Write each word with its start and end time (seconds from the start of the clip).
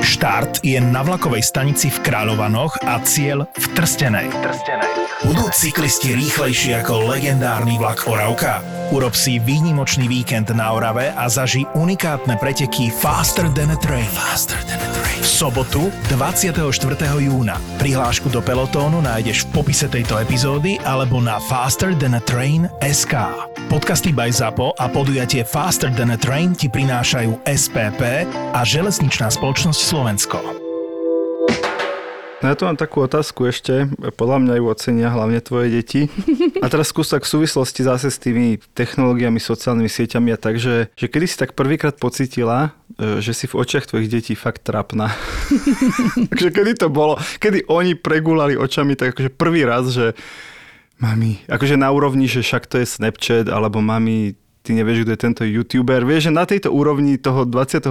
Štart 0.00 0.64
je 0.64 0.80
na 0.80 1.04
vlakovej 1.04 1.44
stanici 1.44 1.92
v 1.92 2.00
Kráľovanoch 2.00 2.80
a 2.88 3.00
cieľ 3.04 3.44
v 3.52 3.64
Trstenej. 3.76 4.32
Trstenej. 4.32 4.90
Budú 5.28 5.52
cyklisti 5.52 6.16
rýchlejší 6.16 6.80
ako 6.80 7.12
legendárny 7.12 7.76
vlak 7.76 8.08
Oravka? 8.08 8.64
Urob 8.90 9.12
si 9.12 9.36
výnimočný 9.36 10.08
víkend 10.08 10.48
na 10.56 10.72
Orave 10.72 11.12
a 11.12 11.28
zaži 11.28 11.68
unikátne 11.76 12.40
preteky 12.40 12.88
Faster 12.88 13.46
than 13.52 13.70
a 13.70 13.78
Train. 13.78 14.08
Faster 14.08 14.56
than 14.64 14.80
a 14.80 14.88
train. 14.96 15.20
V 15.20 15.28
sobotu 15.28 15.92
24. 16.08 16.56
júna. 17.20 17.60
Prihlášku 17.76 18.32
do 18.32 18.40
pelotónu 18.40 19.04
nájdeš 19.04 19.44
v 19.46 19.60
popise 19.60 19.86
tejto 19.86 20.16
epizódy 20.16 20.80
alebo 20.82 21.20
na 21.20 21.36
Faster 21.44 21.92
than 21.92 22.16
a 22.16 22.22
Train 22.24 22.66
SK. 22.80 23.20
Podcasty 23.68 24.10
by 24.10 24.32
ZAPO 24.32 24.74
a 24.74 24.88
podujatie 24.90 25.44
Faster 25.44 25.92
than 25.92 26.10
a 26.10 26.18
Train 26.18 26.56
ti 26.56 26.66
prinášajú 26.66 27.46
SPP 27.46 28.26
a 28.56 28.60
Železničná 28.64 29.30
spoločnosť 29.30 29.80
Slovensko. 29.90 30.38
No 32.38 32.44
ja 32.46 32.54
tu 32.54 32.62
mám 32.62 32.78
takú 32.78 33.02
otázku 33.02 33.50
ešte, 33.50 33.90
podľa 34.14 34.38
mňa 34.38 34.54
ju 34.62 34.64
ocenia 34.70 35.10
hlavne 35.10 35.42
tvoje 35.42 35.66
deti. 35.66 36.06
A 36.62 36.70
teraz 36.70 36.94
skús 36.94 37.10
tak 37.10 37.26
v 37.26 37.34
súvislosti 37.34 37.82
zase 37.82 38.06
s 38.06 38.22
tými 38.22 38.62
technológiami, 38.78 39.42
sociálnymi 39.42 39.90
sieťami 39.90 40.30
a 40.30 40.38
tak, 40.38 40.62
že, 40.62 40.94
že 40.94 41.10
kedy 41.10 41.26
si 41.26 41.34
tak 41.34 41.58
prvýkrát 41.58 41.98
pocitila, 41.98 42.70
e, 43.02 43.18
že 43.18 43.34
si 43.34 43.50
v 43.50 43.58
očiach 43.58 43.90
tvojich 43.90 44.06
detí 44.06 44.38
fakt 44.38 44.62
trapná. 44.62 45.10
Takže 46.30 46.54
kedy 46.54 46.86
to 46.86 46.86
bolo? 46.86 47.18
Kedy 47.42 47.66
oni 47.66 47.98
pregúlali 47.98 48.54
očami 48.54 48.94
tak 48.94 49.18
akože 49.18 49.34
prvý 49.34 49.66
raz, 49.66 49.90
že 49.90 50.14
mami, 51.02 51.42
akože 51.50 51.74
na 51.74 51.90
úrovni, 51.90 52.30
že 52.30 52.46
však 52.46 52.70
to 52.70 52.78
je 52.78 52.86
Snapchat, 52.86 53.50
alebo 53.50 53.82
mami, 53.82 54.38
ty 54.62 54.76
nevieš, 54.76 55.02
kto 55.02 55.10
je 55.10 55.20
tento 55.20 55.42
youtuber. 55.42 56.04
Vieš, 56.04 56.30
že 56.30 56.32
na 56.32 56.44
tejto 56.44 56.70
úrovni 56.70 57.16
toho 57.16 57.42
21. 57.42 57.90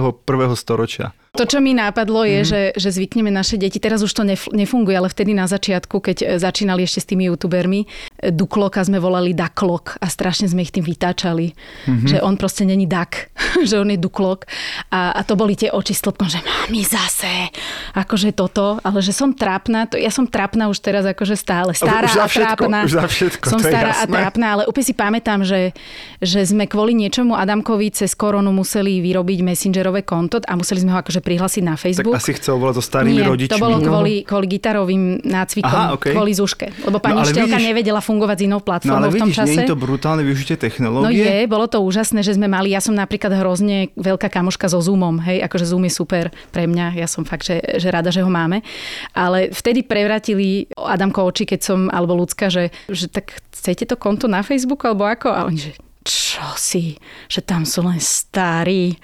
storočia. 0.56 1.12
To, 1.30 1.46
čo 1.46 1.62
mi 1.62 1.78
nápadlo, 1.78 2.26
je, 2.26 2.42
mm. 2.42 2.48
že, 2.48 2.62
že 2.74 2.88
zvykneme 2.90 3.30
naše 3.30 3.54
deti, 3.54 3.78
teraz 3.78 4.02
už 4.02 4.10
to 4.10 4.26
nef- 4.26 4.50
nefunguje, 4.50 4.98
ale 4.98 5.06
vtedy 5.06 5.30
na 5.30 5.46
začiatku, 5.46 6.02
keď 6.02 6.16
e, 6.18 6.26
začínali 6.42 6.82
ešte 6.82 6.98
s 6.98 7.06
tými 7.06 7.30
youtubermi, 7.30 7.86
e, 8.18 8.34
Dukloka 8.34 8.82
sme 8.82 8.98
volali 8.98 9.30
Daklok 9.30 9.94
a 10.02 10.10
strašne 10.10 10.50
sme 10.50 10.66
ich 10.66 10.74
tým 10.74 10.82
vytáčali. 10.82 11.54
Mm-hmm. 11.86 12.08
Že 12.10 12.18
on 12.26 12.34
proste 12.34 12.66
není 12.66 12.90
Dak, 12.90 13.30
že 13.68 13.78
on 13.78 13.94
je 13.94 13.98
Duklok. 14.02 14.50
A, 14.90 15.14
a 15.14 15.20
to 15.22 15.38
boli 15.38 15.54
tie 15.54 15.70
oči 15.70 15.94
stĺpkom, 15.94 16.26
že 16.26 16.42
mami 16.42 16.82
zase, 16.82 17.54
akože 17.94 18.34
toto, 18.34 18.82
ale 18.82 18.98
že 18.98 19.14
som 19.14 19.30
trápna, 19.30 19.86
to, 19.86 20.02
ja 20.02 20.10
som 20.10 20.26
trápna 20.26 20.66
už 20.66 20.82
teraz 20.82 21.06
akože 21.06 21.38
stále. 21.38 21.70
Stará 21.78 22.10
už 22.10 22.18
za 22.18 22.26
všetko, 22.26 22.42
a 22.42 22.74
trápna. 22.74 22.78
Už 22.90 22.94
za 22.98 23.06
všetko, 23.06 23.46
som 23.46 23.62
stará 23.62 23.94
je 23.94 24.02
a 24.02 24.04
trápna, 24.10 24.46
ale 24.58 24.62
úplne 24.66 24.86
si 24.90 24.94
pamätám, 24.98 25.46
že, 25.46 25.78
že 26.18 26.42
sme 26.42 26.66
kvôli 26.66 26.90
niečomu 26.98 27.38
Adamkovi 27.38 27.94
cez 27.94 28.18
koronu 28.18 28.50
museli 28.50 28.98
vyrobiť 28.98 29.46
messengerové 29.46 30.02
konto 30.02 30.42
a 30.42 30.58
museli 30.58 30.82
sme 30.82 30.90
ho 30.90 30.98
akože 30.98 31.19
prihlásiť 31.20 31.62
na 31.62 31.74
Facebook. 31.74 32.12
Tak 32.12 32.20
asi 32.20 32.32
chcel 32.34 32.56
volať 32.56 32.74
so 32.76 32.84
starými 32.84 33.16
Nie, 33.16 33.28
rodičmi. 33.28 33.52
to 33.52 33.58
bolo 33.58 33.76
kvôli, 33.78 34.14
kvôli 34.22 34.46
gitarovým 34.50 35.02
nácvikom, 35.22 35.68
Aha, 35.70 35.94
okay. 35.94 36.12
kvôli 36.12 36.32
Zuške. 36.32 36.72
Lebo 36.80 36.98
pani 36.98 37.16
No, 37.16 37.22
učiteľka 37.22 37.54
vidíš- 37.54 37.68
nevedela 37.68 38.00
fungovať 38.00 38.36
s 38.36 38.42
inou 38.42 38.56
No 38.56 38.64
platformou 38.64 38.96
ale 38.98 39.08
v 39.08 39.16
tom 39.16 39.28
vidíš, 39.28 39.38
čase. 39.38 39.48
nie 39.48 39.56
je 39.58 39.68
to 39.68 39.76
brutálne 39.76 40.22
využitie 40.22 40.56
No 40.56 40.60
technológie? 40.60 41.22
je, 41.22 41.44
bolo 41.46 41.66
to 41.66 41.78
úžasné, 41.78 42.20
že 42.20 42.32
sme 42.32 42.46
mali, 42.46 42.70
ja 42.70 42.80
som 42.80 42.92
napríklad 42.92 43.32
hrozne 43.32 43.60
veľká 43.94 44.26
kamoška 44.26 44.66
so 44.66 44.80
Zoomom, 44.80 45.20
hej, 45.20 45.40
akože 45.42 45.64
Zoom 45.66 45.84
je 45.84 45.92
super 45.92 46.24
pre 46.48 46.64
mňa, 46.64 46.96
ja 46.96 47.06
som 47.06 47.22
fakt, 47.22 47.44
že, 47.44 47.60
že 47.76 47.88
rada, 47.88 48.08
že 48.08 48.20
ho 48.20 48.28
máme. 48.28 48.64
Ale 49.12 49.50
vtedy 49.50 49.82
prevratili 49.82 50.64
Adamko 50.74 51.22
oči, 51.22 51.44
keď 51.44 51.60
som, 51.60 51.78
alebo 51.86 52.16
ľudská, 52.16 52.48
že, 52.48 52.70
že 52.86 53.06
tak 53.06 53.30
chcete 53.50 53.84
to 53.84 53.94
konto 53.94 54.24
na 54.24 54.40
Facebooku, 54.40 54.86
alebo 54.86 55.04
ako? 55.04 55.28
A 55.28 55.44
oni, 55.44 55.60
že 55.60 55.70
čo 56.00 56.40
si, 56.56 56.96
že 57.28 57.44
tam 57.44 57.68
sú 57.68 57.84
len 57.84 58.00
starí. 58.00 58.96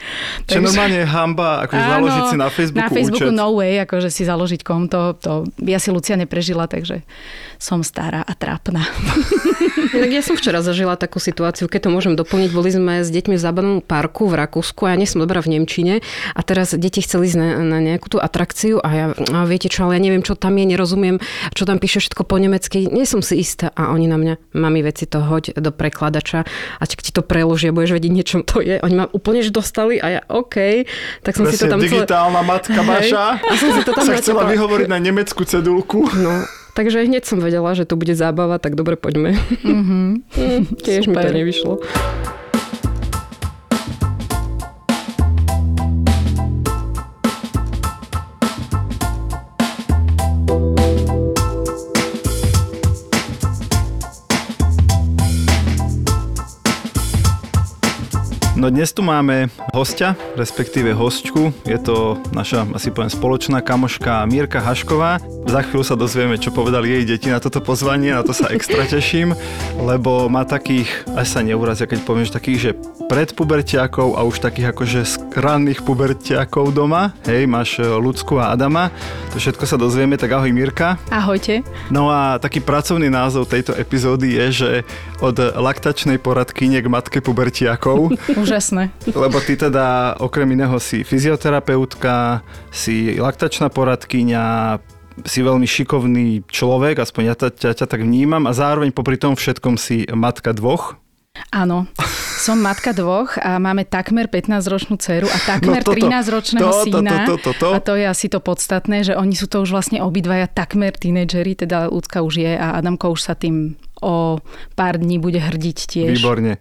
Čo 0.49 0.65
normálne 0.65 1.05
je 1.05 1.09
hamba, 1.09 1.69
akože 1.69 1.85
založiť 1.85 2.23
si 2.33 2.37
na 2.41 2.49
Facebooku, 2.49 2.81
na 2.81 2.89
Facebooku 2.89 3.29
účet. 3.29 3.37
no 3.37 3.49
way, 3.53 3.75
akože 3.85 4.09
si 4.09 4.23
založiť 4.25 4.61
konto. 4.65 5.13
To, 5.21 5.45
ja 5.61 5.77
si 5.77 5.93
Lucia 5.93 6.17
neprežila, 6.17 6.65
takže 6.65 7.05
som 7.61 7.85
stará 7.85 8.25
a 8.25 8.33
trápna. 8.33 8.85
Tak 9.87 10.13
ja 10.13 10.21
som 10.21 10.37
včera 10.37 10.61
zažila 10.61 10.99
takú 10.99 11.23
situáciu, 11.23 11.71
keď 11.71 11.89
to 11.89 11.91
môžem 11.95 12.15
doplniť. 12.19 12.51
Boli 12.53 12.69
sme 12.69 13.01
s 13.01 13.09
deťmi 13.09 13.39
v 13.39 13.43
zábavnom 13.43 13.79
parku 13.81 14.29
v 14.29 14.37
Rakúsku 14.45 14.85
a 14.85 14.93
ja 14.93 14.97
nie 14.99 15.09
som 15.09 15.23
dobrá 15.23 15.41
v 15.41 15.57
Nemčine 15.57 16.05
a 16.37 16.41
teraz 16.45 16.75
deti 16.77 17.01
chceli 17.01 17.31
ísť 17.31 17.39
na, 17.39 17.49
na 17.65 17.79
nejakú 17.81 18.13
tú 18.13 18.19
atrakciu 18.21 18.83
a 18.83 18.89
ja, 18.93 19.07
a 19.15 19.47
viete 19.49 19.71
čo, 19.71 19.87
ale 19.87 19.97
ja 19.97 20.03
neviem, 20.03 20.27
čo 20.27 20.35
tam 20.37 20.59
je, 20.59 20.65
nerozumiem, 20.69 21.17
čo 21.55 21.65
tam 21.65 21.81
píše 21.81 22.03
všetko 22.03 22.29
po 22.29 22.37
nemecky, 22.37 22.89
nie 22.91 23.09
som 23.09 23.25
si 23.25 23.41
istá. 23.41 23.73
A 23.73 23.95
oni 23.95 24.11
na 24.11 24.19
mňa, 24.21 24.35
mami, 24.59 24.81
veci 24.85 25.07
to 25.07 25.23
hoď 25.23 25.57
do 25.57 25.71
prekladača 25.71 26.45
a 26.77 26.85
či 26.87 27.11
ti 27.11 27.13
to 27.13 27.23
preložia, 27.27 27.75
budeš 27.75 27.99
vedieť, 27.99 28.13
niečo 28.13 28.37
to 28.47 28.63
je. 28.63 28.79
Oni 28.81 28.95
ma 28.95 29.07
úplne 29.11 29.43
že 29.43 29.51
dostali 29.51 29.99
a 29.99 30.07
ja, 30.19 30.21
OK, 30.31 30.87
tak 31.27 31.35
som 31.35 31.45
si 31.51 31.59
to 31.59 31.67
Presne, 31.67 31.73
tam 31.75 31.81
celé... 31.83 31.91
digitálna 32.03 32.41
matka 32.47 32.81
Hej. 32.81 32.89
vaša 32.89 33.25
A 33.43 33.53
som 33.59 33.71
si 33.75 33.81
to 33.83 33.93
tam 33.93 34.07
sa 34.07 34.15
chcela 34.19 34.43
vyhovoriť 34.47 34.89
na 34.89 34.99
nemeckú 35.03 35.43
cedulku. 35.43 36.07
No, 36.15 36.47
takže 36.79 37.03
hneď 37.03 37.27
som 37.27 37.43
vedela, 37.43 37.75
že 37.75 37.85
to 37.89 37.99
bude 37.99 38.15
zábava, 38.15 38.63
tak 38.63 38.79
dobre, 38.79 38.95
poďme. 38.95 39.35
Mm-hmm. 39.65 40.07
Tiež 40.87 41.11
mi 41.11 41.15
to 41.19 41.27
Super. 41.27 41.35
nevyšlo. 41.35 41.73
No 58.67 58.75
dnes 58.75 58.91
tu 58.91 59.07
máme 59.07 59.47
hostia, 59.71 60.19
respektíve 60.35 60.91
hostku. 60.91 61.55
Je 61.63 61.79
to 61.79 62.19
naša, 62.35 62.67
asi 62.75 62.91
poviem, 62.91 63.15
spoločná 63.15 63.63
kamoška 63.63 64.27
Mírka 64.27 64.59
Hašková. 64.59 65.23
Za 65.47 65.63
chvíľu 65.63 65.87
sa 65.87 65.95
dozvieme, 65.95 66.35
čo 66.35 66.51
povedali 66.51 66.91
jej 66.91 67.15
deti 67.15 67.31
na 67.31 67.39
toto 67.39 67.63
pozvanie, 67.63 68.11
na 68.11 68.27
to 68.27 68.35
sa 68.35 68.51
extra 68.51 68.83
teším, 68.83 69.39
lebo 69.79 70.27
má 70.27 70.43
takých, 70.43 71.07
až 71.15 71.31
sa 71.31 71.47
neurazia, 71.47 71.87
keď 71.87 72.03
poviem, 72.03 72.27
že 72.27 72.35
takých, 72.35 72.59
že 72.59 72.71
predpubertiakov 73.07 74.19
a 74.19 74.27
už 74.27 74.43
takých 74.43 74.75
akože 74.75 75.01
ranných 75.39 75.87
pubertiakov 75.87 76.75
doma. 76.75 77.15
Hej, 77.23 77.47
máš 77.47 77.79
e, 77.79 77.87
Lucku 77.87 78.43
a 78.43 78.51
Adama. 78.51 78.91
To 79.31 79.39
všetko 79.39 79.63
sa 79.63 79.79
dozvieme, 79.79 80.19
tak 80.19 80.35
ahoj 80.35 80.51
Mírka. 80.51 80.99
Ahojte. 81.15 81.63
No 81.95 82.11
a 82.11 82.43
taký 82.43 82.59
pracovný 82.59 83.07
názov 83.07 83.47
tejto 83.47 83.79
epizódy 83.79 84.35
je, 84.35 84.47
že 84.51 84.71
od 85.23 85.39
laktačnej 85.39 86.19
poradkyne 86.19 86.83
k 86.83 86.91
matke 86.91 87.23
pubertiakov. 87.23 88.11
Úžasné. 88.57 88.89
Lebo 89.13 89.37
ty 89.45 89.53
teda 89.53 90.17
okrem 90.17 90.49
iného 90.57 90.81
si 90.81 91.05
fyzioterapeutka, 91.05 92.41
si 92.73 93.21
laktačná 93.21 93.69
poradkyňa, 93.69 94.81
si 95.29 95.45
veľmi 95.45 95.69
šikovný 95.69 96.41
človek, 96.49 97.05
aspoň 97.05 97.23
ja 97.29 97.35
ťa, 97.37 97.49
ťa, 97.53 97.71
ťa 97.77 97.87
tak 97.93 98.01
vnímam 98.01 98.49
a 98.49 98.57
zároveň 98.57 98.97
popri 98.97 99.21
tom 99.21 99.37
všetkom 99.37 99.77
si 99.77 100.09
matka 100.09 100.57
dvoch. 100.57 100.97
Áno, 101.53 101.89
som 102.37 102.61
matka 102.61 102.93
dvoch 102.93 103.41
a 103.41 103.57
máme 103.57 103.89
takmer 103.89 104.29
15-ročnú 104.29 105.01
dceru 105.01 105.29
a 105.31 105.39
takmer 105.45 105.81
No 105.81 105.89
toto, 105.89 105.97
13-ročného 105.97 106.63
to, 106.63 106.71
to, 106.71 106.85
syna. 106.85 107.11
to, 107.11 107.17
to, 107.17 107.35
to, 107.39 107.53
to. 107.57 107.69
A 107.73 107.79
to 107.81 107.93
je 107.97 108.05
asi 108.05 108.27
to 108.29 108.39
podstatné, 108.45 109.07
že 109.07 109.17
oni 109.17 109.33
sú 109.33 109.49
to 109.49 109.65
už 109.65 109.73
vlastne 109.73 110.05
obidvaja 110.05 110.47
takmer 110.51 110.93
tínedžeri, 110.93 111.57
teda 111.57 111.89
ľudská 111.89 112.21
už 112.21 112.45
je 112.45 112.53
a 112.55 112.77
Adamko 112.77 113.17
už 113.17 113.21
sa 113.25 113.35
tým 113.35 113.79
o 114.05 114.37
pár 114.77 115.01
dní 115.01 115.17
bude 115.17 115.41
hrdiť 115.41 115.79
tiež. 115.89 116.21
Výborne. 116.21 116.61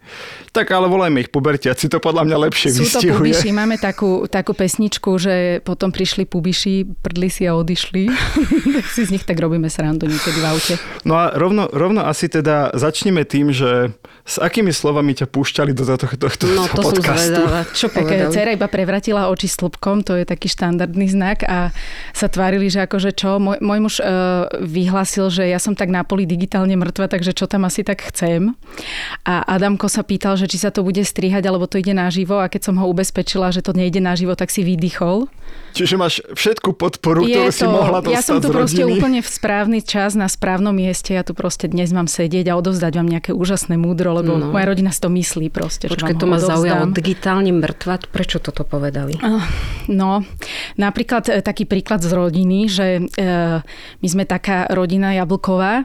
Tak 0.56 0.72
ale 0.72 0.88
volajme 0.88 1.20
ich 1.20 1.32
pubertiaci, 1.36 1.92
to 1.92 2.00
podľa 2.00 2.24
mňa 2.32 2.38
lepšie 2.48 2.70
Sú 2.72 2.88
to 2.88 3.04
vystihuje. 3.04 3.36
pubiši, 3.36 3.50
máme 3.52 3.76
takú, 3.76 4.24
takú 4.32 4.56
pesničku, 4.56 5.20
že 5.20 5.60
potom 5.60 5.92
prišli 5.92 6.24
pubiši, 6.24 7.04
prdli 7.04 7.28
si 7.28 7.44
a 7.44 7.60
odišli. 7.60 8.08
tak 8.80 8.88
si 8.88 9.04
z 9.04 9.12
nich 9.12 9.28
tak 9.28 9.36
robíme 9.36 9.68
srandu 9.68 10.08
niekedy 10.08 10.40
v 10.40 10.48
aute. 10.48 10.74
No 11.04 11.20
a 11.20 11.36
rovno, 11.36 11.68
rovno 11.68 12.08
asi 12.08 12.32
teda 12.32 12.72
začneme 12.72 13.28
tým, 13.28 13.52
že 13.52 13.92
s 14.26 14.42
akými 14.42 14.74
slovami 14.74 15.14
ťa 15.14 15.30
púšťali 15.30 15.70
do 15.72 15.86
tohto, 15.86 16.18
tohto 16.18 16.50
No 16.50 16.66
to 16.66 16.82
som 16.82 16.98
podcastu? 16.98 17.30
zvedavá. 17.38 17.62
Čo 17.70 17.88
Tak 17.94 18.02
povedali? 18.02 18.34
dcera 18.34 18.50
iba 18.58 18.66
prevratila 18.66 19.30
oči 19.30 19.46
slupkom, 19.46 20.02
to 20.02 20.18
je 20.18 20.26
taký 20.26 20.50
štandardný 20.50 21.06
znak 21.06 21.46
a 21.46 21.70
sa 22.10 22.26
tvárili, 22.26 22.66
že 22.74 22.90
akože 22.90 23.14
čo, 23.14 23.38
môj, 23.38 23.62
môj 23.62 23.80
muž 23.86 23.96
uh, 24.02 24.50
vyhlásil, 24.66 25.30
že 25.30 25.46
ja 25.46 25.62
som 25.62 25.78
tak 25.78 25.94
na 25.94 26.02
poli 26.02 26.26
digitálne 26.26 26.74
mŕtva, 26.74 27.06
takže 27.06 27.38
čo 27.38 27.46
tam 27.46 27.70
asi 27.70 27.86
tak 27.86 28.02
chcem. 28.10 28.58
A 29.30 29.46
Adamko 29.46 29.86
sa 29.86 30.02
pýtal, 30.02 30.42
že 30.42 30.50
či 30.50 30.58
sa 30.58 30.74
to 30.74 30.82
bude 30.82 31.06
strihať, 31.06 31.46
alebo 31.46 31.70
to 31.70 31.78
ide 31.78 31.94
naživo 31.94 32.42
a 32.42 32.50
keď 32.50 32.74
som 32.74 32.82
ho 32.82 32.90
ubezpečila, 32.90 33.54
že 33.54 33.62
to 33.62 33.78
nejde 33.78 34.02
naživo, 34.02 34.34
tak 34.34 34.50
si 34.50 34.66
vydýchol. 34.66 35.30
Čiže 35.78 35.96
máš 36.02 36.26
všetku 36.34 36.74
podporu, 36.74 37.28
ktorú 37.30 37.52
si 37.54 37.68
mohla 37.70 38.02
dostať 38.02 38.16
ja 38.18 38.22
som 38.26 38.42
tu 38.42 38.50
proste 38.50 38.82
úplne 38.82 39.22
v 39.22 39.30
správny 39.30 39.86
čas, 39.86 40.18
na 40.18 40.26
správnom 40.26 40.74
mieste. 40.74 41.14
Ja 41.14 41.22
tu 41.22 41.38
proste 41.38 41.70
dnes 41.70 41.94
mám 41.94 42.10
sedieť 42.10 42.50
a 42.50 42.58
odovzdať 42.58 42.94
vám 42.98 43.06
nejaké 43.06 43.32
úžasné 43.36 43.78
múdro, 43.78 44.15
lebo 44.16 44.36
No. 44.36 44.52
moja 44.52 44.66
rodina 44.66 44.90
si 44.90 45.00
to 45.00 45.10
myslí 45.10 45.52
proste. 45.52 45.88
že 45.88 45.94
Počkaj, 45.94 46.16
vám 46.16 46.22
to 46.22 46.26
ho 46.26 46.32
ma 46.32 46.38
zaujalo. 46.40 46.84
Digitálne 46.92 47.52
mŕtva, 47.52 48.00
prečo 48.08 48.40
toto 48.40 48.64
povedali? 48.64 49.20
No, 49.86 50.24
Napríklad 50.76 51.30
e, 51.30 51.40
taký 51.40 51.64
príklad 51.64 52.04
z 52.04 52.12
rodiny, 52.12 52.68
že 52.68 52.86
e, 53.00 53.02
my 54.00 54.08
sme 54.08 54.24
taká 54.24 54.68
rodina 54.70 55.16
jablková. 55.16 55.82
E, 55.82 55.84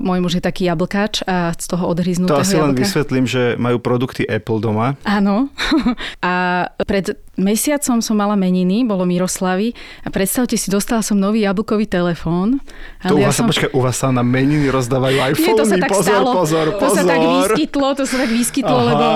môj 0.00 0.18
muž 0.20 0.32
je 0.38 0.44
taký 0.44 0.68
jablkáč 0.68 1.24
a 1.24 1.52
z 1.54 1.66
toho 1.68 1.88
odhryznutého 1.88 2.36
To 2.36 2.44
asi 2.44 2.56
len 2.56 2.72
jablka. 2.72 2.82
vysvetlím, 2.82 3.24
že 3.24 3.42
majú 3.56 3.78
produkty 3.78 4.22
Apple 4.24 4.60
doma. 4.60 4.94
Áno. 5.02 5.48
A 6.22 6.66
pred 6.84 7.16
mesiacom 7.34 7.98
som 7.98 8.14
mala 8.14 8.36
meniny, 8.36 8.84
bolo 8.84 9.08
Miroslavy 9.08 9.72
a 10.04 10.12
predstavte 10.12 10.54
si, 10.54 10.68
dostala 10.68 11.00
som 11.00 11.16
nový 11.16 11.42
jablkový 11.42 11.88
telefón. 11.88 12.60
To 13.08 13.16
u 13.16 13.24
ja 13.24 13.32
vás, 13.32 13.40
som... 13.40 13.48
počkaj, 13.48 13.72
u 13.72 13.80
vás 13.80 13.96
sa 13.96 14.12
na 14.12 14.20
meniny 14.20 14.68
rozdávajú 14.68 15.16
iPhony. 15.32 15.48
Nie, 15.48 15.56
to 15.56 15.64
sa 15.64 15.76
tak 15.80 15.90
pozor, 15.90 16.12
stalo. 16.20 16.30
pozor, 16.36 16.66
pozor. 16.76 16.82
To 16.82 16.86
sa 16.92 17.02
tak 17.02 17.20
vyskytlo, 17.48 17.88
to 17.94 18.04
sa 18.04 18.16
tak 18.18 18.30
vyskytlo, 18.30 18.76
Aha. 18.76 18.86
lebo, 18.88 19.06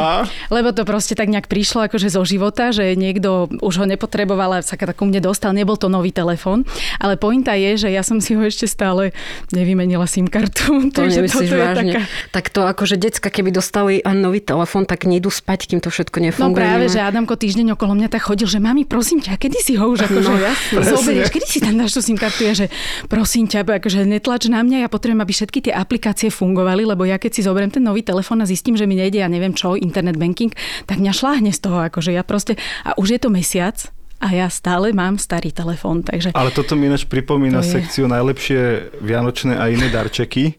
lebo 0.50 0.68
to 0.70 0.82
proste 0.82 1.14
tak 1.14 1.28
nejak 1.28 1.46
prišlo 1.46 1.86
akože 1.86 2.08
zo 2.08 2.22
života, 2.22 2.70
že 2.70 2.92
niekto 2.92 3.46
už 3.60 3.74
ho 3.78 3.84
nepotreboval 3.84 4.58
a 4.58 4.64
sa 4.64 4.74
tak 4.74 4.94
ku 4.94 5.04
mne 5.04 5.20
dostal. 5.20 5.52
Nebol 5.52 5.76
to 5.76 5.86
nový 5.86 6.10
telefón, 6.10 6.66
ale 6.96 7.14
pointa 7.14 7.54
je, 7.54 7.76
že 7.76 7.88
ja 7.88 8.02
som 8.02 8.18
si 8.18 8.32
ho 8.32 8.42
ešte 8.42 8.66
stále 8.66 9.10
nevymenila 9.50 10.06
SIM 10.06 10.26
kartu. 10.26 10.66
To 10.96 11.02
takže 11.02 11.20
nemyslíš 11.20 11.48
toto 11.48 11.56
je 11.56 11.60
vážne. 11.60 11.92
taká... 11.92 12.00
Tak 12.32 12.44
to 12.48 12.60
akože 12.64 12.96
decka, 12.96 13.28
keby 13.28 13.50
dostali 13.50 14.00
nový 14.06 14.40
telefón, 14.40 14.84
tak 14.84 15.04
nejdu 15.04 15.28
spať, 15.28 15.68
kým 15.68 15.80
to 15.80 15.90
všetko 15.90 16.16
No 16.18 16.24
nefunguje. 16.30 16.56
práve, 16.56 16.84
nemá- 16.86 16.94
že 16.94 17.00
Adamko 17.02 17.34
týždeň 17.36 17.76
okolo 17.76 17.92
mňa 17.94 18.08
tak 18.08 18.22
chodil, 18.24 18.48
že 18.48 18.56
mami, 18.56 18.88
prosím 18.88 19.20
ťa, 19.20 19.36
kedy 19.36 19.58
si 19.60 19.76
ho 19.76 19.84
už 19.86 20.08
akože 20.08 20.32
No, 20.72 20.80
zoberieš, 20.80 21.28
kedy 21.28 21.46
si 21.46 21.58
tam 21.60 21.76
dáš 21.76 21.92
tú 21.92 22.00
SIM 22.00 22.16
kartu, 22.16 22.48
je, 22.48 22.54
že 22.54 22.66
prosím 23.06 23.44
ťa, 23.44 23.66
akože 23.66 24.08
netlač 24.08 24.48
na 24.48 24.62
mňa, 24.62 24.86
ja 24.86 24.88
potrebujem, 24.88 25.20
aby 25.20 25.32
všetky 25.32 25.58
tie 25.68 25.72
aplikácie 25.74 26.28
fungovali, 26.30 26.86
lebo 26.86 27.04
ja 27.04 27.16
keď 27.16 27.30
si 27.30 27.40
zoberiem 27.44 27.68
ten 27.68 27.84
nový 27.84 28.00
telefón 28.00 28.15
a 28.22 28.46
zistím, 28.46 28.76
že 28.76 28.86
mi 28.86 28.94
nejde, 28.94 29.20
ja 29.20 29.28
neviem 29.28 29.52
čo, 29.52 29.74
internet 29.74 30.16
banking, 30.16 30.52
tak 30.84 31.00
mňa 31.02 31.12
šláhne 31.12 31.50
z 31.52 31.60
toho, 31.60 31.82
akože 31.90 32.14
ja 32.14 32.22
proste, 32.22 32.56
a 32.84 32.94
už 32.96 33.16
je 33.16 33.20
to 33.20 33.28
mesiac, 33.28 33.76
a 34.16 34.32
ja 34.32 34.48
stále 34.48 34.96
mám 34.96 35.20
starý 35.20 35.52
telefón, 35.52 36.00
takže... 36.00 36.32
Ale 36.32 36.48
toto 36.48 36.72
mi 36.72 36.88
ináč 36.88 37.04
pripomína 37.04 37.60
je. 37.60 37.80
sekciu 37.80 38.08
najlepšie 38.08 38.96
vianočné 39.04 39.60
a 39.60 39.68
iné 39.68 39.92
darčeky, 39.92 40.56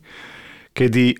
kedy 0.77 1.17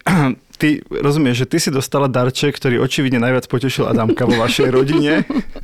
ty 0.58 0.82
rozumieš, 0.90 1.46
že 1.46 1.50
ty 1.50 1.58
si 1.62 1.70
dostala 1.70 2.10
darček, 2.10 2.58
ktorý 2.58 2.82
očividne 2.82 3.22
najviac 3.22 3.46
potešil 3.46 3.86
Adamka 3.86 4.26
vo 4.26 4.42
vašej 4.42 4.74
rodine. 4.74 5.22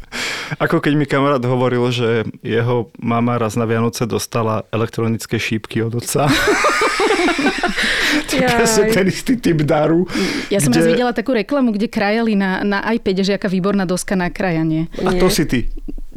Ako 0.64 0.80
keď 0.80 0.94
mi 0.94 1.10
kamarát 1.10 1.42
hovoril, 1.42 1.90
že 1.90 2.30
jeho 2.46 2.94
mama 3.02 3.42
raz 3.42 3.58
na 3.58 3.66
Vianoce 3.66 4.06
dostala 4.06 4.70
elektronické 4.70 5.42
šípky 5.42 5.82
od 5.82 5.98
otca. 5.98 6.30
to 8.30 8.34
je 8.38 8.46
presne 8.46 8.84
ten 8.94 9.10
istý 9.10 9.34
typ 9.42 9.66
daru. 9.66 10.06
Ja 10.54 10.62
som 10.62 10.70
kde- 10.70 10.80
raz 10.80 10.86
videla 10.86 11.12
takú 11.12 11.34
reklamu, 11.34 11.74
kde 11.74 11.90
krajali 11.90 12.38
na, 12.38 12.62
na 12.62 12.86
iPade, 12.94 13.26
že 13.26 13.36
aká 13.36 13.50
výborná 13.50 13.90
doska 13.90 14.14
na 14.14 14.30
krajanie. 14.30 14.88
A 15.02 15.18
to 15.18 15.34
si 15.34 15.50
ty. 15.50 15.66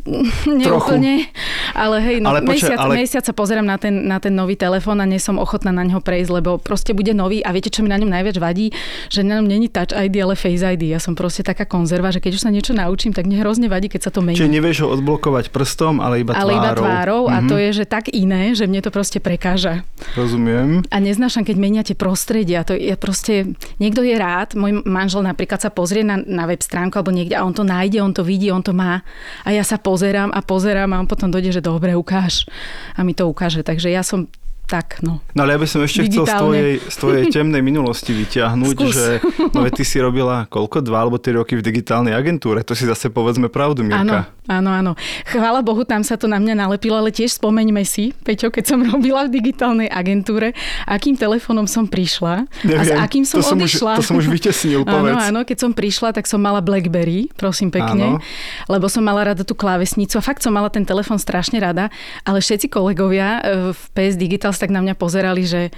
Neúplne, 0.47 1.27
ale 1.73 1.97
hej, 2.01 2.17
no, 2.19 2.31
Ale 2.31 2.41
ale 2.41 2.49
počkaj, 2.49 2.71
mesiac, 2.73 2.79
ale- 2.79 2.95
mesiac 2.97 3.25
sa 3.25 3.33
pozerám 3.33 3.65
na 3.65 3.77
ten, 3.77 4.07
na 4.07 4.19
ten 4.19 4.33
nový 4.33 4.55
telefón 4.55 4.99
a 4.99 5.07
nie 5.07 5.19
som 5.19 5.37
ochotná 5.37 5.71
na 5.71 5.83
neho 5.83 5.99
prejsť, 5.99 6.31
lebo 6.33 6.57
proste 6.57 6.93
bude 6.93 7.11
nový 7.11 7.41
a 7.41 7.51
viete, 7.51 7.69
čo 7.69 7.81
mi 7.81 7.89
na 7.89 7.97
ňom 7.97 8.09
najviac 8.09 8.37
vadí? 8.37 8.71
Že 9.09 9.21
na 9.23 9.33
ňom 9.37 9.47
není 9.47 9.67
Touch 9.67 9.91
ID, 9.91 10.15
ale 10.21 10.35
Face 10.35 10.63
ID. 10.63 10.89
Ja 10.89 10.99
som 10.99 11.13
proste 11.13 11.43
taká 11.43 11.65
konzerva, 11.65 12.09
že 12.09 12.19
keď 12.19 12.33
už 12.33 12.43
sa 12.43 12.51
niečo 12.51 12.73
naučím, 12.73 13.11
tak 13.11 13.25
mne 13.25 13.41
hrozne 13.41 13.67
vadí, 13.67 13.87
keď 13.87 14.01
sa 14.07 14.11
to 14.11 14.23
mení. 14.23 14.39
Čiže 14.39 14.53
nevieš 14.53 14.79
ho 14.83 14.95
odblokovať 14.95 15.51
prstom, 15.51 15.99
ale 15.99 16.23
iba 16.23 16.33
ale 16.33 16.53
tvárou. 16.53 16.57
iba 16.57 16.71
tvárou 16.73 17.23
a 17.27 17.37
Mhm, 17.37 17.49
to 17.49 17.55
je, 17.57 17.71
že 17.73 17.85
tak 17.85 18.09
iné, 18.09 18.53
že 18.53 18.65
mne 18.65 18.81
to 18.81 18.91
proste 18.91 19.19
prekáža. 19.19 19.83
Rozumiem. 20.15 20.87
A 20.89 20.97
neznášam, 20.97 21.43
keď 21.43 21.57
meniate 21.57 21.95
prostredia. 21.95 22.63
To 22.63 22.73
je 22.73 22.95
proste, 22.97 23.53
niekto 23.77 24.01
je 24.01 24.15
rád, 24.15 24.55
môj 24.55 24.81
manžel 24.83 25.21
napríklad 25.21 25.59
sa 25.59 25.69
pozrie 25.69 26.01
na, 26.01 26.17
na 26.17 26.45
web 26.45 26.59
stránku 26.59 26.95
alebo 26.95 27.11
niekde 27.11 27.35
a 27.35 27.43
on 27.43 27.53
to 27.53 27.63
nájde, 27.63 27.99
on 27.99 28.11
to 28.11 28.23
vidí, 28.23 28.49
on 28.49 28.63
to 28.63 28.71
má. 28.71 29.03
A 29.43 29.51
ja 29.51 29.63
sa 29.63 29.77
pozerám 29.97 30.29
a 30.29 30.45
pozerám 30.45 30.93
a 30.93 31.01
on 31.01 31.09
potom 31.09 31.33
dojde, 31.33 31.57
že 31.57 31.65
dobre, 31.65 31.97
ukáž. 31.97 32.45
A 32.93 33.01
mi 33.01 33.17
to 33.17 33.25
ukáže. 33.25 33.65
Takže 33.65 33.89
ja 33.89 34.05
som 34.05 34.29
tak, 34.67 34.99
no. 34.99 35.23
No 35.31 35.41
ale 35.41 35.55
ja 35.55 35.59
by 35.59 35.67
som 35.67 35.81
ešte 35.81 36.05
chcel 36.05 36.23
z 36.23 36.27
Digitálne. 36.27 36.43
tvojej, 36.43 36.73
z 36.83 36.97
tvojej 36.97 37.25
temnej 37.35 37.63
minulosti 37.63 38.11
vyťahnuť, 38.13 38.75
Skús. 38.75 38.93
že 38.93 39.07
no, 39.51 39.63
veď 39.63 39.73
ty 39.73 39.85
si 39.85 39.99
robila 39.99 40.45
koľko? 40.47 40.83
Dva 40.83 41.01
alebo 41.01 41.17
tri 41.17 41.33
roky 41.33 41.55
v 41.55 41.63
digitálnej 41.63 42.13
agentúre. 42.13 42.61
To 42.61 42.73
si 42.73 42.83
zase 42.83 43.09
povedzme 43.09 43.47
pravdu, 43.47 43.81
Áno, 43.81 43.89
Mirka. 43.89 44.27
áno, 44.47 44.71
áno. 44.71 44.93
Chvála 45.25 45.63
Bohu, 45.63 45.83
tam 45.83 46.03
sa 46.03 46.15
to 46.15 46.27
na 46.27 46.37
mňa 46.37 46.59
nalepilo, 46.59 46.97
ale 46.97 47.09
tiež 47.09 47.39
spomeňme 47.39 47.81
si, 47.83 48.11
Peťo, 48.21 48.51
keď 48.51 48.65
som 48.67 48.83
robila 48.91 49.25
v 49.25 49.35
digitálnej 49.35 49.87
agentúre, 49.87 50.51
akým 50.85 51.15
telefónom 51.15 51.65
som 51.65 51.87
prišla 51.87 52.51
a 52.67 52.83
s 52.83 52.91
akým 52.91 53.23
som, 53.23 53.39
to 53.39 53.47
som 53.47 53.59
už, 53.59 53.71
odišla. 53.71 53.93
to 53.97 54.05
som 54.05 54.17
už 54.19 54.27
vytesnil, 54.27 54.83
Áno, 54.87 54.91
povedz. 54.91 55.23
áno, 55.31 55.41
keď 55.47 55.59
som 55.59 55.71
prišla, 55.71 56.11
tak 56.11 56.27
som 56.27 56.43
mala 56.43 56.59
Blackberry, 56.59 57.31
prosím 57.39 57.71
pekne, 57.71 58.19
Áno. 58.19 58.25
lebo 58.67 58.91
som 58.91 59.01
mala 59.01 59.31
rada 59.31 59.47
tú 59.47 59.55
klávesnicu 59.55 60.19
a 60.19 60.23
fakt 60.23 60.43
som 60.43 60.51
mala 60.51 60.75
ten 60.75 60.83
telefon 60.83 61.17
strašne 61.17 61.63
rada, 61.63 61.87
ale 62.23 62.43
všetci 62.43 62.67
kolegovia 62.67 63.39
e, 63.39 63.71
v 63.71 63.81
PS 63.95 64.17
Digitals 64.17 64.56
tak 64.59 64.75
na 64.75 64.81
mňa 64.83 64.95
pozerali, 64.97 65.45
že 65.45 65.71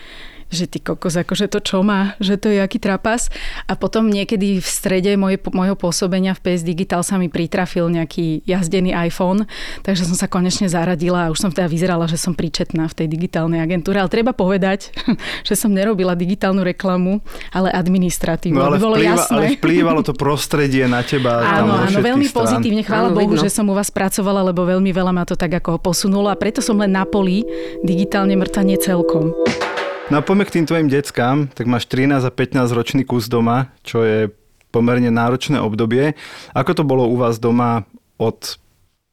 že 0.49 0.65
ty 0.65 0.81
kokos, 0.81 1.15
akože 1.15 1.47
to 1.47 1.61
čo 1.61 1.81
má, 1.81 2.17
že 2.19 2.37
to 2.37 2.49
je 2.49 2.59
aký 2.59 2.77
trapas. 2.77 3.29
A 3.65 3.75
potom 3.75 4.09
niekedy 4.09 4.59
v 4.59 4.69
strede 4.69 5.13
moje, 5.15 5.37
mojho 5.53 5.77
pôsobenia 5.77 6.33
v 6.33 6.41
PS 6.41 6.65
Digital 6.65 7.05
sa 7.05 7.17
mi 7.17 7.29
pritrafil 7.29 7.89
nejaký 7.89 8.43
jazdený 8.45 8.97
iPhone, 8.97 9.45
takže 9.83 10.09
som 10.09 10.17
sa 10.17 10.27
konečne 10.27 10.67
zaradila 10.67 11.29
a 11.29 11.33
už 11.33 11.39
som 11.39 11.51
teda 11.53 11.69
vyzerala, 11.69 12.09
že 12.09 12.17
som 12.17 12.33
príčetná 12.33 12.89
v 12.89 12.95
tej 12.95 13.07
digitálnej 13.07 13.61
agentúre. 13.61 14.01
Ale 14.01 14.09
treba 14.09 14.33
povedať, 14.33 14.91
že 15.49 15.55
som 15.55 15.69
nerobila 15.69 16.17
digitálnu 16.17 16.65
reklamu, 16.65 17.21
ale 17.53 17.69
administratívu, 17.69 18.57
No 18.57 18.73
ale, 18.73 18.81
bolo 18.81 18.97
vplýva, 18.97 19.15
jasné. 19.21 19.33
ale 19.37 19.45
vplývalo 19.61 20.01
to 20.01 20.17
prostredie 20.17 20.89
na 20.89 21.05
teba. 21.05 21.45
Áno, 21.45 21.85
áno, 21.85 21.99
veľmi 22.01 22.25
strán. 22.25 22.49
pozitívne. 22.49 22.83
Chvála 22.83 23.13
Bohu, 23.13 23.37
vidno. 23.37 23.45
že 23.45 23.53
som 23.53 23.69
u 23.69 23.77
vás 23.77 23.93
pracovala, 23.93 24.41
lebo 24.43 24.65
veľmi 24.65 24.89
veľa 24.91 25.13
ma 25.13 25.29
to 25.29 25.37
tak 25.37 25.53
ako 25.53 25.77
posunulo 25.77 26.33
a 26.33 26.37
preto 26.37 26.65
som 26.65 26.81
len 26.81 26.91
na 26.91 27.05
poli 27.05 27.45
digitálne 27.85 28.33
mŕtva 28.33 28.65
nie 28.65 28.81
celkom. 28.81 29.37
No 30.09 30.17
a 30.17 30.25
poďme 30.25 30.49
k 30.49 30.55
tým 30.57 30.65
tvojim 30.65 30.89
deckám, 30.89 31.53
tak 31.53 31.69
máš 31.69 31.85
13 31.85 32.25
a 32.25 32.33
15 32.33 32.73
ročný 32.73 33.05
kus 33.05 33.29
doma, 33.29 33.69
čo 33.85 34.01
je 34.01 34.33
pomerne 34.73 35.13
náročné 35.13 35.61
obdobie. 35.61 36.17
Ako 36.57 36.73
to 36.73 36.81
bolo 36.81 37.05
u 37.05 37.21
vás 37.21 37.37
doma 37.37 37.85
od, 38.17 38.57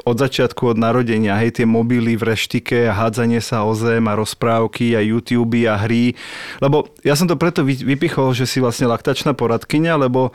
od 0.07 0.15
začiatku, 0.15 0.71
od 0.71 0.79
narodenia? 0.79 1.35
Hej, 1.35 1.59
tie 1.59 1.67
mobily 1.67 2.15
v 2.15 2.31
reštike 2.31 2.87
a 2.87 2.95
hádzanie 2.95 3.43
sa 3.43 3.67
o 3.67 3.75
zem 3.75 4.07
a 4.07 4.15
rozprávky 4.15 4.95
a 4.95 5.03
YouTube 5.03 5.67
a 5.67 5.75
hry. 5.75 6.15
Lebo 6.63 6.87
ja 7.03 7.19
som 7.19 7.27
to 7.27 7.35
preto 7.35 7.67
vy- 7.67 7.83
vypichol, 7.83 8.31
že 8.31 8.47
si 8.47 8.63
vlastne 8.63 8.87
laktačná 8.87 9.35
poradkyňa, 9.35 9.99
lebo 9.99 10.31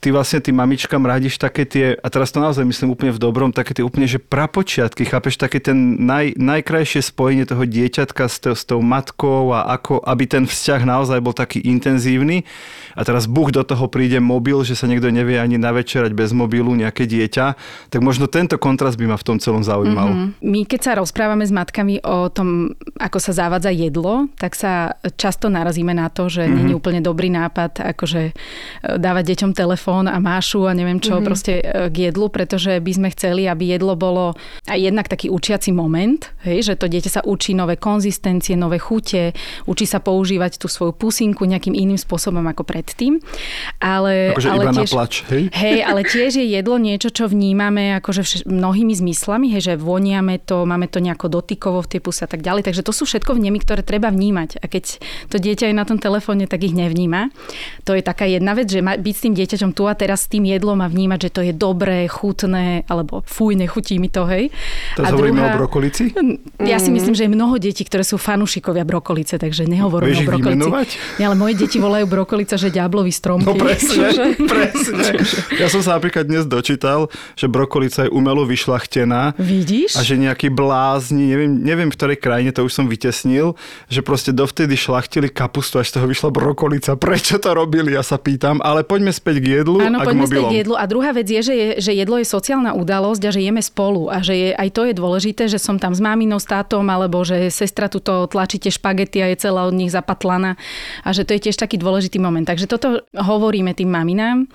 ty 0.00 0.08
vlastne 0.08 0.40
tým 0.40 0.56
mamičkám 0.56 1.04
radíš 1.04 1.36
také 1.36 1.68
tie, 1.68 1.92
a 1.92 2.08
teraz 2.08 2.32
to 2.32 2.40
naozaj 2.40 2.64
myslím 2.64 2.96
úplne 2.96 3.12
v 3.12 3.20
dobrom, 3.20 3.52
také 3.52 3.76
tie 3.76 3.84
úplne, 3.84 4.08
že 4.08 4.16
prapočiatky, 4.16 5.04
chápeš, 5.04 5.36
také 5.36 5.60
ten 5.60 6.00
naj, 6.00 6.40
najkrajšie 6.40 7.04
spojenie 7.04 7.44
toho 7.44 7.68
dieťatka 7.68 8.24
s, 8.24 8.40
to, 8.40 8.56
s 8.56 8.64
tou 8.64 8.80
matkou 8.80 9.52
a 9.52 9.68
ako, 9.76 10.00
aby 10.00 10.24
ten 10.24 10.44
vzťah 10.48 10.88
naozaj 10.88 11.20
bol 11.20 11.36
taký 11.36 11.60
intenzívny. 11.60 12.48
A 12.96 13.04
teraz 13.04 13.28
buch 13.28 13.52
do 13.52 13.60
toho 13.60 13.92
príde 13.92 14.16
mobil, 14.24 14.64
že 14.64 14.72
sa 14.72 14.88
niekto 14.88 15.12
nevie 15.12 15.36
ani 15.36 15.60
navečerať 15.60 16.16
bez 16.16 16.32
mobilu, 16.32 16.72
nejaké 16.72 17.04
dieťa, 17.04 17.46
tak 17.92 18.00
možno 18.00 18.24
tento 18.24 18.56
kontrast 18.56 18.96
by 18.96 19.04
ma 19.04 19.20
v 19.20 19.26
tom 19.28 19.36
celom 19.36 19.60
zaujímal. 19.60 20.08
Mm-hmm. 20.08 20.28
My 20.40 20.60
keď 20.64 20.80
sa 20.80 20.92
rozprávame 20.96 21.44
s 21.44 21.52
matkami 21.52 22.00
o 22.00 22.32
tom, 22.32 22.72
ako 22.96 23.20
sa 23.20 23.36
zavádza 23.36 23.68
jedlo, 23.68 24.32
tak 24.40 24.56
sa 24.56 24.96
často 25.20 25.52
narazíme 25.52 25.92
na 25.92 26.08
to, 26.08 26.32
že 26.32 26.48
mm-hmm. 26.48 26.56
nie 26.56 26.72
je 26.72 26.78
úplne 26.80 27.00
dobrý 27.04 27.28
nápad 27.28 27.84
akože 27.92 28.22
e, 28.24 28.32
dávať 28.96 29.36
deťom 29.36 29.52
telefón 29.52 29.89
a 29.90 30.18
mášu 30.22 30.70
a 30.70 30.72
neviem 30.72 31.02
čo 31.02 31.18
mm-hmm. 31.18 31.26
proste 31.26 31.52
e, 31.58 31.90
k 31.90 32.10
jedlu, 32.10 32.30
pretože 32.30 32.78
by 32.78 32.92
sme 32.94 33.08
chceli, 33.10 33.50
aby 33.50 33.74
jedlo 33.74 33.98
bolo 33.98 34.38
aj 34.70 34.78
jednak 34.78 35.10
taký 35.10 35.28
učiaci 35.28 35.74
moment, 35.74 36.30
hej, 36.46 36.72
že 36.72 36.74
to 36.78 36.86
dieťa 36.86 37.10
sa 37.10 37.22
učí 37.26 37.52
nové 37.52 37.76
konzistencie, 37.76 38.54
nové 38.54 38.78
chute, 38.78 39.34
učí 39.66 39.84
sa 39.84 39.98
používať 39.98 40.62
tú 40.62 40.70
svoju 40.70 40.94
pusinku 40.94 41.44
nejakým 41.44 41.74
iným 41.74 41.98
spôsobom 41.98 42.42
ako 42.46 42.62
predtým. 42.62 43.18
Ale, 43.82 44.36
Akože 44.36 44.48
ale 44.48 44.62
iba 44.62 44.72
na 44.72 44.74
tiež, 44.84 44.90
plač, 44.94 45.14
hej? 45.28 45.42
Hej, 45.50 45.78
ale 45.82 46.00
tiež 46.06 46.38
je 46.38 46.46
jedlo 46.46 46.76
niečo, 46.78 47.10
čo 47.10 47.26
vnímame 47.26 47.98
akože 47.98 48.22
vš- 48.22 48.44
mnohými 48.46 48.94
zmyslami, 48.94 49.50
hej, 49.56 49.72
že 49.72 49.74
voniame 49.74 50.38
to, 50.38 50.62
máme 50.62 50.86
to 50.86 51.02
nejako 51.02 51.26
dotykovo 51.26 51.82
v 51.82 51.90
tej 51.96 52.00
puse 52.04 52.22
a 52.22 52.30
tak 52.30 52.44
ďalej. 52.44 52.70
Takže 52.70 52.86
to 52.86 52.92
sú 52.94 53.08
všetko 53.08 53.34
vnemy, 53.34 53.58
ktoré 53.64 53.82
treba 53.82 54.12
vnímať. 54.12 54.62
A 54.62 54.66
keď 54.68 55.00
to 55.32 55.36
dieťa 55.40 55.72
je 55.72 55.74
na 55.74 55.88
tom 55.88 55.96
telefóne, 55.96 56.44
tak 56.44 56.62
ich 56.62 56.76
nevníma. 56.76 57.32
To 57.88 57.96
je 57.96 58.02
taká 58.04 58.28
jedna 58.28 58.52
vec, 58.52 58.68
že 58.68 58.84
byť 58.84 59.14
s 59.14 59.24
tým 59.24 59.34
dieťaťom 59.34 59.70
tu 59.80 59.88
a 59.88 59.96
teraz 59.96 60.28
s 60.28 60.28
tým 60.28 60.44
jedlom 60.44 60.76
a 60.84 60.92
vnímať, 60.92 61.18
že 61.24 61.30
to 61.32 61.40
je 61.40 61.52
dobré, 61.56 62.04
chutné, 62.04 62.84
alebo 62.84 63.24
fuj, 63.24 63.56
nechutí 63.56 63.96
mi 63.96 64.12
to, 64.12 64.28
hej. 64.28 64.52
Teraz 64.92 65.08
a 65.08 65.16
hovoríme 65.16 65.40
o 65.40 65.56
brokolici? 65.56 66.12
Ja 66.60 66.76
si 66.76 66.92
myslím, 66.92 67.16
že 67.16 67.24
je 67.24 67.32
mnoho 67.32 67.56
detí, 67.56 67.80
ktoré 67.88 68.04
sú 68.04 68.20
fanúšikovia 68.20 68.84
brokolice, 68.84 69.40
takže 69.40 69.64
nehovorím 69.64 70.12
Vieš 70.12 70.20
o 70.20 70.28
brokolici. 70.28 70.52
vymenovať? 70.60 70.88
Nie, 71.16 71.24
ale 71.32 71.36
moje 71.40 71.54
deti 71.56 71.80
volajú 71.80 72.04
brokolica, 72.04 72.60
že 72.60 72.68
ďablový 72.68 73.08
strom. 73.08 73.40
No 73.40 73.56
presne, 73.56 74.12
presne. 74.52 75.24
Ja 75.56 75.72
som 75.72 75.80
sa 75.80 75.96
napríklad 75.96 76.28
dnes 76.28 76.44
dočítal, 76.44 77.08
že 77.40 77.48
brokolica 77.48 78.04
je 78.04 78.12
umelo 78.12 78.44
vyšľachtená 78.44 79.40
Vidíš? 79.40 79.96
a 79.96 80.04
že 80.04 80.20
nejakí 80.20 80.52
blázni, 80.52 81.24
neviem, 81.32 81.56
neviem 81.56 81.88
v 81.88 81.96
ktorej 81.96 82.18
krajine, 82.20 82.52
to 82.52 82.68
už 82.68 82.76
som 82.76 82.84
vytesnil, 82.84 83.56
že 83.88 84.04
proste 84.04 84.36
dovtedy 84.36 84.76
šlachtili 84.76 85.32
kapustu, 85.32 85.80
až 85.80 85.88
z 85.88 85.92
toho 85.96 86.04
vyšla 86.04 86.28
brokolica. 86.28 87.00
Prečo 87.00 87.40
to 87.40 87.56
robili, 87.56 87.96
ja 87.96 88.04
sa 88.04 88.20
pýtam. 88.20 88.60
Ale 88.60 88.84
poďme 88.84 89.14
späť 89.14 89.40
k 89.40 89.46
jedlu. 89.62 89.69
Jedlu 89.78 89.86
Áno, 89.86 89.98
a 90.02 90.04
k 90.08 90.16
mobilom. 90.18 90.50
k 90.50 90.54
jedlu. 90.64 90.74
A 90.74 90.84
druhá 90.90 91.10
vec 91.14 91.30
je 91.30 91.40
že, 91.40 91.54
je, 91.54 91.68
že 91.78 91.92
jedlo 91.94 92.18
je 92.18 92.26
sociálna 92.26 92.74
udalosť 92.74 93.22
a 93.28 93.30
že 93.30 93.40
jeme 93.44 93.62
spolu. 93.62 94.10
A 94.10 94.18
že 94.24 94.34
je, 94.34 94.48
aj 94.56 94.68
to 94.74 94.82
je 94.88 94.94
dôležité, 94.96 95.46
že 95.46 95.62
som 95.62 95.78
tam 95.78 95.94
s 95.94 96.00
maminou, 96.02 96.42
s 96.42 96.48
tátom, 96.48 96.82
alebo 96.90 97.22
že 97.22 97.52
sestra 97.52 97.86
tuto 97.86 98.26
tlačíte 98.26 98.72
špagety 98.72 99.22
a 99.22 99.30
je 99.30 99.38
celá 99.38 99.68
od 99.68 99.74
nich 99.76 99.92
zapatlaná. 99.94 100.58
A 101.06 101.14
že 101.14 101.22
to 101.22 101.36
je 101.36 101.50
tiež 101.50 101.56
taký 101.60 101.78
dôležitý 101.78 102.18
moment. 102.18 102.42
Takže 102.42 102.66
toto 102.66 103.04
hovoríme 103.14 103.76
tým 103.76 103.92
maminám, 103.92 104.48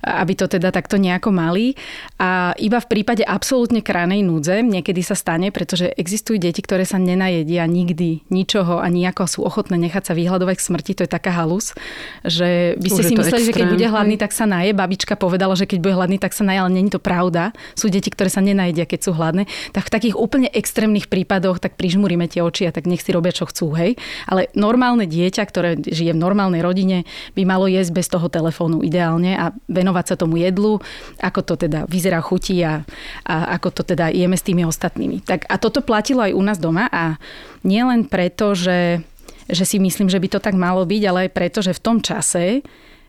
aby 0.00 0.32
to 0.38 0.46
teda 0.46 0.72
takto 0.72 0.96
nejako 0.96 1.34
mali. 1.34 1.74
A 2.22 2.54
iba 2.56 2.78
v 2.78 2.88
prípade 2.88 3.26
absolútne 3.26 3.82
kranej 3.82 4.22
núdze 4.22 4.62
niekedy 4.62 5.02
sa 5.02 5.18
stane, 5.18 5.50
pretože 5.50 5.90
existujú 5.90 6.38
deti, 6.38 6.62
ktoré 6.62 6.86
sa 6.86 7.02
nenajedia 7.02 7.66
nikdy 7.66 8.22
ničoho 8.30 8.78
a 8.78 8.86
nejako 8.86 9.26
sú 9.26 9.40
ochotné 9.42 9.74
nechať 9.76 10.12
sa 10.12 10.14
vyhľadovať 10.14 10.54
k 10.56 10.66
smrti. 10.70 10.92
To 10.96 11.02
je 11.04 11.10
taká 11.10 11.34
halus, 11.34 11.74
že 12.22 12.78
by 12.78 12.88
ste 12.88 13.02
Už 13.02 13.08
si 13.10 13.14
mysleli, 13.18 13.44
že 13.48 13.52
keď 13.52 13.64
extrém, 13.66 13.74
bude 13.74 13.86
hladný, 13.90 14.16
tak 14.20 14.30
sa 14.30 14.44
naje. 14.46 14.61
Babička 14.70 15.18
povedala, 15.18 15.58
že 15.58 15.66
keď 15.66 15.78
bude 15.82 15.98
hladný, 15.98 16.22
tak 16.22 16.30
sa 16.30 16.46
naje, 16.46 16.62
ale 16.62 16.70
není 16.70 16.94
to 16.94 17.02
pravda. 17.02 17.50
Sú 17.74 17.90
deti, 17.90 18.06
ktoré 18.06 18.30
sa 18.30 18.38
nenajedia, 18.38 18.86
keď 18.86 19.00
sú 19.02 19.10
hladné. 19.18 19.50
Tak 19.74 19.90
v 19.90 19.94
takých 19.98 20.14
úplne 20.14 20.46
extrémnych 20.46 21.10
prípadoch 21.10 21.58
tak 21.58 21.74
prižmuríme 21.74 22.30
tie 22.30 22.46
oči 22.46 22.70
a 22.70 22.72
tak 22.72 22.86
nech 22.86 23.02
si 23.02 23.10
robia, 23.10 23.34
čo 23.34 23.50
chcú, 23.50 23.74
hej. 23.74 23.98
Ale 24.30 24.46
normálne 24.54 25.10
dieťa, 25.10 25.42
ktoré 25.42 25.74
žije 25.82 26.14
v 26.14 26.22
normálnej 26.22 26.62
rodine, 26.62 27.02
by 27.34 27.42
malo 27.42 27.66
jesť 27.66 27.90
bez 27.98 28.06
toho 28.06 28.30
telefónu 28.30 28.86
ideálne 28.86 29.34
a 29.34 29.50
venovať 29.66 30.14
sa 30.14 30.14
tomu 30.14 30.38
jedlu, 30.38 30.78
ako 31.18 31.40
to 31.42 31.54
teda 31.66 31.90
vyzerá 31.90 32.22
chutí 32.22 32.62
a, 32.62 32.86
a 33.26 33.58
ako 33.58 33.74
to 33.74 33.82
teda 33.82 34.14
jeme 34.14 34.38
s 34.38 34.46
tými 34.46 34.62
ostatnými. 34.62 35.26
Tak 35.26 35.50
a 35.50 35.58
toto 35.58 35.82
platilo 35.82 36.22
aj 36.22 36.36
u 36.38 36.42
nás 36.46 36.62
doma 36.62 36.86
a 36.86 37.18
nie 37.66 37.82
len 37.82 38.06
preto, 38.06 38.54
že 38.54 39.02
že 39.50 39.66
si 39.66 39.82
myslím, 39.82 40.06
že 40.06 40.22
by 40.22 40.28
to 40.32 40.40
tak 40.40 40.54
malo 40.54 40.86
byť, 40.86 41.02
ale 41.02 41.18
aj 41.26 41.30
preto, 41.34 41.58
že 41.60 41.74
v 41.74 41.82
tom 41.82 41.98
čase 41.98 42.62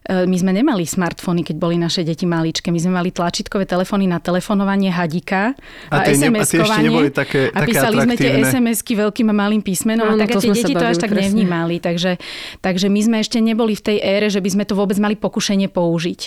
my 0.03 0.35
sme 0.35 0.51
nemali 0.51 0.83
smartfóny, 0.83 1.47
keď 1.47 1.55
boli 1.55 1.79
naše 1.79 2.03
deti 2.03 2.27
maličké. 2.27 2.75
My 2.75 2.79
sme 2.79 2.99
mali 2.99 3.15
tlačítkové 3.15 3.63
telefóny 3.63 4.03
na 4.03 4.19
telefonovanie 4.19 4.91
hadíka 4.91 5.55
A 5.87 6.03
a, 6.03 6.03
a 6.03 6.11
SMS-kovanie. 6.11 6.91
neboli 6.91 7.07
také- 7.07 7.47
a 7.55 7.63
také 7.63 7.71
písali 7.71 7.95
sme 8.03 8.15
tie. 8.19 8.35
SMS-ky 8.43 8.93
veľkým 8.99 9.31
a 9.31 9.35
malým 9.35 9.63
písmenom. 9.63 10.11
Áno, 10.11 10.19
a 10.19 10.21
tak 10.27 10.35
a 10.35 10.35
to 10.35 10.41
tie 10.43 10.51
deti 10.51 10.73
to 10.75 10.83
až 10.83 10.99
tak 10.99 11.15
presne. 11.15 11.31
nevnímali. 11.31 11.79
Takže, 11.79 12.19
takže 12.59 12.91
my 12.91 12.99
sme 12.99 13.17
ešte 13.23 13.39
neboli 13.39 13.79
v 13.79 13.83
tej 13.83 13.97
ére, 14.03 14.27
že 14.27 14.43
by 14.43 14.49
sme 14.51 14.63
to 14.67 14.75
vôbec 14.75 14.99
mali 14.99 15.15
pokušenie 15.15 15.71
použiť. 15.71 16.21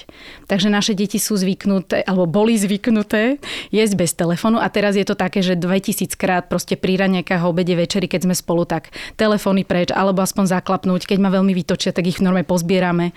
Takže 0.48 0.72
naše 0.72 0.96
deti 0.96 1.20
sú 1.20 1.36
zvyknuté, 1.36 2.00
alebo 2.08 2.24
boli 2.24 2.56
zvyknuté 2.56 3.36
jesť 3.68 3.94
bez 4.00 4.16
telefónu 4.16 4.56
a 4.56 4.72
teraz 4.72 4.96
je 4.96 5.04
to 5.04 5.12
také, 5.12 5.44
že 5.44 5.52
2000 5.52 6.16
krát 6.16 6.48
proste 6.48 6.80
pri 6.80 6.96
raňajkách, 6.96 7.44
obede, 7.44 7.76
večeri, 7.76 8.08
keď 8.08 8.24
sme 8.24 8.34
spolu, 8.34 8.64
tak 8.64 8.88
telefóny 9.20 9.68
preč, 9.68 9.92
alebo 9.92 10.24
aspoň 10.24 10.48
zaklapnúť. 10.48 11.04
Keď 11.04 11.18
ma 11.20 11.28
veľmi 11.28 11.52
vytočia, 11.52 11.92
tak 11.92 12.08
ich 12.08 12.16
v 12.16 12.24
norme 12.24 12.40
pozbierame. 12.40 13.12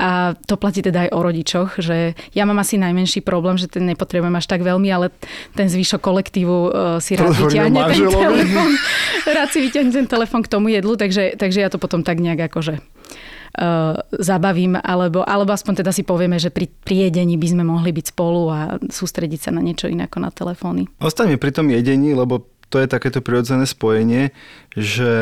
A 0.00 0.32
to 0.48 0.56
platí 0.56 0.80
teda 0.80 1.04
aj 1.04 1.10
o 1.12 1.20
rodičoch, 1.20 1.76
že 1.76 2.16
ja 2.32 2.48
mám 2.48 2.56
asi 2.56 2.80
najmenší 2.80 3.20
problém, 3.20 3.60
že 3.60 3.68
ten 3.68 3.84
nepotrebujem 3.84 4.32
až 4.32 4.48
tak 4.48 4.64
veľmi, 4.64 4.88
ale 4.88 5.12
ten 5.52 5.68
zvyšok 5.68 6.00
kolektívu 6.00 6.56
uh, 6.56 6.70
si 7.04 7.20
rád 7.20 7.36
vyťahne 7.36 7.76
ten 7.84 8.08
telefón. 8.08 8.72
Rád 9.36 9.48
si 9.52 9.60
vyťahne 9.60 9.92
ten 9.92 10.06
telefón 10.08 10.40
k 10.40 10.48
tomu 10.48 10.72
jedlu, 10.72 10.96
takže, 10.96 11.36
takže 11.36 11.60
ja 11.60 11.68
to 11.68 11.76
potom 11.76 12.00
tak 12.00 12.16
nejak 12.16 12.48
akože 12.48 12.80
uh, 12.80 14.00
zabavím, 14.16 14.80
alebo, 14.80 15.20
alebo 15.20 15.52
aspoň 15.52 15.84
teda 15.84 15.92
si 15.92 16.02
povieme, 16.06 16.40
že 16.40 16.48
pri, 16.48 16.72
pri 16.72 17.12
jedení 17.12 17.36
by 17.36 17.48
sme 17.52 17.64
mohli 17.68 17.92
byť 17.92 18.06
spolu 18.16 18.42
a 18.48 18.58
sústrediť 18.80 19.40
sa 19.44 19.50
na 19.52 19.60
niečo 19.60 19.90
iné 19.92 20.08
ako 20.08 20.18
na 20.24 20.30
telefóny. 20.32 20.88
Ostaňme 21.04 21.36
pri 21.36 21.52
tom 21.52 21.68
jedení, 21.68 22.16
lebo 22.16 22.48
to 22.70 22.80
je 22.80 22.88
takéto 22.88 23.20
prirodzené 23.20 23.66
spojenie, 23.66 24.30
že 24.72 25.12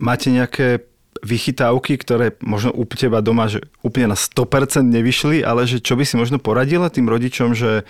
máte 0.00 0.32
nejaké 0.32 0.89
vychytávky, 1.20 2.00
ktoré 2.00 2.36
možno 2.40 2.72
u 2.74 2.84
teba 2.88 3.20
doma 3.20 3.46
že 3.46 3.64
úplne 3.84 4.12
na 4.12 4.18
100% 4.18 4.84
nevyšli, 4.84 5.44
ale 5.44 5.64
že 5.68 5.80
čo 5.80 5.96
by 5.96 6.04
si 6.04 6.14
možno 6.16 6.40
poradila 6.40 6.92
tým 6.92 7.08
rodičom, 7.08 7.54
že 7.56 7.84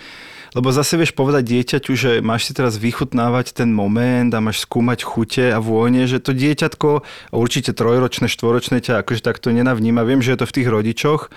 lebo 0.51 0.67
zase 0.67 0.99
vieš 0.99 1.15
povedať 1.15 1.47
dieťaťu, 1.47 1.91
že 1.95 2.11
máš 2.19 2.51
si 2.51 2.51
teraz 2.51 2.75
vychutnávať 2.75 3.55
ten 3.55 3.71
moment 3.71 4.27
a 4.35 4.43
máš 4.43 4.67
skúmať 4.67 5.07
chute 5.07 5.47
a 5.47 5.63
vône, 5.63 6.03
že 6.11 6.19
to 6.19 6.35
dieťatko, 6.35 7.07
určite 7.31 7.71
trojročné, 7.71 8.27
štvoročné 8.27 8.83
ťa 8.83 8.99
akože 8.99 9.23
takto 9.23 9.55
nenavníma. 9.55 10.03
Viem, 10.03 10.19
že 10.19 10.35
je 10.35 10.39
to 10.43 10.49
v 10.51 10.55
tých 10.59 10.67
rodičoch, 10.67 11.31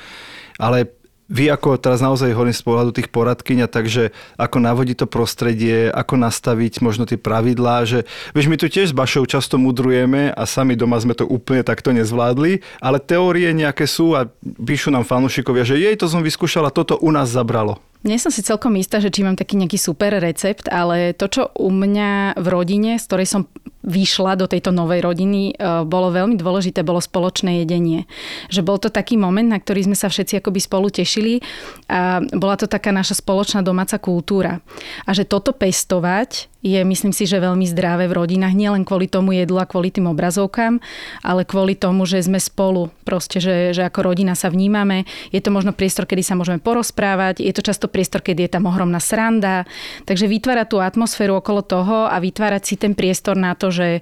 ale 0.59 0.91
vy 1.35 1.51
ako 1.51 1.75
teraz 1.83 1.99
naozaj 1.99 2.31
hovorím 2.31 2.55
z 2.55 2.63
pohľadu 2.63 2.91
tých 2.95 3.11
poradkyň 3.11 3.67
takže 3.67 4.15
ako 4.39 4.63
navodiť 4.63 5.03
to 5.03 5.07
prostredie, 5.11 5.91
ako 5.91 6.15
nastaviť 6.15 6.79
možno 6.79 7.11
tie 7.11 7.19
pravidlá, 7.19 7.83
že 7.83 8.07
vieš, 8.31 8.47
my 8.47 8.55
tu 8.55 8.71
tiež 8.71 8.95
s 8.95 8.97
Bašou 8.97 9.27
často 9.27 9.59
mudrujeme 9.59 10.31
a 10.31 10.43
sami 10.47 10.79
doma 10.79 10.95
sme 11.03 11.19
to 11.19 11.27
úplne 11.27 11.67
takto 11.67 11.91
nezvládli, 11.91 12.63
ale 12.79 13.03
teórie 13.03 13.51
nejaké 13.51 13.91
sú 13.91 14.15
a 14.15 14.31
píšu 14.41 14.95
nám 14.95 15.03
fanúšikovia, 15.03 15.67
že 15.67 15.83
jej 15.83 15.99
to 15.99 16.07
som 16.07 16.23
vyskúšala, 16.23 16.71
toto 16.71 16.95
u 17.03 17.11
nás 17.11 17.35
zabralo. 17.35 17.83
Nie 18.05 18.21
som 18.21 18.29
si 18.29 18.45
celkom 18.45 18.77
istá, 18.77 19.01
že 19.01 19.09
či 19.09 19.25
mám 19.25 19.33
taký 19.33 19.57
nejaký 19.57 19.81
super 19.81 20.13
recept, 20.21 20.69
ale 20.69 21.17
to, 21.17 21.25
čo 21.25 21.43
u 21.57 21.73
mňa 21.73 22.37
v 22.37 22.47
rodine, 22.53 23.01
z 23.01 23.05
ktorej 23.09 23.25
som 23.25 23.49
vyšla 23.81 24.37
do 24.37 24.45
tejto 24.45 24.73
novej 24.73 25.01
rodiny, 25.01 25.53
e, 25.53 25.85
bolo 25.89 26.13
veľmi 26.13 26.37
dôležité, 26.37 26.85
bolo 26.85 27.01
spoločné 27.01 27.65
jedenie. 27.65 28.05
Že 28.53 28.61
bol 28.65 28.77
to 28.77 28.93
taký 28.93 29.17
moment, 29.17 29.49
na 29.49 29.57
ktorý 29.57 29.89
sme 29.89 29.97
sa 29.97 30.13
všetci 30.13 30.41
akoby 30.41 30.61
spolu 30.61 30.93
tešili 30.93 31.41
a 31.89 32.21
bola 32.21 32.61
to 32.61 32.69
taká 32.69 32.93
naša 32.93 33.21
spoločná 33.21 33.65
domáca 33.65 33.97
kultúra. 33.97 34.61
A 35.09 35.17
že 35.17 35.25
toto 35.25 35.57
pestovať 35.57 36.53
je, 36.65 36.81
myslím 36.81 37.13
si, 37.13 37.29
že 37.29 37.45
veľmi 37.45 37.69
zdravé 37.69 38.09
v 38.09 38.17
rodinách, 38.17 38.57
nielen 38.57 38.89
kvôli 38.89 39.05
tomu 39.05 39.37
jedlu 39.37 39.61
a 39.61 39.69
kvôli 39.69 39.93
tým 39.93 40.09
obrazovkám, 40.09 40.81
ale 41.21 41.45
kvôli 41.45 41.77
tomu, 41.77 42.09
že 42.09 42.25
sme 42.25 42.41
spolu, 42.41 42.89
proste, 43.05 43.37
že, 43.37 43.77
že 43.77 43.85
ako 43.85 44.01
rodina 44.01 44.33
sa 44.33 44.49
vnímame. 44.49 45.05
Je 45.29 45.45
to 45.45 45.53
možno 45.53 45.77
priestor, 45.77 46.09
kedy 46.09 46.25
sa 46.25 46.33
môžeme 46.41 46.65
porozprávať, 46.65 47.45
je 47.45 47.53
to 47.53 47.61
často 47.61 47.87
priestor, 47.93 48.25
kedy 48.25 48.49
je 48.49 48.55
tam 48.57 48.65
ohromná 48.65 48.97
sranda. 48.97 49.69
Takže 50.09 50.25
vytvárať 50.25 50.67
tú 50.73 50.81
atmosféru 50.81 51.37
okolo 51.45 51.61
toho 51.61 52.09
a 52.09 52.17
vytvárať 52.17 52.63
si 52.65 52.75
ten 52.81 52.97
priestor 52.97 53.37
na 53.37 53.53
to, 53.53 53.69
že 53.69 54.01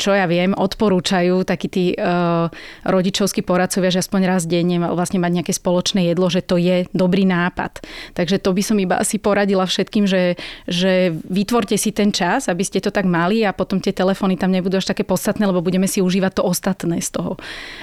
čo 0.00 0.16
ja 0.16 0.24
viem, 0.24 0.56
odporúčajú 0.56 1.44
takí 1.44 1.68
tí 1.68 1.84
uh, 1.92 2.48
rodičovskí 2.88 3.44
poradcovia, 3.44 3.92
že 3.92 4.00
aspoň 4.00 4.20
raz 4.24 4.48
denne 4.48 4.80
vlastne 4.80 5.20
mať 5.20 5.32
nejaké 5.44 5.52
spoločné 5.52 6.08
jedlo, 6.08 6.32
že 6.32 6.40
to 6.40 6.56
je 6.56 6.88
dobrý 6.96 7.28
nápad. 7.28 7.84
Takže 8.16 8.40
to 8.40 8.56
by 8.56 8.62
som 8.64 8.80
iba 8.80 8.96
asi 8.96 9.20
poradila 9.20 9.68
všetkým, 9.68 10.08
že, 10.08 10.40
že 10.64 11.12
vytvorte 11.28 11.76
si 11.76 11.92
ten 11.92 12.08
čas, 12.16 12.48
aby 12.48 12.64
ste 12.64 12.80
to 12.80 12.88
tak 12.88 13.04
mali 13.04 13.44
a 13.44 13.52
potom 13.52 13.76
tie 13.76 13.92
telefóny 13.92 14.40
tam 14.40 14.48
nebudú 14.48 14.80
až 14.80 14.88
také 14.88 15.04
podstatné, 15.04 15.44
lebo 15.44 15.60
budeme 15.60 15.84
si 15.84 16.00
užívať 16.00 16.40
to 16.40 16.42
ostatné 16.48 17.04
z 17.04 17.20
toho. 17.20 17.36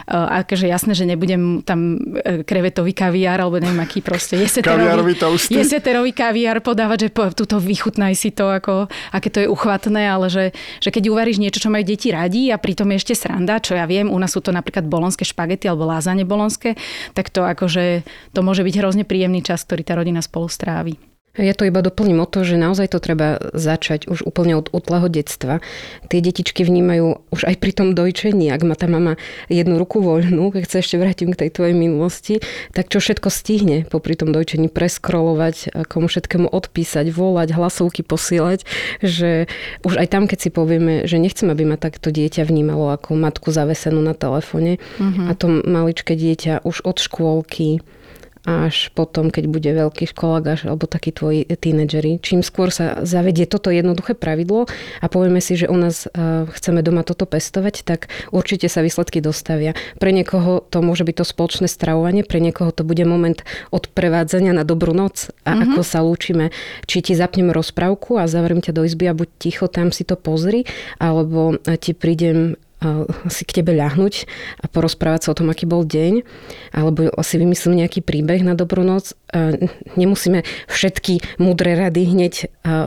Uh, 0.09 0.41
akože 0.41 0.65
jasné, 0.65 0.97
že 0.97 1.05
nebudem 1.05 1.61
tam 1.61 2.01
uh, 2.01 2.41
krevetový 2.41 2.97
kaviár, 2.97 3.45
alebo 3.45 3.61
neviem 3.61 3.77
aký 3.85 4.01
proste 4.01 4.33
jeseterový, 4.43 5.13
jeseterový 5.61 6.11
kaviár 6.17 6.65
podávať, 6.65 7.07
že 7.07 7.09
po, 7.13 7.29
tuto 7.29 7.61
vychutnaj 7.61 8.17
si 8.17 8.33
to, 8.33 8.49
ako, 8.49 8.89
aké 9.13 9.29
to 9.29 9.45
je 9.45 9.47
uchvatné, 9.47 10.09
ale 10.09 10.33
že, 10.33 10.45
že 10.81 10.89
keď 10.89 11.13
uvaríš 11.13 11.37
niečo, 11.37 11.61
čo 11.61 11.69
majú 11.69 11.85
deti 11.85 12.06
radi 12.13 12.53
a 12.53 12.61
pritom 12.61 12.91
je 12.93 12.99
ešte 13.01 13.13
sranda, 13.15 13.63
čo 13.63 13.75
ja 13.75 13.89
viem, 13.89 14.11
u 14.11 14.17
nás 14.17 14.31
sú 14.33 14.43
to 14.43 14.53
napríklad 14.53 14.85
bolonské 14.85 15.25
špagety 15.25 15.67
alebo 15.67 15.89
lázanie 15.89 16.27
bolonské, 16.27 16.75
tak 17.17 17.33
to 17.33 17.43
akože 17.43 18.05
to 18.31 18.39
môže 18.45 18.61
byť 18.63 18.75
hrozne 18.79 19.03
príjemný 19.03 19.41
čas, 19.41 19.65
ktorý 19.65 19.81
tá 19.83 19.93
rodina 19.97 20.21
spolu 20.21 20.47
strávi. 20.47 21.16
Ja 21.37 21.53
to 21.53 21.63
iba 21.63 21.85
doplním 21.85 22.17
o 22.19 22.27
to, 22.27 22.41
že 22.41 22.57
naozaj 22.57 22.91
to 22.91 22.99
treba 22.99 23.37
začať 23.53 24.09
už 24.09 24.25
úplne 24.25 24.57
od 24.57 24.73
útleho 24.73 25.05
detstva. 25.05 25.61
Tie 26.09 26.17
detičky 26.17 26.65
vnímajú 26.65 27.21
už 27.29 27.45
aj 27.45 27.55
pri 27.61 27.71
tom 27.77 27.93
dojčení, 27.93 28.49
ak 28.49 28.61
má 28.65 28.73
tá 28.73 28.89
mama 28.89 29.21
jednu 29.47 29.77
ruku 29.77 30.01
voľnú, 30.01 30.49
keď 30.49 30.65
sa 30.65 30.77
ešte 30.81 30.97
vrátim 30.97 31.29
k 31.31 31.45
tej 31.45 31.49
tvojej 31.53 31.75
minulosti, 31.77 32.41
tak 32.73 32.89
čo 32.89 32.97
všetko 32.97 33.29
stihne 33.29 33.85
popri 33.85 34.17
tom 34.17 34.33
dojčení 34.33 34.67
preskrolovať, 34.67 35.77
komu 35.85 36.09
všetkému 36.09 36.49
odpísať, 36.49 37.05
volať, 37.13 37.53
hlasovky 37.53 38.01
posielať, 38.01 38.65
že 39.05 39.45
už 39.85 40.01
aj 40.01 40.07
tam, 40.09 40.25
keď 40.25 40.37
si 40.41 40.49
povieme, 40.49 41.05
že 41.05 41.21
nechcem, 41.21 41.47
aby 41.53 41.63
ma 41.63 41.77
takto 41.77 42.09
dieťa 42.09 42.43
vnímalo 42.43 42.89
ako 42.91 43.13
matku 43.13 43.53
zavesenú 43.53 44.01
na 44.01 44.17
telefóne 44.17 44.81
Mhm. 44.97 45.29
a 45.29 45.31
to 45.37 45.45
maličké 45.63 46.17
dieťa 46.17 46.65
už 46.65 46.81
od 46.81 46.97
škôlky 46.97 47.79
až 48.47 48.95
potom, 48.95 49.27
keď 49.27 49.51
bude 49.51 49.67
veľký 49.67 50.07
školák 50.15 50.43
až, 50.47 50.59
alebo 50.71 50.87
takí 50.87 51.11
tvoji 51.11 51.43
tínedžeri. 51.43 52.23
Čím 52.23 52.39
skôr 52.39 52.71
sa 52.71 53.03
zavedie 53.03 53.43
toto 53.43 53.67
jednoduché 53.67 54.15
pravidlo 54.15 54.71
a 55.03 55.05
povieme 55.11 55.43
si, 55.43 55.59
že 55.59 55.67
u 55.67 55.75
nás 55.75 56.07
uh, 56.07 56.47
chceme 56.55 56.79
doma 56.79 57.03
toto 57.03 57.27
pestovať, 57.27 57.83
tak 57.83 58.07
určite 58.31 58.71
sa 58.71 58.79
výsledky 58.79 59.19
dostavia. 59.19 59.75
Pre 59.99 60.15
niekoho 60.15 60.63
to 60.63 60.79
môže 60.79 61.03
byť 61.03 61.15
to 61.19 61.25
spoločné 61.27 61.67
stravovanie, 61.67 62.23
pre 62.23 62.39
niekoho 62.39 62.71
to 62.71 62.87
bude 62.87 63.03
moment 63.03 63.43
od 63.75 63.91
prevádzania 63.91 64.55
na 64.55 64.63
dobrú 64.63 64.95
noc 64.95 65.27
a 65.43 65.51
mm-hmm. 65.51 65.75
ako 65.75 65.81
sa 65.83 65.99
lúčime. 65.99 66.55
Či 66.87 67.11
ti 67.11 67.13
zapnem 67.19 67.51
rozprávku 67.51 68.15
a 68.15 68.31
zavriem 68.31 68.63
ťa 68.63 68.71
do 68.71 68.87
izby 68.87 69.11
a 69.11 69.17
buď 69.17 69.27
ticho, 69.43 69.67
tam 69.67 69.91
si 69.91 70.07
to 70.07 70.15
pozri, 70.15 70.63
alebo 71.03 71.59
ti 71.83 71.91
prídem 71.91 72.55
si 73.27 73.43
k 73.43 73.61
tebe 73.61 73.73
ľahnuť 73.73 74.13
a 74.61 74.65
porozprávať 74.69 75.25
sa 75.25 75.29
o 75.33 75.37
tom, 75.37 75.49
aký 75.49 75.65
bol 75.65 75.81
deň, 75.81 76.21
alebo 76.77 77.09
si 77.25 77.35
vymyslím 77.41 77.81
nejaký 77.81 78.05
príbeh 78.05 78.45
na 78.45 78.53
dobrú 78.53 78.85
noc. 78.85 79.17
Nemusíme 79.97 80.45
všetky 80.69 81.41
múdre 81.41 81.73
rady 81.73 82.01
hneď 82.13 82.33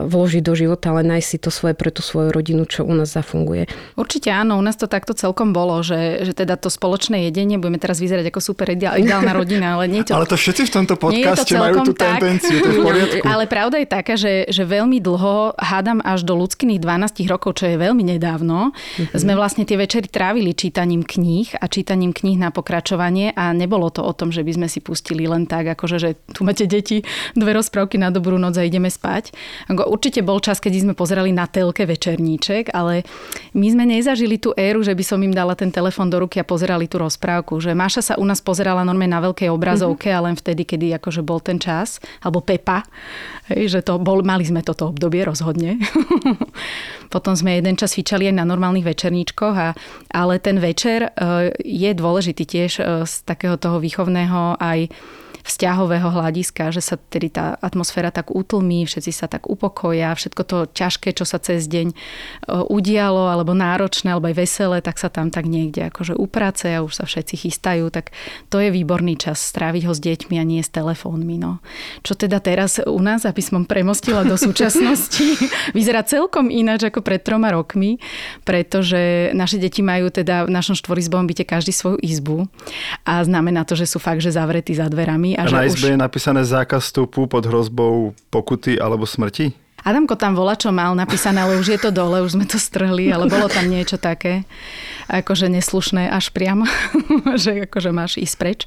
vložiť 0.07 0.41
do 0.47 0.53
života, 0.55 0.95
ale 0.95 1.03
nájsť 1.03 1.27
si 1.27 1.37
to 1.43 1.51
svoje 1.51 1.75
pre 1.75 1.91
tú 1.91 1.99
svoju 1.99 2.31
rodinu, 2.31 2.63
čo 2.63 2.87
u 2.87 2.93
nás 2.95 3.11
zafunguje. 3.11 3.67
Určite 3.99 4.31
áno, 4.31 4.55
u 4.55 4.63
nás 4.63 4.79
to 4.79 4.87
takto 4.87 5.11
celkom 5.11 5.51
bolo, 5.51 5.83
že, 5.83 6.23
že 6.23 6.31
teda 6.31 6.55
to 6.55 6.71
spoločné 6.71 7.27
jedenie, 7.27 7.59
budeme 7.59 7.75
teraz 7.75 7.99
vyzerať 7.99 8.31
ako 8.31 8.39
super 8.39 8.71
ideálna 8.71 9.31
rodina, 9.35 9.75
ale 9.75 9.91
nie 9.91 10.07
to... 10.07 10.15
Ale 10.15 10.23
to 10.23 10.39
všetci 10.39 10.71
v 10.71 10.71
tomto 10.71 10.95
podcaste 10.95 11.51
majú 11.59 11.83
tú 11.83 11.93
tak, 11.97 12.23
tendenciu, 12.23 12.63
to 12.63 12.67
je 12.71 12.75
v 12.79 12.85
poriadku. 12.85 13.25
Ale 13.27 13.43
pravda 13.49 13.75
je 13.83 13.87
taká, 13.91 14.15
že, 14.15 14.47
že 14.47 14.63
veľmi 14.63 15.03
dlho, 15.03 15.59
hádam 15.59 15.99
až 16.05 16.23
do 16.23 16.37
ľudských 16.37 16.79
12 16.79 17.25
rokov, 17.27 17.59
čo 17.59 17.65
je 17.67 17.75
veľmi 17.75 18.05
nedávno, 18.05 18.71
mm-hmm. 18.71 19.17
sme 19.17 19.33
vlastne 19.33 19.65
tie 19.65 19.80
večery 19.81 20.05
trávili 20.05 20.53
čítaním 20.53 21.01
kníh 21.01 21.57
a 21.57 21.65
čítaním 21.65 22.13
kníh 22.13 22.37
na 22.37 22.53
pokračovanie 22.53 23.33
a 23.33 23.49
nebolo 23.49 23.89
to 23.89 24.05
o 24.05 24.13
tom, 24.13 24.29
že 24.29 24.45
by 24.45 24.53
sme 24.53 24.67
si 24.69 24.77
pustili 24.77 25.25
len 25.25 25.49
tak, 25.49 25.73
akože, 25.73 25.97
že 25.97 26.09
tu 26.29 26.45
máte 26.45 26.69
deti, 26.69 27.01
dve 27.33 27.57
rozprávky 27.57 27.97
na 27.97 28.13
dobrú 28.13 28.37
noc 28.37 28.61
a 28.61 28.63
ideme 28.63 28.93
spať. 28.93 29.33
Určite 29.73 30.21
bol 30.21 30.37
čas, 30.37 30.61
keď 30.61 30.85
sme 30.85 30.93
pozerali 30.93 31.33
na 31.33 31.49
telke 31.49 31.89
večerníček, 31.89 32.69
ale 32.77 33.01
my 33.57 33.67
sme 33.73 33.89
nezažili 33.89 34.37
tú 34.37 34.53
éru, 34.53 34.85
že 34.85 34.93
by 34.93 35.01
som 35.01 35.17
im 35.25 35.33
dala 35.33 35.57
ten 35.57 35.73
telefon 35.73 36.13
do 36.13 36.21
ruky 36.21 36.37
a 36.37 36.45
pozerali 36.45 36.85
tú 36.85 37.01
rozprávku. 37.01 37.57
Že 37.57 37.73
Máša 37.73 38.13
sa 38.13 38.13
u 38.21 38.25
nás 38.27 38.43
pozerala 38.43 38.85
normálne 38.85 39.17
na 39.17 39.23
veľkej 39.25 39.49
obrazovke 39.49 40.13
mm-hmm. 40.13 40.21
a 40.21 40.25
len 40.29 40.35
vtedy, 40.37 40.61
kedy 40.67 40.93
akože 41.01 41.25
bol 41.25 41.41
ten 41.41 41.57
čas. 41.57 41.97
Alebo 42.21 42.45
Pepa. 42.45 42.85
Hej, 43.49 43.73
že 43.73 43.79
to 43.81 43.97
bol, 43.97 44.21
mali 44.21 44.45
sme 44.45 44.61
toto 44.61 44.93
obdobie 44.93 45.25
rozhodne. 45.25 45.81
Potom 47.13 47.35
sme 47.35 47.59
jeden 47.59 47.75
čas 47.75 47.91
fičali 47.91 48.31
aj 48.31 48.35
na 48.39 48.47
normálnych 48.47 48.87
večerníčkoch 48.87 49.55
a 49.55 49.70
ale 50.11 50.39
ten 50.39 50.59
večer 50.59 51.07
e, 51.07 51.09
je 51.61 51.91
dôležitý 51.93 52.43
tiež 52.45 52.71
e, 52.79 52.83
z 53.07 53.13
takého 53.23 53.57
toho 53.57 53.79
výchovného 53.79 54.59
aj 54.59 54.89
vzťahového 55.43 56.09
hľadiska, 56.09 56.73
že 56.73 56.81
sa 56.81 56.95
tedy 56.97 57.29
tá 57.33 57.57
atmosféra 57.59 58.13
tak 58.13 58.33
utlmí, 58.33 58.85
všetci 58.85 59.11
sa 59.11 59.25
tak 59.29 59.49
upokoja, 59.49 60.13
všetko 60.13 60.41
to 60.45 60.57
ťažké, 60.71 61.13
čo 61.15 61.25
sa 61.25 61.41
cez 61.41 61.65
deň 61.67 61.87
e, 61.91 61.95
udialo, 62.69 63.29
alebo 63.29 63.57
náročné, 63.57 64.13
alebo 64.13 64.29
aj 64.29 64.37
veselé, 64.37 64.77
tak 64.79 65.01
sa 65.01 65.09
tam 65.09 65.33
tak 65.33 65.45
niekde 65.49 65.89
akože 65.89 66.17
uprace 66.17 66.73
a 66.73 66.83
už 66.85 67.01
sa 67.01 67.05
všetci 67.05 67.47
chystajú, 67.47 67.89
tak 67.89 68.13
to 68.49 68.61
je 68.61 68.69
výborný 68.69 69.17
čas 69.17 69.41
stráviť 69.41 69.83
ho 69.89 69.93
s 69.93 70.01
deťmi 70.01 70.35
a 70.37 70.43
nie 70.45 70.61
s 70.61 70.71
telefónmi. 70.71 71.41
No. 71.41 71.59
Čo 72.05 72.15
teda 72.17 72.39
teraz 72.39 72.77
u 72.81 73.01
nás, 73.01 73.25
aby 73.25 73.41
som 73.41 73.65
premostila 73.65 74.23
do 74.23 74.37
súčasnosti, 74.47 75.37
vyzerá 75.77 76.05
celkom 76.05 76.49
ináč 76.49 76.87
ako 76.87 77.01
pred 77.01 77.21
troma 77.21 77.51
rokmi, 77.53 77.97
pretože 78.45 79.31
naše 79.33 79.57
deti 79.57 79.81
majú 79.81 80.13
teda 80.13 80.45
v 80.47 80.53
našom 80.53 80.77
štvorizbovom 80.77 81.27
byte 81.29 81.45
každý 81.47 81.73
svoju 81.73 81.97
izbu 82.01 82.45
a 83.05 83.23
znamená 83.23 83.63
to, 83.65 83.73
že 83.73 83.89
sú 83.89 83.97
fakt, 83.97 84.21
že 84.21 84.33
zavretí 84.33 84.75
za 84.75 84.87
dverami 84.87 85.30
a, 85.35 85.47
a 85.47 85.51
na 85.51 85.67
izbe 85.67 85.87
už... 85.87 85.91
je 85.93 85.97
napísané 85.97 86.41
zákaz 86.43 86.87
vstupu 86.87 87.27
pod 87.27 87.43
hrozbou 87.45 88.15
pokuty 88.31 88.79
alebo 88.79 89.07
smrti? 89.07 89.53
Adamko 89.81 90.13
tam 90.13 90.37
volá, 90.37 90.53
čo 90.53 90.69
mal 90.69 90.93
napísané, 90.93 91.41
ale 91.41 91.57
už 91.57 91.73
je 91.73 91.79
to 91.81 91.89
dole, 91.89 92.21
už 92.21 92.37
sme 92.37 92.45
to 92.45 92.61
strhli, 92.61 93.09
ale 93.09 93.25
bolo 93.25 93.49
tam 93.49 93.65
niečo 93.65 93.97
také, 93.97 94.45
akože 95.09 95.49
neslušné 95.49 96.05
až 96.05 96.29
priamo, 96.29 96.69
že 97.41 97.65
akože 97.65 97.89
máš 97.89 98.21
ísť 98.21 98.35
preč. 98.37 98.59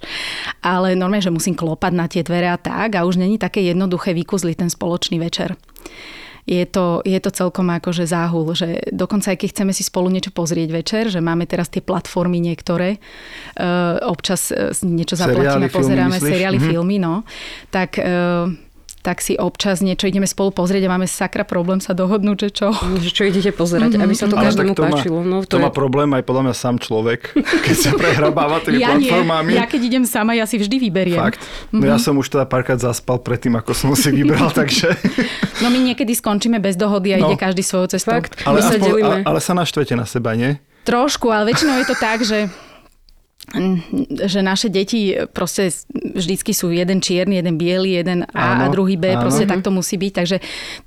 Ale 0.58 0.98
normálne, 0.98 1.22
že 1.22 1.30
musím 1.30 1.54
klopať 1.54 1.92
na 1.94 2.10
tie 2.10 2.26
dvere 2.26 2.50
a 2.50 2.58
tak 2.58 2.98
a 2.98 3.06
už 3.06 3.22
není 3.22 3.38
také 3.38 3.62
jednoduché 3.62 4.10
vykuzliť 4.10 4.66
ten 4.66 4.70
spoločný 4.70 5.22
večer 5.22 5.54
je 6.44 6.64
to, 6.68 7.00
je 7.04 7.16
to 7.20 7.30
celkom 7.32 7.72
akože 7.72 8.04
záhul, 8.04 8.52
že 8.52 8.84
dokonca 8.92 9.32
aj 9.32 9.38
keď 9.40 9.48
chceme 9.50 9.72
si 9.72 9.80
spolu 9.80 10.12
niečo 10.12 10.28
pozrieť 10.28 10.68
večer, 10.70 11.04
že 11.08 11.24
máme 11.24 11.48
teraz 11.48 11.72
tie 11.72 11.80
platformy 11.80 12.36
niektoré, 12.36 13.00
uh, 13.56 13.96
občas 14.04 14.52
uh, 14.52 14.72
niečo 14.84 15.16
zaplatíme, 15.16 15.72
pozeráme 15.72 16.20
filmy, 16.20 16.30
seriály, 16.30 16.58
mm-hmm. 16.60 16.72
filmy, 16.76 16.96
no, 17.00 17.24
tak 17.72 17.96
uh, 17.96 18.52
tak 19.04 19.20
si 19.20 19.36
občas 19.36 19.84
niečo 19.84 20.08
ideme 20.08 20.24
spolu 20.24 20.48
pozrieť 20.48 20.88
a 20.88 20.96
máme 20.96 21.04
sakra 21.04 21.44
problém 21.44 21.76
sa 21.76 21.92
dohodnúť, 21.92 22.48
že 22.48 22.50
čo. 22.56 22.68
Že 22.72 23.10
čo 23.12 23.22
idete 23.28 23.52
pozerať, 23.52 24.00
mm-hmm. 24.00 24.04
aby 24.08 24.14
sa 24.16 24.26
to 24.32 24.36
každému 24.40 24.72
to 24.72 24.80
páčilo. 24.80 25.20
Má, 25.20 25.28
no, 25.28 25.36
to, 25.44 25.54
to 25.54 25.56
je... 25.60 25.64
má 25.68 25.68
problém 25.68 26.08
aj 26.16 26.24
podľa 26.24 26.42
mňa 26.48 26.54
sám 26.56 26.80
človek, 26.80 27.36
keď 27.68 27.76
sa 27.76 27.90
prehrabáva 27.92 28.64
tými 28.64 28.80
ja 28.80 28.96
platformami. 28.96 29.52
Nie. 29.52 29.60
Ja 29.60 29.66
keď 29.68 29.80
idem 29.84 30.04
sama, 30.08 30.32
ja 30.32 30.48
si 30.48 30.56
vždy 30.56 30.80
vyberiem. 30.88 31.20
Fakt? 31.20 31.44
Mm-hmm. 31.44 31.80
No 31.80 31.84
ja 31.84 32.00
som 32.00 32.16
už 32.16 32.32
teda 32.32 32.48
párkrát 32.48 32.80
zaspal 32.80 33.20
predtým, 33.20 33.52
ako 33.60 33.76
som 33.76 33.92
si 33.92 34.08
vybral, 34.08 34.48
takže... 34.64 34.96
No 35.60 35.68
my 35.68 35.76
niekedy 35.84 36.16
skončíme 36.16 36.56
bez 36.56 36.80
dohody 36.80 37.12
a 37.12 37.20
no. 37.20 37.28
ide 37.28 37.36
každý 37.36 37.60
svojou 37.60 37.92
cestou. 37.92 38.16
Fakt? 38.16 38.40
Ale, 38.48 38.64
sa 38.64 38.80
aspoň, 38.80 39.20
ale 39.20 39.38
sa 39.44 39.52
naštvete 39.52 39.92
na 40.00 40.08
seba, 40.08 40.32
nie? 40.32 40.56
Trošku, 40.88 41.28
ale 41.28 41.52
väčšinou 41.52 41.76
je 41.84 41.86
to 41.92 41.96
tak, 42.00 42.24
že 42.24 42.48
že 44.24 44.40
naše 44.40 44.72
deti 44.72 45.12
proste 45.30 45.68
vždycky 45.92 46.56
sú 46.56 46.72
jeden 46.72 47.04
čierny, 47.04 47.38
jeden 47.38 47.60
biely, 47.60 48.00
jeden 48.00 48.24
A 48.32 48.56
áno, 48.56 48.62
a 48.66 48.72
druhý 48.72 48.96
B, 48.96 49.12
áno. 49.12 49.28
proste 49.28 49.44
tak 49.44 49.60
to 49.60 49.68
musí 49.68 50.00
byť. 50.00 50.12
Takže 50.16 50.36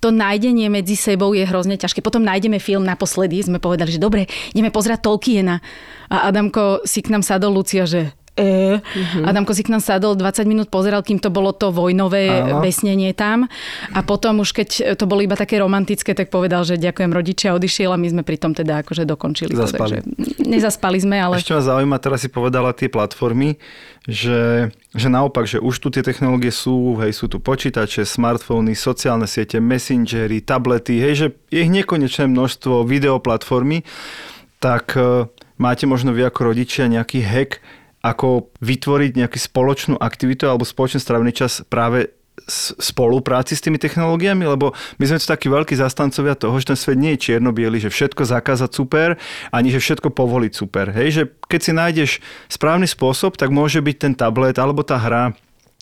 to 0.01 0.09
nájdenie 0.09 0.67
medzi 0.67 0.97
sebou 0.97 1.37
je 1.37 1.45
hrozne 1.45 1.77
ťažké. 1.77 2.01
Potom 2.01 2.25
nájdeme 2.25 2.57
film 2.57 2.83
naposledy, 2.83 3.39
sme 3.45 3.61
povedali, 3.61 3.93
že 3.93 4.01
dobre, 4.01 4.25
ideme 4.51 4.73
pozerať 4.73 5.05
Tolkiena. 5.05 5.61
A 6.09 6.27
Adamko 6.33 6.81
si 6.83 7.05
k 7.05 7.13
nám 7.13 7.22
sadol 7.22 7.53
Lucia, 7.53 7.85
že 7.85 8.11
e. 8.37 8.77
Uh-huh. 8.77 9.25
Adam 9.25 9.43
Kozik 9.43 9.67
nám 9.67 9.81
sadol 9.81 10.13
20 10.13 10.45
minút, 10.45 10.67
pozeral, 10.69 11.01
kým 11.01 11.17
to 11.17 11.33
bolo 11.33 11.51
to 11.51 11.73
vojnové 11.73 12.29
Áno. 12.29 12.61
besnenie 12.61 13.11
tam. 13.17 13.50
A 13.91 14.00
potom 14.05 14.45
už 14.45 14.53
keď 14.53 14.93
to 14.95 15.09
bolo 15.09 15.25
iba 15.25 15.33
také 15.33 15.57
romantické, 15.57 16.13
tak 16.13 16.29
povedal, 16.29 16.61
že 16.61 16.77
ďakujem 16.77 17.11
rodičia, 17.11 17.57
odišiel 17.57 17.91
a 17.91 17.97
my 17.97 18.07
sme 18.13 18.21
pri 18.21 18.37
tom 18.37 18.53
teda 18.53 18.85
akože 18.85 19.09
dokončili 19.09 19.57
Zaspali. 19.57 19.73
to. 19.73 19.81
Takže 19.81 20.00
nezaspali 20.45 20.97
sme, 21.01 21.17
ale... 21.17 21.41
Ešte 21.41 21.57
ma 21.57 21.63
zaujíma, 21.65 21.97
teraz 21.97 22.21
si 22.21 22.29
povedala 22.29 22.71
tie 22.77 22.87
platformy, 22.87 23.57
že, 24.07 24.71
že 24.95 25.07
naopak, 25.11 25.43
že 25.43 25.59
už 25.59 25.83
tu 25.83 25.91
tie 25.91 26.00
technológie 26.00 26.53
sú, 26.53 26.95
hej, 27.03 27.11
sú 27.11 27.27
tu 27.27 27.43
počítače, 27.43 28.07
smartfóny, 28.07 28.71
sociálne 28.71 29.27
siete, 29.27 29.59
messengery, 29.59 30.39
tablety, 30.39 31.03
hej, 31.03 31.13
že 31.17 31.27
je 31.51 31.59
ich 31.65 31.71
nekonečné 31.71 32.31
množstvo 32.31 32.87
videoplatformy, 32.87 33.83
tak 34.63 34.95
e, 34.95 35.27
máte 35.59 35.83
možno 35.83 36.15
vy 36.15 36.23
ako 36.23 36.55
rodičia 36.55 36.87
nejaký 36.87 37.19
hack, 37.19 37.59
ako 38.07 38.55
vytvoriť 38.63 39.20
nejakú 39.20 39.35
spoločnú 39.35 39.96
aktivitu 40.00 40.48
alebo 40.48 40.63
spoločne 40.63 41.03
strávený 41.03 41.35
čas 41.35 41.59
práve 41.67 42.15
spolupráci 42.79 43.57
s 43.57 43.63
tými 43.65 43.81
technológiami, 43.81 44.46
lebo 44.46 44.72
my 45.01 45.05
sme 45.09 45.17
tu 45.17 45.25
takí 45.25 45.50
veľkí 45.50 45.74
zastancovia 45.74 46.37
toho, 46.37 46.55
že 46.61 46.72
ten 46.72 46.77
svet 46.79 46.96
nie 46.96 47.17
je 47.17 47.33
čierno 47.33 47.51
že 47.51 47.89
všetko 47.89 48.24
zakázať 48.24 48.72
super, 48.72 49.17
ani 49.51 49.74
že 49.74 49.81
všetko 49.81 50.13
povoliť 50.13 50.51
super. 50.53 50.93
Hej, 50.93 51.09
že 51.11 51.24
keď 51.50 51.59
si 51.59 51.72
nájdeš 51.74 52.11
správny 52.48 52.85
spôsob, 52.87 53.35
tak 53.35 53.50
môže 53.50 53.81
byť 53.81 53.96
ten 53.98 54.13
tablet 54.13 54.55
alebo 54.61 54.85
tá 54.85 54.96
hra 54.96 55.33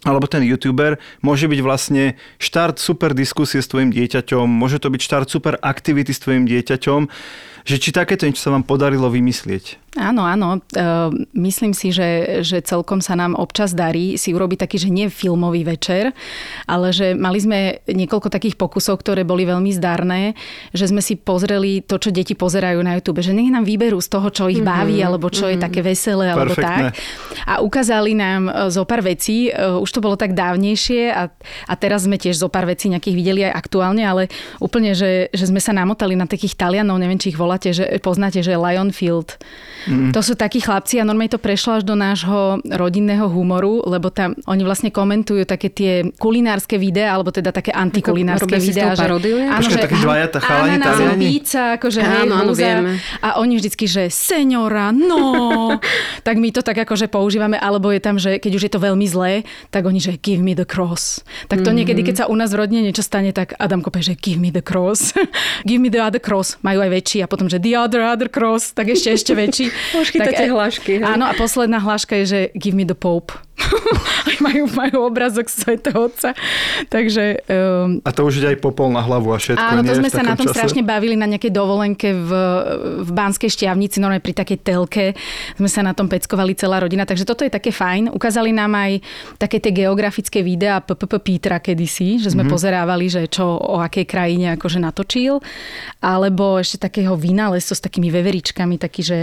alebo 0.06 0.30
ten 0.30 0.46
youtuber 0.46 1.02
môže 1.26 1.50
byť 1.50 1.60
vlastne 1.66 2.14
štart 2.38 2.78
super 2.78 3.18
diskusie 3.18 3.60
s 3.60 3.68
tvojim 3.68 3.90
dieťaťom, 3.90 4.46
môže 4.46 4.78
to 4.78 4.94
byť 4.94 5.02
štart 5.02 5.28
super 5.28 5.58
aktivity 5.60 6.14
s 6.14 6.22
tvojim 6.22 6.46
dieťaťom, 6.46 7.10
že 7.66 7.76
či 7.82 7.90
takéto 7.90 8.30
niečo 8.30 8.46
sa 8.46 8.54
vám 8.54 8.62
podarilo 8.62 9.10
vymyslieť? 9.10 9.82
Áno, 9.96 10.28
áno. 10.28 10.60
E, 10.60 10.84
myslím 11.40 11.72
si, 11.72 11.96
že, 11.96 12.44
že 12.44 12.60
celkom 12.60 13.00
sa 13.00 13.16
nám 13.16 13.32
občas 13.32 13.72
darí 13.72 14.20
si 14.20 14.36
urobiť 14.36 14.68
taký, 14.68 14.76
že 14.76 14.90
nie 14.92 15.08
filmový 15.08 15.64
večer, 15.64 16.12
ale 16.68 16.92
že 16.92 17.16
mali 17.16 17.40
sme 17.40 17.80
niekoľko 17.88 18.28
takých 18.28 18.60
pokusov, 18.60 19.00
ktoré 19.00 19.24
boli 19.24 19.48
veľmi 19.48 19.72
zdarné, 19.72 20.36
že 20.76 20.92
sme 20.92 21.00
si 21.00 21.16
pozreli 21.16 21.80
to, 21.80 21.96
čo 21.96 22.12
deti 22.12 22.36
pozerajú 22.36 22.84
na 22.84 23.00
YouTube, 23.00 23.24
že 23.24 23.32
nech 23.32 23.48
nám 23.48 23.64
vyberú 23.64 24.04
z 24.04 24.12
toho, 24.12 24.28
čo 24.28 24.52
ich 24.52 24.60
mhm, 24.60 24.68
baví, 24.68 25.00
mm-hmm. 25.00 25.08
alebo 25.08 25.32
čo 25.32 25.48
mm-hmm. 25.48 25.54
je 25.56 25.58
mhm. 25.58 25.64
také 25.64 25.80
veselé, 25.80 26.26
alebo 26.36 26.52
Perfektné. 26.52 26.92
tak. 26.92 27.00
A 27.48 27.54
ukázali 27.64 28.12
nám 28.20 28.42
e, 28.52 28.52
zo 28.68 28.84
pár 28.84 29.00
vecí, 29.00 29.48
e, 29.48 29.52
už 29.56 29.90
to 29.96 30.04
bolo 30.04 30.20
tak 30.20 30.36
dávnejšie 30.36 31.16
a, 31.16 31.32
a 31.72 31.74
teraz 31.80 32.04
sme 32.04 32.20
tiež 32.20 32.36
zo 32.36 32.52
pár 32.52 32.68
vecí 32.68 32.92
nejakých 32.92 33.16
videli 33.16 33.42
aj 33.48 33.64
aktuálne, 33.64 34.04
ale 34.04 34.28
úplne, 34.60 34.92
že, 34.92 35.32
že 35.32 35.48
sme 35.48 35.64
sa 35.64 35.72
namotali 35.72 36.20
na 36.20 36.28
takých 36.28 36.60
Talianov, 36.60 37.00
neviem, 37.00 37.16
či 37.16 37.32
ich 37.32 37.40
voláte, 37.40 37.72
že 37.72 37.88
poznáte, 38.04 38.44
že 38.44 38.60
Lionfield 38.60 39.40
Mm. 39.86 40.12
To 40.14 40.22
sú 40.22 40.34
takí 40.34 40.62
chlapci 40.62 40.98
a 40.98 41.06
normálne 41.06 41.34
to 41.34 41.42
prešlo 41.42 41.78
až 41.78 41.84
do 41.86 41.94
nášho 41.94 42.60
rodinného 42.66 43.30
humoru, 43.30 43.86
lebo 43.86 44.10
tam 44.10 44.34
oni 44.50 44.64
vlastne 44.66 44.90
komentujú 44.90 45.46
také 45.46 45.70
tie 45.70 46.10
kulinárske 46.18 46.82
videá, 46.82 47.14
alebo 47.14 47.30
teda 47.30 47.54
také 47.54 47.70
antikulinárske 47.70 48.58
videá. 48.58 48.98
Že, 48.98 49.22
áno, 49.46 49.68
že 49.70 49.78
takí 49.78 49.98
dvaja 50.02 50.28
tá 50.34 50.40
chalani 50.42 50.82
pizza, 51.22 51.78
akože 51.78 52.02
áno, 52.02 52.34
áno, 52.34 52.52
vieme. 52.58 52.98
A 53.22 53.38
oni 53.38 53.62
vždycky, 53.62 53.86
že 53.86 54.10
senora, 54.10 54.90
no. 54.90 55.78
tak 56.28 56.42
my 56.42 56.50
to 56.50 56.66
tak 56.66 56.82
akože 56.82 57.06
používame, 57.08 57.62
alebo 57.62 57.94
je 57.94 58.02
tam, 58.02 58.18
že 58.18 58.42
keď 58.42 58.52
už 58.58 58.64
je 58.66 58.72
to 58.74 58.80
veľmi 58.82 59.06
zlé, 59.06 59.46
tak 59.70 59.86
oni, 59.86 60.02
že 60.02 60.18
give 60.18 60.42
me 60.42 60.58
the 60.58 60.66
cross. 60.66 61.22
Tak 61.46 61.62
to 61.62 61.70
mm-hmm. 61.70 61.78
niekedy, 61.86 62.02
keď 62.02 62.16
sa 62.16 62.26
u 62.26 62.36
nás 62.36 62.50
v 62.50 62.66
rodine 62.66 62.82
niečo 62.82 63.06
stane, 63.06 63.30
tak 63.36 63.54
Adam 63.62 63.86
kope, 63.86 64.02
že 64.02 64.18
give 64.18 64.42
me 64.42 64.50
the 64.50 64.66
cross. 64.66 65.14
give 65.70 65.78
me 65.78 65.94
the 65.94 66.02
other 66.02 66.22
cross. 66.22 66.58
Majú 66.66 66.82
aj 66.82 66.90
väčší 66.90 67.18
a 67.22 67.28
potom, 67.30 67.46
že 67.46 67.62
the 67.62 67.78
other 67.78 68.02
other 68.02 68.32
cross, 68.32 68.74
tak 68.74 68.90
ešte 68.90 69.14
ešte 69.14 69.34
väčší. 69.38 69.75
Už 69.96 70.12
chytáte 70.12 70.46
tak, 70.46 70.50
e, 70.50 70.54
hlášky. 70.54 70.92
Hej. 71.00 71.06
Áno, 71.06 71.26
a 71.30 71.34
posledná 71.34 71.80
hláška 71.80 72.16
je, 72.24 72.26
že 72.26 72.40
give 72.56 72.76
me 72.76 72.86
the 72.86 72.98
pope. 72.98 73.36
majú, 74.46 74.68
majú 74.76 74.98
obrazok 75.08 75.48
svätého 75.48 76.12
Otca. 76.12 76.36
Takže... 76.92 77.46
Um, 77.48 78.04
a 78.04 78.12
to 78.12 78.28
už 78.28 78.44
ide 78.44 78.56
aj 78.56 78.60
popol 78.60 78.92
na 78.92 79.00
hlavu 79.00 79.32
a 79.32 79.40
všetko. 79.40 79.64
Áno, 79.64 79.82
to 79.82 79.96
sme 79.96 80.10
sa 80.12 80.22
na 80.22 80.36
tom 80.36 80.48
čase? 80.50 80.56
strašne 80.60 80.84
bavili 80.84 81.16
na 81.16 81.26
nejakej 81.26 81.52
dovolenke 81.56 82.12
v, 82.12 82.32
v 83.06 83.10
Banskej 83.10 83.48
šťavnici, 83.48 84.04
normálne 84.04 84.24
pri 84.24 84.36
takej 84.36 84.60
telke. 84.60 85.06
Sme 85.56 85.70
sa 85.72 85.82
na 85.82 85.96
tom 85.96 86.12
peckovali 86.12 86.54
celá 86.58 86.84
rodina, 86.84 87.08
takže 87.08 87.24
toto 87.24 87.48
je 87.48 87.52
také 87.52 87.72
fajn. 87.72 88.12
Ukázali 88.12 88.52
nám 88.52 88.76
aj 88.76 88.92
také 89.40 89.64
tie 89.64 89.72
geografické 89.72 90.44
videá 90.44 90.84
PPP 90.84 91.14
Pítra 91.24 91.58
kedysi, 91.64 92.20
že 92.20 92.36
sme 92.36 92.44
mm-hmm. 92.44 92.54
pozerávali, 92.54 93.06
že 93.08 93.22
čo 93.32 93.56
o 93.56 93.80
akej 93.80 94.06
krajine 94.06 94.60
akože 94.60 94.84
natočil. 94.84 95.40
Alebo 96.04 96.60
ešte 96.60 96.92
takého 96.92 97.16
vynálezcu 97.16 97.74
s 97.74 97.82
takými 97.82 98.12
veveričkami, 98.12 98.76
taký, 98.76 99.02
že, 99.02 99.20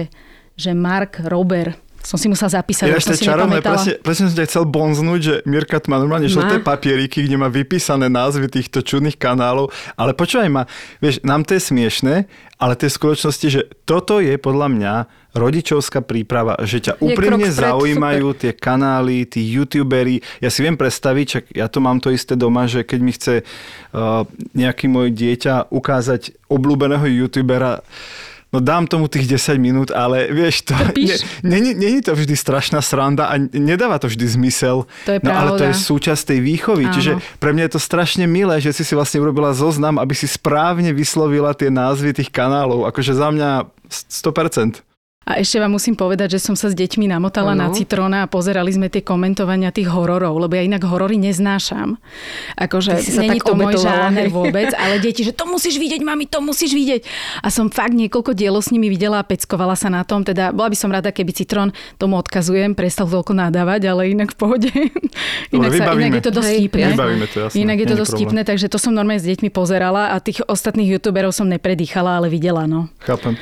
že 0.56 0.76
Mark 0.76 1.20
Rober 1.24 1.74
som 2.02 2.18
si 2.18 2.26
musel 2.26 2.50
zapísať, 2.50 2.90
ja 2.90 2.98
som 2.98 3.14
si 3.14 3.22
čarovné, 3.22 3.62
presne, 3.62 3.94
presne 4.02 4.26
som 4.26 4.34
ťa 4.34 4.46
chcel 4.50 4.64
bonznúť, 4.66 5.20
že 5.22 5.34
Mirka 5.46 5.78
má 5.86 6.02
normálne 6.02 6.26
žlté 6.26 6.58
papieriky, 6.58 7.22
kde 7.22 7.38
má 7.38 7.46
vypísané 7.46 8.10
názvy 8.10 8.50
týchto 8.50 8.82
čudných 8.82 9.14
kanálov, 9.14 9.70
ale 9.94 10.10
počúvaj 10.10 10.50
ma, 10.50 10.62
vieš, 10.98 11.22
nám 11.22 11.46
to 11.46 11.54
je 11.54 11.62
smiešné, 11.62 12.26
ale 12.58 12.74
tie 12.74 12.90
skutočnosti, 12.90 13.46
že 13.46 13.60
toto 13.86 14.18
je 14.18 14.34
podľa 14.34 14.68
mňa 14.74 14.94
rodičovská 15.32 16.04
príprava, 16.04 16.58
že 16.66 16.82
ťa 16.82 17.00
úprimne 17.00 17.48
zaujímajú 17.48 18.26
super. 18.34 18.40
tie 18.44 18.52
kanály, 18.52 19.24
tí 19.24 19.40
youtuberi. 19.48 20.20
Ja 20.44 20.52
si 20.52 20.60
viem 20.60 20.76
predstaviť, 20.76 21.24
čak 21.24 21.44
ja 21.56 21.66
to 21.72 21.80
mám 21.80 22.04
to 22.04 22.12
isté 22.12 22.36
doma, 22.36 22.68
že 22.68 22.84
keď 22.84 22.98
mi 23.00 23.12
chce 23.16 23.40
uh, 23.40 24.28
nejaký 24.52 24.92
môj 24.92 25.08
dieťa 25.14 25.72
ukázať 25.72 26.36
obľúbeného 26.52 27.08
youtubera, 27.24 27.80
No 28.52 28.60
dám 28.60 28.84
tomu 28.84 29.08
tých 29.08 29.24
10 29.32 29.56
minút, 29.56 29.88
ale 29.88 30.28
vieš, 30.28 30.68
to, 30.68 30.76
není, 31.42 31.72
není 31.72 32.04
to 32.04 32.12
vždy 32.12 32.36
strašná 32.36 32.84
sranda 32.84 33.32
a 33.32 33.40
nedáva 33.40 33.96
to 33.96 34.12
vždy 34.12 34.28
zmysel. 34.28 34.84
To 35.08 35.10
je 35.16 35.18
no 35.24 35.32
ale 35.32 35.56
to 35.56 35.64
je 35.64 35.74
súčasť 35.74 36.36
tej 36.36 36.40
výchovy. 36.44 36.84
Áno. 36.84 36.92
Čiže 36.92 37.12
pre 37.40 37.56
mňa 37.56 37.72
je 37.72 37.72
to 37.72 37.80
strašne 37.80 38.28
milé, 38.28 38.60
že 38.60 38.76
si 38.76 38.84
si 38.84 38.92
vlastne 38.92 39.24
urobila 39.24 39.56
zoznam, 39.56 39.96
aby 39.96 40.12
si 40.12 40.28
správne 40.28 40.92
vyslovila 40.92 41.56
tie 41.56 41.72
názvy 41.72 42.12
tých 42.12 42.28
kanálov. 42.28 42.84
Akože 42.92 43.16
za 43.16 43.32
mňa 43.32 43.72
100%. 43.88 44.91
A 45.22 45.38
ešte 45.38 45.62
vám 45.62 45.78
musím 45.78 45.94
povedať, 45.94 46.34
že 46.34 46.42
som 46.42 46.58
sa 46.58 46.66
s 46.66 46.74
deťmi 46.74 47.06
namotala 47.06 47.54
ano. 47.54 47.66
na 47.66 47.68
citróna 47.70 48.26
a 48.26 48.30
pozerali 48.30 48.74
sme 48.74 48.90
tie 48.90 49.06
komentovania 49.06 49.70
tých 49.70 49.86
hororov, 49.86 50.34
lebo 50.34 50.58
ja 50.58 50.66
inak 50.66 50.82
horory 50.82 51.14
neznášam. 51.14 51.94
Akože 52.58 52.98
není 53.22 53.38
to 53.38 53.54
môj 53.54 53.78
žáner 53.78 54.28
vôbec, 54.34 54.74
ale 54.74 54.98
deti, 54.98 55.22
že 55.22 55.30
to 55.30 55.46
musíš 55.46 55.78
vidieť, 55.78 56.02
mami, 56.02 56.26
to 56.26 56.42
musíš 56.42 56.74
vidieť. 56.74 57.06
A 57.38 57.54
som 57.54 57.70
fakt 57.70 57.94
niekoľko 57.94 58.34
dielo 58.34 58.58
s 58.58 58.74
nimi 58.74 58.90
videla 58.90 59.22
a 59.22 59.24
peckovala 59.24 59.78
sa 59.78 59.86
na 59.86 60.02
tom. 60.02 60.26
Teda 60.26 60.50
bola 60.50 60.74
by 60.74 60.76
som 60.76 60.90
rada, 60.90 61.14
keby 61.14 61.30
citrón 61.30 61.70
tomu 62.02 62.18
odkazujem, 62.18 62.74
prestal 62.74 63.06
toľko 63.06 63.38
nadávať, 63.38 63.94
ale 63.94 64.10
inak 64.10 64.34
v 64.34 64.36
pohode. 64.36 64.70
inak, 65.54 65.70
sa, 65.70 65.94
inak 65.94 66.12
je 66.18 66.24
to 66.26 66.32
dosť 66.34 66.50
vtipné. 66.50 66.86
Inak 67.54 67.78
je 67.78 67.86
to 67.86 67.96
dosť 67.96 68.12
vtipné, 68.18 68.40
takže 68.42 68.66
to 68.66 68.78
som 68.82 68.90
normálne 68.90 69.22
s 69.22 69.28
deťmi 69.30 69.54
pozerala 69.54 70.12
a 70.12 70.18
tých 70.18 70.42
ostatných 70.50 70.98
youtuberov 70.98 71.30
som 71.30 71.46
nepredýchala, 71.46 72.18
ale 72.18 72.26
videla. 72.26 72.66
No. 72.66 72.90
Chápem. 73.06 73.38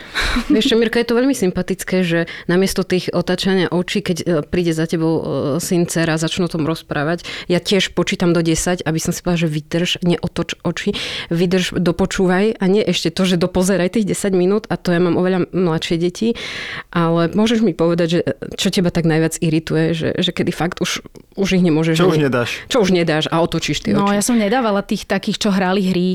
Vieš 0.52 0.76
Mirka, 0.76 1.00
je 1.00 1.08
to 1.08 1.16
veľmi 1.16 1.32
sympatické 1.32 1.69
sympatické, 1.70 2.02
že 2.02 2.20
namiesto 2.50 2.82
tých 2.82 3.14
otáčania 3.14 3.70
očí, 3.70 4.02
keď 4.02 4.18
e, 4.18 4.24
príde 4.42 4.74
za 4.74 4.90
tebou 4.90 5.14
e, 5.14 5.62
syn, 5.62 5.86
dcera, 5.86 6.18
začnú 6.18 6.50
o 6.50 6.52
tom 6.52 6.66
rozprávať, 6.66 7.22
ja 7.46 7.62
tiež 7.62 7.94
počítam 7.94 8.34
do 8.34 8.42
10, 8.42 8.82
aby 8.82 8.98
som 8.98 9.14
si 9.14 9.22
povedala, 9.22 9.46
že 9.46 9.54
vydrž, 9.54 9.90
neotoč 10.02 10.58
oči, 10.66 10.98
vydrž, 11.30 11.78
dopočúvaj 11.78 12.58
a 12.58 12.64
nie 12.66 12.82
ešte 12.82 13.14
to, 13.14 13.22
že 13.22 13.38
dopozeraj 13.38 13.94
tých 13.94 14.10
10 14.18 14.34
minút 14.34 14.66
a 14.66 14.74
to 14.74 14.90
ja 14.90 14.98
mám 14.98 15.14
oveľa 15.14 15.46
mladšie 15.54 15.96
deti, 16.02 16.34
ale 16.90 17.30
môžeš 17.30 17.62
mi 17.62 17.70
povedať, 17.70 18.08
že 18.10 18.20
čo 18.58 18.74
teba 18.74 18.90
tak 18.90 19.06
najviac 19.06 19.38
irituje, 19.38 19.94
že, 19.94 20.08
že 20.18 20.30
kedy 20.34 20.50
fakt 20.50 20.82
už, 20.82 21.06
už 21.38 21.48
ich 21.54 21.62
nemôžeš... 21.62 22.02
Čo 22.02 22.10
už 22.10 22.18
nedáš. 22.18 22.50
Čo 22.66 22.82
už 22.82 22.90
nedáš 22.90 23.30
a 23.30 23.38
otočíš 23.38 23.86
tie 23.86 23.94
no, 23.94 24.02
oči. 24.02 24.10
No 24.10 24.16
ja 24.18 24.22
som 24.26 24.34
nedávala 24.34 24.82
tých 24.82 25.06
takých, 25.06 25.38
čo 25.38 25.48
hrali 25.54 25.86
hry 25.86 26.10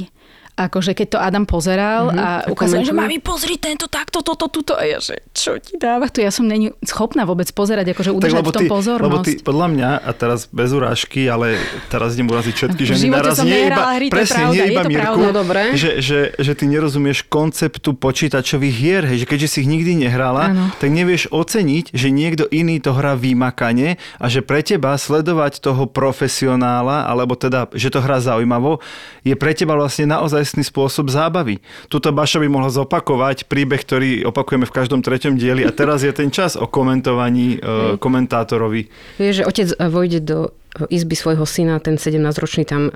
akože 0.55 0.95
keď 0.95 1.07
to 1.11 1.17
Adam 1.19 1.43
pozeral 1.43 2.09
mm-hmm. 2.09 2.47
a 2.47 2.47
ukázal, 2.47 2.87
že 2.87 2.95
mami 2.95 3.19
pozri 3.19 3.59
tento, 3.59 3.91
takto, 3.91 4.23
toto, 4.23 4.47
tuto. 4.47 4.79
A 4.79 4.87
ja, 4.87 5.03
že 5.03 5.19
čo 5.35 5.59
ti 5.59 5.75
dáva? 5.75 6.07
Tu 6.07 6.23
ja 6.23 6.31
som 6.31 6.47
není 6.47 6.71
schopná 6.79 7.27
vôbec 7.27 7.51
pozerať, 7.51 7.91
akože 7.91 8.11
udržať 8.15 8.39
tak, 8.39 8.47
v 8.47 8.55
tom 8.55 8.63
ty, 8.63 8.69
pozornosť. 8.71 9.11
Lebo 9.11 9.17
ty, 9.27 9.33
podľa 9.43 9.67
mňa, 9.75 9.89
a 9.99 10.09
teraz 10.15 10.47
bez 10.47 10.71
urážky, 10.71 11.27
ale 11.27 11.59
teraz 11.91 12.15
idem 12.15 12.31
uraziť 12.31 12.53
všetky 12.55 12.81
ženy 12.87 13.11
naraz. 13.11 13.35
Som 13.35 13.51
nie 13.51 13.67
iba, 13.67 13.83
hry, 13.99 14.07
presne, 14.07 14.47
pravda, 14.47 14.55
nie 14.55 14.63
iba 14.71 14.71
je 14.71 14.85
to 14.87 14.89
Mirku, 14.89 15.03
pravda, 15.03 15.27
dobre. 15.35 15.61
Že, 15.75 15.91
že, 15.99 16.19
že, 16.39 16.51
ty 16.55 16.65
nerozumieš 16.71 17.19
konceptu 17.27 17.91
počítačových 17.99 18.75
hier, 18.75 19.03
hej, 19.03 19.17
že 19.23 19.27
keďže 19.27 19.47
si 19.51 19.57
ich 19.67 19.69
nikdy 19.69 20.07
nehrala, 20.07 20.55
ano. 20.55 20.71
tak 20.79 20.87
nevieš 20.87 21.35
oceniť, 21.35 21.91
že 21.91 22.07
niekto 22.15 22.47
iný 22.47 22.79
to 22.79 22.95
hrá 22.95 23.19
vymakane 23.19 23.99
a 23.99 24.25
že 24.31 24.39
pre 24.39 24.63
teba 24.63 24.95
sledovať 24.95 25.59
toho 25.59 25.83
profesionála, 25.91 27.11
alebo 27.11 27.35
teda, 27.35 27.67
že 27.75 27.91
to 27.91 27.99
hrá 27.99 28.23
zaujímavo, 28.23 28.79
je 29.27 29.35
pre 29.35 29.51
teba 29.51 29.75
vlastne 29.75 30.07
naozajstný 30.45 30.63
spôsob 30.69 31.09
zá 31.09 31.25
zábavy. 31.25 31.57
Tuto 31.89 32.13
Baša 32.13 32.37
by 32.37 32.45
mohla 32.45 32.69
zopakovať 32.69 33.49
príbeh, 33.49 33.81
ktorý 33.81 34.09
opakujeme 34.29 34.69
v 34.69 34.75
každom 34.77 35.01
treťom 35.01 35.41
dieli 35.41 35.65
a 35.65 35.73
teraz 35.73 36.05
je 36.05 36.13
ten 36.13 36.29
čas 36.29 36.53
o 36.53 36.69
komentovaní 36.69 37.57
e, 37.57 37.97
komentátorovi. 37.97 38.85
Vieš, 39.17 39.41
že 39.41 39.43
otec 39.49 39.67
vojde 39.89 40.19
do 40.21 40.53
izby 40.91 41.15
svojho 41.15 41.45
syna, 41.47 41.79
ten 41.79 41.95
17-ročný 41.95 42.63
tam 42.67 42.91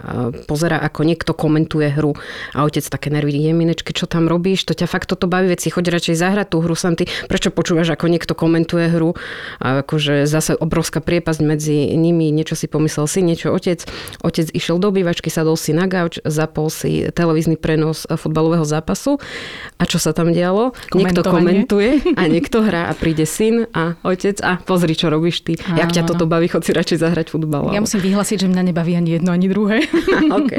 pozera, 0.45 0.79
ako 0.79 1.07
niekto 1.07 1.31
komentuje 1.31 1.89
hru 1.93 2.15
a 2.53 2.67
otec 2.67 2.83
také 2.85 3.09
nervy, 3.09 3.31
jeminečky, 3.35 3.95
čo 3.95 4.05
tam 4.05 4.27
robíš, 4.27 4.67
to 4.67 4.73
ťa 4.75 4.87
fakt 4.89 5.07
toto 5.07 5.25
baví, 5.25 5.51
veci, 5.51 5.71
choď 5.71 5.95
radšej 5.95 6.15
zahrať 6.19 6.47
tú 6.51 6.57
hru, 6.61 6.75
sam 6.75 6.99
ty, 6.99 7.07
prečo 7.31 7.49
počúvaš, 7.49 7.95
ako 7.95 8.11
niekto 8.11 8.33
komentuje 8.35 8.91
hru 8.91 9.15
a 9.63 9.81
akože 9.85 10.27
zase 10.27 10.55
obrovská 10.57 10.99
priepasť 10.99 11.41
medzi 11.41 11.95
nimi, 11.95 12.29
niečo 12.29 12.53
si 12.59 12.67
pomyslel 12.67 13.07
si, 13.07 13.19
niečo 13.23 13.53
otec, 13.55 13.85
otec 14.21 14.47
išiel 14.51 14.77
do 14.77 14.91
obývačky, 14.91 15.31
sadol 15.31 15.55
si 15.55 15.71
na 15.71 15.87
gauč, 15.87 16.19
zapol 16.27 16.67
si 16.67 17.07
televízny 17.09 17.55
prenos 17.55 18.05
futbalového 18.09 18.65
zápasu 18.67 19.17
a 19.79 19.83
čo 19.87 19.97
sa 20.01 20.11
tam 20.11 20.35
dialo? 20.35 20.75
Niekto 20.91 21.23
komentuje 21.23 22.03
a 22.19 22.27
niekto 22.27 22.61
hrá 22.65 22.91
a 22.91 22.93
príde 22.97 23.23
syn 23.23 23.69
a 23.71 23.95
otec 24.03 24.37
a 24.43 24.59
pozri, 24.59 24.93
čo 24.97 25.07
robíš 25.07 25.45
ty. 25.45 25.53
Jak 25.55 25.93
ťa 25.93 26.03
toto 26.09 26.27
baví, 26.27 26.51
chod 26.51 26.65
si 26.65 26.75
radšej 26.75 27.01
zahrať 27.01 27.27
futbal. 27.31 27.68
Ja 27.73 27.79
musím 27.83 28.01
vyhlásiť, 28.01 28.45
že 28.45 28.47
mňa 28.47 28.63
nebaví 28.73 28.93
ani 28.97 29.19
jedno, 29.19 29.29
ani 29.33 29.47
druhé. 29.49 29.85
OK. 30.39 30.53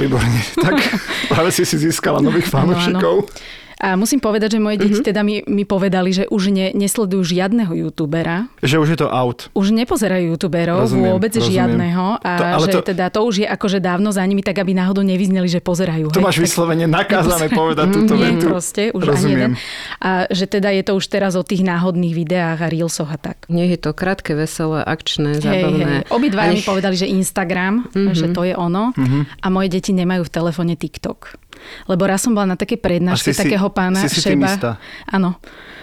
Výborne. 0.00 0.40
Tak 0.56 0.76
práve 1.32 1.50
si 1.52 1.64
si 1.68 1.76
získala 1.78 2.20
nových 2.24 2.48
fanúšikov. 2.48 3.28
A 3.76 3.92
musím 3.92 4.24
povedať, 4.24 4.56
že 4.56 4.60
moje 4.60 4.80
deti 4.80 5.04
uh-huh. 5.04 5.12
teda 5.12 5.20
mi, 5.20 5.44
mi 5.44 5.68
povedali, 5.68 6.08
že 6.08 6.24
už 6.32 6.48
ne, 6.48 6.72
nesledujú 6.72 7.20
žiadneho 7.20 7.76
youtubera. 7.76 8.48
Že 8.64 8.76
už 8.80 8.88
je 8.96 8.98
to 9.04 9.08
out. 9.12 9.52
Už 9.52 9.76
nepozerajú 9.76 10.32
youtuberov, 10.32 10.88
rozumiem, 10.88 11.12
vôbec 11.12 11.36
rozumiem. 11.36 11.52
žiadneho. 11.60 12.16
A 12.24 12.30
to, 12.40 12.44
ale 12.56 12.66
že 12.66 12.72
to... 12.72 12.80
teda 12.88 13.04
to 13.12 13.20
už 13.28 13.44
je 13.44 13.46
akože 13.46 13.78
dávno 13.84 14.16
za 14.16 14.24
nimi, 14.24 14.40
tak 14.40 14.56
aby 14.64 14.72
náhodou 14.72 15.04
nevyzneli, 15.04 15.44
že 15.44 15.60
pozerajú. 15.60 16.08
To 16.08 16.20
hej, 16.20 16.24
máš 16.24 16.40
vyslovene 16.40 16.88
nakázané 16.88 17.52
povedať 17.60 17.86
túto 17.92 18.16
Nie, 18.16 18.32
vetu. 18.32 18.48
proste, 18.48 18.82
už 18.96 19.02
rozumiem. 19.12 19.52
ani 19.52 19.60
jeden. 19.60 20.00
A 20.00 20.10
že 20.32 20.48
teda 20.48 20.72
je 20.72 20.82
to 20.82 20.92
už 20.96 21.04
teraz 21.12 21.36
o 21.36 21.44
tých 21.44 21.60
náhodných 21.60 22.16
videách 22.16 22.64
a 22.64 22.68
reelsoch 22.72 23.12
a 23.12 23.20
tak. 23.20 23.44
Nie 23.52 23.68
je 23.68 23.76
to 23.76 23.92
krátke, 23.92 24.32
veselé, 24.32 24.88
akčné, 24.88 25.36
zábavné. 25.36 26.08
Hej. 26.08 26.08
Obidva 26.08 26.48
nech... 26.48 26.60
mi 26.60 26.62
povedali, 26.64 26.96
že 26.96 27.12
Instagram, 27.12 27.92
uh-huh. 27.92 28.16
že 28.16 28.32
to 28.32 28.40
je 28.48 28.56
ono. 28.56 28.96
Uh-huh. 28.96 29.28
A 29.44 29.46
moje 29.52 29.68
deti 29.68 29.92
nemajú 29.92 30.24
v 30.24 30.32
telefóne 30.32 30.80
TikTok. 30.80 31.45
Lebo 31.86 32.02
raz 32.06 32.22
som 32.22 32.32
bola 32.32 32.54
na 32.54 32.56
takej 32.58 32.78
prednáške 32.78 33.32
takého 33.32 33.68
pána 33.70 34.04
si, 34.06 34.18
si 34.18 34.32
Šeba. 34.32 34.50
Istá. 34.50 34.70
Áno, 35.08 35.38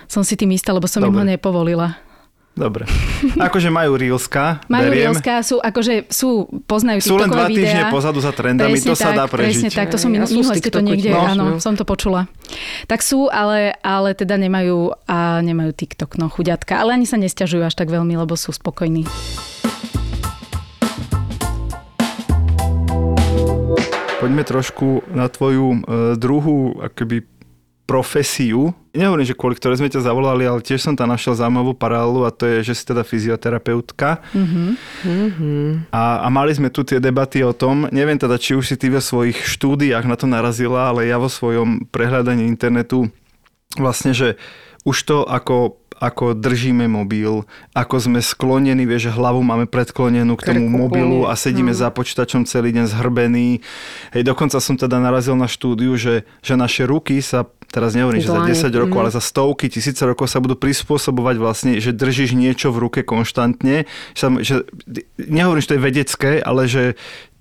som 0.08 0.22
si 0.22 0.36
tým 0.36 0.52
istá, 0.54 0.74
lebo 0.76 0.90
som 0.90 1.02
Dobre. 1.02 1.12
im 1.12 1.18
ho 1.20 1.24
nepovolila. 1.26 1.98
Dobre. 2.54 2.86
Akože 3.50 3.74
majú 3.74 3.98
Reelska, 3.98 4.62
Majú 4.70 4.94
beriem. 4.94 5.10
Reelska, 5.10 5.42
sú, 5.42 5.58
akože 5.58 6.06
sú, 6.14 6.46
poznajú 6.70 7.02
Sú 7.02 7.18
len 7.18 7.26
dva 7.26 7.50
týždne 7.50 7.90
pozadu 7.90 8.22
za 8.22 8.30
trendami, 8.30 8.78
presne 8.78 8.94
to 8.94 8.98
tak, 8.98 9.06
sa 9.10 9.10
dá 9.10 9.26
prežiť. 9.26 9.50
Presne 9.50 9.70
tak, 9.74 9.88
to 9.90 9.98
som 9.98 10.14
ja, 10.14 10.22
minule 10.22 10.54
ste 10.54 10.70
to 10.70 10.82
niekde, 10.86 11.10
no, 11.10 11.26
áno, 11.26 11.44
no. 11.50 11.58
som 11.58 11.74
to 11.74 11.82
počula. 11.82 12.30
Tak 12.86 13.02
sú, 13.02 13.26
ale, 13.34 13.74
ale 13.82 14.14
teda 14.14 14.38
nemajú, 14.38 14.94
a 15.10 15.42
nemajú 15.42 15.74
TikTok, 15.74 16.22
no 16.22 16.30
chuďatka. 16.30 16.78
Ale 16.78 16.94
ani 16.94 17.10
sa 17.10 17.18
nesťažujú 17.18 17.66
až 17.66 17.74
tak 17.74 17.90
veľmi, 17.90 18.14
lebo 18.14 18.38
sú 18.38 18.54
spokojní. 18.54 19.10
Poďme 24.24 24.48
trošku 24.48 25.04
na 25.12 25.28
tvoju 25.28 25.68
e, 25.68 25.78
druhú 26.16 26.80
akoby 26.80 27.28
profesiu. 27.84 28.72
Nehovorím, 28.96 29.28
že 29.28 29.36
kvôli 29.36 29.60
ktorej 29.60 29.84
sme 29.84 29.92
ťa 29.92 30.00
zavolali, 30.00 30.48
ale 30.48 30.64
tiež 30.64 30.80
som 30.80 30.96
tam 30.96 31.12
našiel 31.12 31.36
zaujímavú 31.36 31.76
paralelu 31.76 32.24
a 32.24 32.32
to 32.32 32.48
je, 32.48 32.72
že 32.72 32.80
si 32.80 32.84
teda 32.88 33.04
fyzioterapeutka. 33.04 34.24
Mm-hmm. 34.32 35.92
A, 35.92 36.24
a 36.24 36.28
mali 36.32 36.56
sme 36.56 36.72
tu 36.72 36.88
tie 36.88 37.04
debaty 37.04 37.44
o 37.44 37.52
tom, 37.52 37.92
neviem 37.92 38.16
teda, 38.16 38.40
či 38.40 38.56
už 38.56 38.64
si 38.64 38.80
ty 38.80 38.88
vo 38.88 39.04
svojich 39.04 39.44
štúdiách 39.44 40.08
na 40.08 40.16
to 40.16 40.24
narazila, 40.24 40.96
ale 40.96 41.04
ja 41.04 41.20
vo 41.20 41.28
svojom 41.28 41.92
prehľadaní 41.92 42.48
internetu 42.48 43.12
vlastne, 43.76 44.16
že 44.16 44.40
už 44.88 44.98
to 45.04 45.18
ako 45.28 45.83
ako 46.04 46.36
držíme 46.36 46.84
mobil, 46.92 47.48
ako 47.72 47.96
sme 47.96 48.20
sklonení, 48.20 48.84
vieš, 48.84 49.16
hlavu 49.16 49.40
máme 49.40 49.72
predklonenú 49.72 50.36
k 50.36 50.52
tomu 50.52 50.68
mobilu 50.68 51.24
a 51.32 51.40
sedíme 51.40 51.72
no. 51.72 51.80
za 51.80 51.88
počítačom 51.96 52.44
celý 52.44 52.76
deň 52.76 52.92
zhrbení. 52.92 53.64
Hej, 54.12 54.28
dokonca 54.28 54.60
som 54.60 54.76
teda 54.76 55.00
narazil 55.00 55.40
na 55.40 55.48
štúdiu, 55.48 55.96
že, 55.96 56.28
že 56.44 56.60
naše 56.60 56.84
ruky 56.84 57.24
sa 57.24 57.48
teraz 57.74 57.98
nehovorím, 57.98 58.22
že 58.22 58.30
za 58.30 58.70
10 58.70 58.82
rokov, 58.86 58.98
mm. 59.00 59.02
ale 59.02 59.10
za 59.10 59.24
stovky, 59.24 59.66
tisíce 59.66 60.06
rokov 60.06 60.30
sa 60.30 60.38
budú 60.38 60.54
prispôsobovať 60.54 61.36
vlastne, 61.42 61.72
že 61.82 61.90
držíš 61.90 62.38
niečo 62.38 62.70
v 62.70 62.86
ruke 62.86 63.02
konštantne. 63.02 63.90
Že, 64.14 64.26
že, 64.46 64.56
nehovorím, 65.18 65.66
že 65.66 65.70
to 65.74 65.78
je 65.82 65.86
vedecké, 65.90 66.32
ale 66.38 66.70
že 66.70 66.94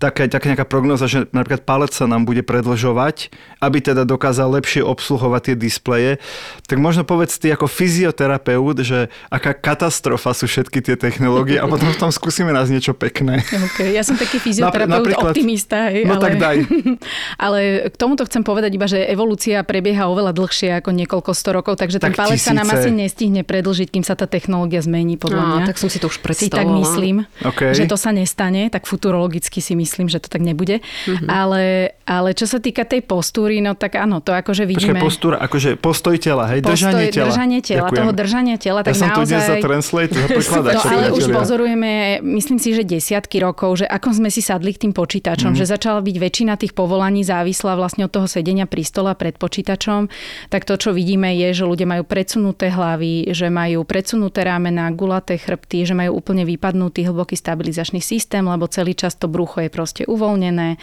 taká, 0.03 0.27
taká 0.27 0.51
nejaká 0.51 0.67
prognoza, 0.67 1.07
že 1.07 1.31
napríklad 1.31 1.63
palec 1.63 1.95
sa 1.95 2.11
nám 2.11 2.27
bude 2.27 2.43
predlžovať, 2.43 3.31
aby 3.63 3.79
teda 3.79 4.03
dokázal 4.03 4.59
lepšie 4.59 4.83
obsluhovať 4.83 5.41
tie 5.53 5.57
displeje. 5.57 6.19
Tak 6.67 6.83
možno 6.83 7.07
povedz 7.07 7.39
ty 7.39 7.55
ako 7.55 7.71
fyzioterapeut, 7.71 8.83
že 8.83 9.07
aká 9.31 9.55
katastrofa 9.55 10.35
sú 10.35 10.51
všetky 10.51 10.83
tie 10.83 10.99
technológie 10.99 11.63
a 11.63 11.71
potom 11.71 11.95
v 11.95 11.99
tom 12.03 12.11
skúsime 12.11 12.51
nás 12.51 12.67
niečo 12.67 12.91
pekné. 12.99 13.47
Okay, 13.47 13.95
ja 13.95 14.03
som 14.03 14.19
taký 14.19 14.43
fyzioterapeut, 14.51 15.15
Napríklad, 15.15 15.35
optimista. 15.39 15.95
Hej, 15.95 16.11
no 16.11 16.19
ale, 16.19 16.25
tak 16.27 16.35
daj. 16.43 16.57
ale 17.47 17.61
k 17.87 17.95
tomuto 17.95 18.27
chcem 18.27 18.43
povedať 18.43 18.75
iba, 18.75 18.91
že 18.91 19.07
evolúcia 19.07 19.63
prebieha 19.63 20.11
oveľa 20.11 20.35
dlhšie 20.35 20.83
ako 20.83 20.91
niekoľko 20.91 21.31
sto 21.31 21.55
rokov, 21.55 21.79
takže 21.79 22.03
tak 22.03 22.19
ten 22.19 22.19
palec 22.19 22.43
tisíce. 22.43 22.51
sa 22.51 22.59
nám 22.59 22.75
asi 22.75 22.91
nestihne 22.91 23.47
predlžiť, 23.47 23.89
kým 23.93 24.03
sa 24.03 24.19
tá 24.19 24.27
technológia 24.27 24.83
zmení, 24.83 25.15
podľa 25.15 25.43
no, 25.45 25.49
mňa. 25.63 25.65
tak 25.71 25.79
som 25.79 25.87
si 25.87 26.03
to 26.03 26.11
už 26.11 26.19
predstavovala. 26.25 26.43
Si 26.43 26.59
tak 26.59 26.67
myslím, 26.73 27.17
okay. 27.45 27.71
že 27.77 27.85
to 27.87 27.95
sa 27.95 28.11
nestane, 28.11 28.73
tak 28.73 28.89
futurologicky 28.89 29.61
si 29.61 29.77
myslím 29.77 29.92
myslím, 29.93 30.09
že 30.09 30.21
to 30.21 30.29
tak 30.29 30.41
nebude. 30.41 30.81
Mm-hmm. 30.81 31.29
Ale, 31.29 31.89
ale 32.03 32.35
čo 32.35 32.51
sa 32.51 32.59
týka 32.59 32.83
tej 32.83 33.07
postúry, 33.07 33.63
no 33.63 33.79
tak 33.79 33.95
áno, 33.95 34.19
to 34.19 34.35
akože 34.35 34.67
vidíme. 34.67 34.99
Počkaj, 34.99 35.07
postúra, 35.07 35.37
akože 35.39 35.71
postoj 35.79 36.17
tela, 36.19 36.51
hej, 36.51 36.61
postoj, 36.67 36.91
držanie 36.91 37.07
tela. 37.15 37.27
Držanie 37.31 37.61
tela, 37.63 37.79
Ďakujem. 37.87 37.99
toho 38.03 38.13
držania 38.13 38.57
tela, 38.59 38.81
tak 38.83 38.93
ja 38.93 38.99
som 38.99 39.09
naozaj... 39.09 39.23
tu 39.23 39.31
dnes 39.31 39.43
za 39.47 39.57
translate, 39.63 40.15
za 40.23 40.29
prekladača. 40.29 40.87
no, 40.87 40.91
ale 40.99 41.07
už 41.15 41.25
pozorujeme, 41.31 41.91
myslím 42.27 42.59
si, 42.59 42.75
že 42.75 42.83
desiatky 42.83 43.39
rokov, 43.39 43.85
že 43.85 43.87
ako 43.87 44.09
sme 44.19 44.31
si 44.35 44.43
sadli 44.43 44.75
k 44.75 44.89
tým 44.89 44.93
počítačom, 44.93 45.55
mm-hmm. 45.55 45.63
že 45.63 45.73
začala 45.73 46.01
byť 46.03 46.17
väčšina 46.19 46.53
tých 46.59 46.75
povolaní 46.75 47.23
závislá 47.23 47.79
vlastne 47.79 48.11
od 48.11 48.13
toho 48.13 48.27
sedenia 48.27 48.67
pri 48.67 48.83
stole 48.83 49.15
pred 49.15 49.39
počítačom, 49.39 50.11
tak 50.51 50.67
to, 50.67 50.75
čo 50.75 50.91
vidíme 50.91 51.31
je, 51.39 51.55
že 51.55 51.65
ľudia 51.65 51.87
majú 51.87 52.03
predsunuté 52.03 52.75
hlavy, 52.75 53.31
že 53.31 53.47
majú 53.47 53.87
predsunuté 53.87 54.43
rámená, 54.43 54.91
gulaté 54.91 55.39
chrbty, 55.39 55.87
že 55.87 55.95
majú 55.95 56.19
úplne 56.19 56.43
vypadnutý 56.43 57.07
hlboký 57.07 57.39
stabilizačný 57.39 58.03
systém, 58.03 58.43
lebo 58.43 58.67
celý 58.67 58.99
čas 58.99 59.15
to 59.15 59.31
brucho 59.31 59.63
je 59.63 59.71
proste 59.71 60.03
uvoľnené, 60.09 60.81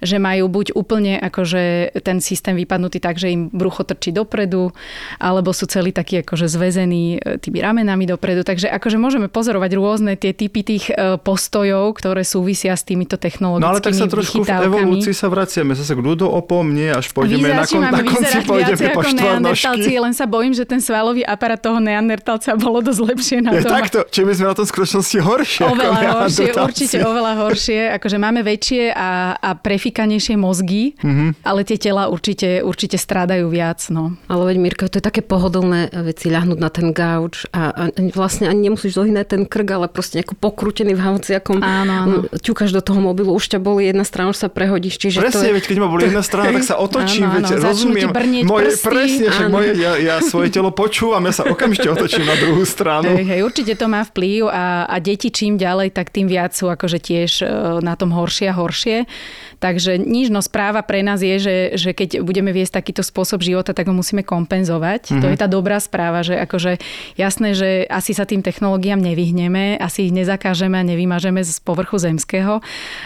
že 0.00 0.16
majú 0.16 0.48
buď 0.48 0.61
úplne 0.70 1.18
akože 1.18 1.96
ten 2.06 2.22
systém 2.22 2.54
vypadnutý 2.54 3.02
tak, 3.02 3.18
že 3.18 3.34
im 3.34 3.50
brucho 3.50 3.82
trčí 3.82 4.14
dopredu, 4.14 4.70
alebo 5.18 5.50
sú 5.50 5.66
celí 5.66 5.90
takí 5.90 6.22
akože 6.22 6.46
zväzení 6.46 7.18
e, 7.18 7.42
tými 7.42 7.58
ramenami 7.58 8.06
dopredu. 8.06 8.46
Takže 8.46 8.70
akože 8.70 9.02
môžeme 9.02 9.26
pozorovať 9.26 9.70
rôzne 9.74 10.14
tie 10.14 10.30
typy 10.30 10.62
tých 10.62 10.84
e, 10.92 11.18
postojov, 11.18 11.98
ktoré 11.98 12.22
súvisia 12.22 12.76
s 12.76 12.86
týmito 12.86 13.18
technologickými 13.18 13.62
No 13.62 13.70
ale 13.72 13.80
tak 13.80 13.96
sa 13.96 14.06
trošku 14.10 14.44
v 14.44 14.50
evolúcii 14.52 15.14
sa 15.16 15.32
vraciame 15.32 15.72
zase 15.72 15.96
k 15.96 16.00
ľudoopom, 16.04 16.68
nie 16.68 16.92
až 16.92 17.08
pôjdeme 17.16 17.48
na, 17.48 17.64
kon, 17.64 17.80
na 17.80 18.02
konci 18.04 18.38
pôjdeme 18.44 18.86
po 18.92 19.00
štvornožky. 19.00 19.90
Len 19.96 20.12
sa 20.12 20.26
bojím, 20.28 20.52
že 20.52 20.68
ten 20.68 20.82
svalový 20.82 21.24
aparát 21.24 21.56
toho 21.56 21.78
neandertalca 21.80 22.58
bolo 22.58 22.84
dosť 22.84 23.00
lepšie 23.00 23.38
na 23.40 23.56
je 23.56 23.62
tom. 23.64 23.72
Takto, 23.72 23.98
či 24.10 24.20
my 24.26 24.32
sme 24.36 24.46
na 24.50 24.54
tom 24.58 24.66
skutočnosti 24.66 25.18
horšie. 25.22 25.64
Oveľa 25.64 26.00
horšie, 26.26 26.46
určite 26.52 26.96
oveľa 27.00 27.32
horšie. 27.46 27.80
Akože 27.96 28.16
máme 28.20 28.42
väčšie 28.44 28.92
a, 28.92 29.38
a 29.38 29.50
prefikanejšie 29.56 30.34
mozgy, 30.34 30.51
mm-hmm. 30.60 31.40
ale 31.40 31.64
tie 31.64 31.80
tela 31.80 32.12
určite, 32.12 32.60
určite 32.60 33.00
strádajú 33.00 33.48
viac. 33.48 33.80
No. 33.88 34.12
Ale 34.28 34.52
veď 34.52 34.56
Mirka, 34.60 34.84
to 34.92 35.00
je 35.00 35.04
také 35.04 35.24
pohodlné 35.24 35.88
veci 36.04 36.28
ľahnuť 36.28 36.58
na 36.60 36.68
ten 36.68 36.92
gauč 36.92 37.48
a, 37.56 37.72
a 37.72 37.82
vlastne 38.12 38.50
ani 38.50 38.68
nemusíš 38.68 39.00
zohynať 39.00 39.26
ten 39.26 39.42
krk, 39.48 39.68
ale 39.72 39.86
proste 39.88 40.20
nejako 40.20 40.36
pokrútený 40.36 40.92
v 40.92 41.02
hauciakom. 41.02 41.64
Áno, 41.64 41.92
áno. 41.92 42.16
Ťukáš 42.36 42.76
do 42.76 42.82
toho 42.84 43.00
mobilu, 43.00 43.32
už 43.32 43.56
ťa 43.56 43.58
boli 43.62 43.88
jedna 43.88 44.04
strana, 44.04 44.30
už 44.34 44.38
sa 44.44 44.48
prehodíš. 44.52 45.00
Čiže 45.00 45.24
presne, 45.24 45.40
to 45.40 45.48
je... 45.48 45.54
veď 45.56 45.64
keď 45.72 45.76
ma 45.80 45.88
boli 45.88 46.02
jedna 46.10 46.22
strana, 46.24 46.50
tak 46.52 46.64
sa 46.66 46.76
otočím, 46.76 47.26
áno, 47.28 47.40
áno, 47.40 47.48
veď 47.48 47.50
rozumiem. 47.62 48.08
Moje, 48.44 48.68
prsty, 48.76 48.86
presne, 48.88 49.26
však 49.32 49.48
moje, 49.48 49.70
ja, 49.80 49.92
ja 49.96 50.14
svoje 50.20 50.48
telo 50.52 50.70
počúvam, 50.74 51.22
ja 51.24 51.32
sa 51.32 51.44
okamžite 51.46 51.88
otočím 51.88 52.24
na 52.26 52.36
druhú 52.36 52.62
stranu. 52.66 53.08
Hej, 53.12 53.24
hej, 53.24 53.40
určite 53.46 53.72
to 53.78 53.86
má 53.88 54.02
vplyv 54.04 54.50
a, 54.50 54.88
a 54.88 54.96
deti 54.98 55.30
čím 55.32 55.56
ďalej, 55.56 55.94
tak 55.94 56.10
tým 56.10 56.26
viac 56.26 56.52
sú 56.52 56.68
akože 56.68 56.98
tiež 56.98 57.30
e, 57.42 57.46
na 57.80 57.94
tom 57.94 58.10
horšie 58.12 58.50
a 58.50 58.54
horšie. 58.56 59.08
Takže 59.62 59.94
nič, 59.94 60.26
no 60.34 60.42
správa 60.42 60.82
pre 60.82 61.06
nás 61.06 61.22
je, 61.22 61.38
že, 61.38 61.56
že 61.78 61.90
keď 61.94 62.26
budeme 62.26 62.50
viesť 62.50 62.82
takýto 62.82 63.06
spôsob 63.06 63.46
života, 63.46 63.70
tak 63.70 63.86
ho 63.86 63.94
musíme 63.94 64.26
kompenzovať. 64.26 65.14
Mm-hmm. 65.14 65.22
To 65.22 65.26
je 65.30 65.38
tá 65.38 65.46
dobrá 65.46 65.78
správa, 65.78 66.26
že 66.26 66.34
akože 66.34 66.82
jasné, 67.14 67.54
že 67.54 67.86
asi 67.86 68.10
sa 68.10 68.26
tým 68.26 68.42
technológiám 68.42 68.98
nevyhneme, 68.98 69.78
asi 69.78 70.10
ich 70.10 70.12
nezakážeme 70.12 70.74
a 70.74 70.82
nevymažeme 70.82 71.46
z 71.46 71.62
povrchu 71.62 72.02
zemského, 72.02 72.58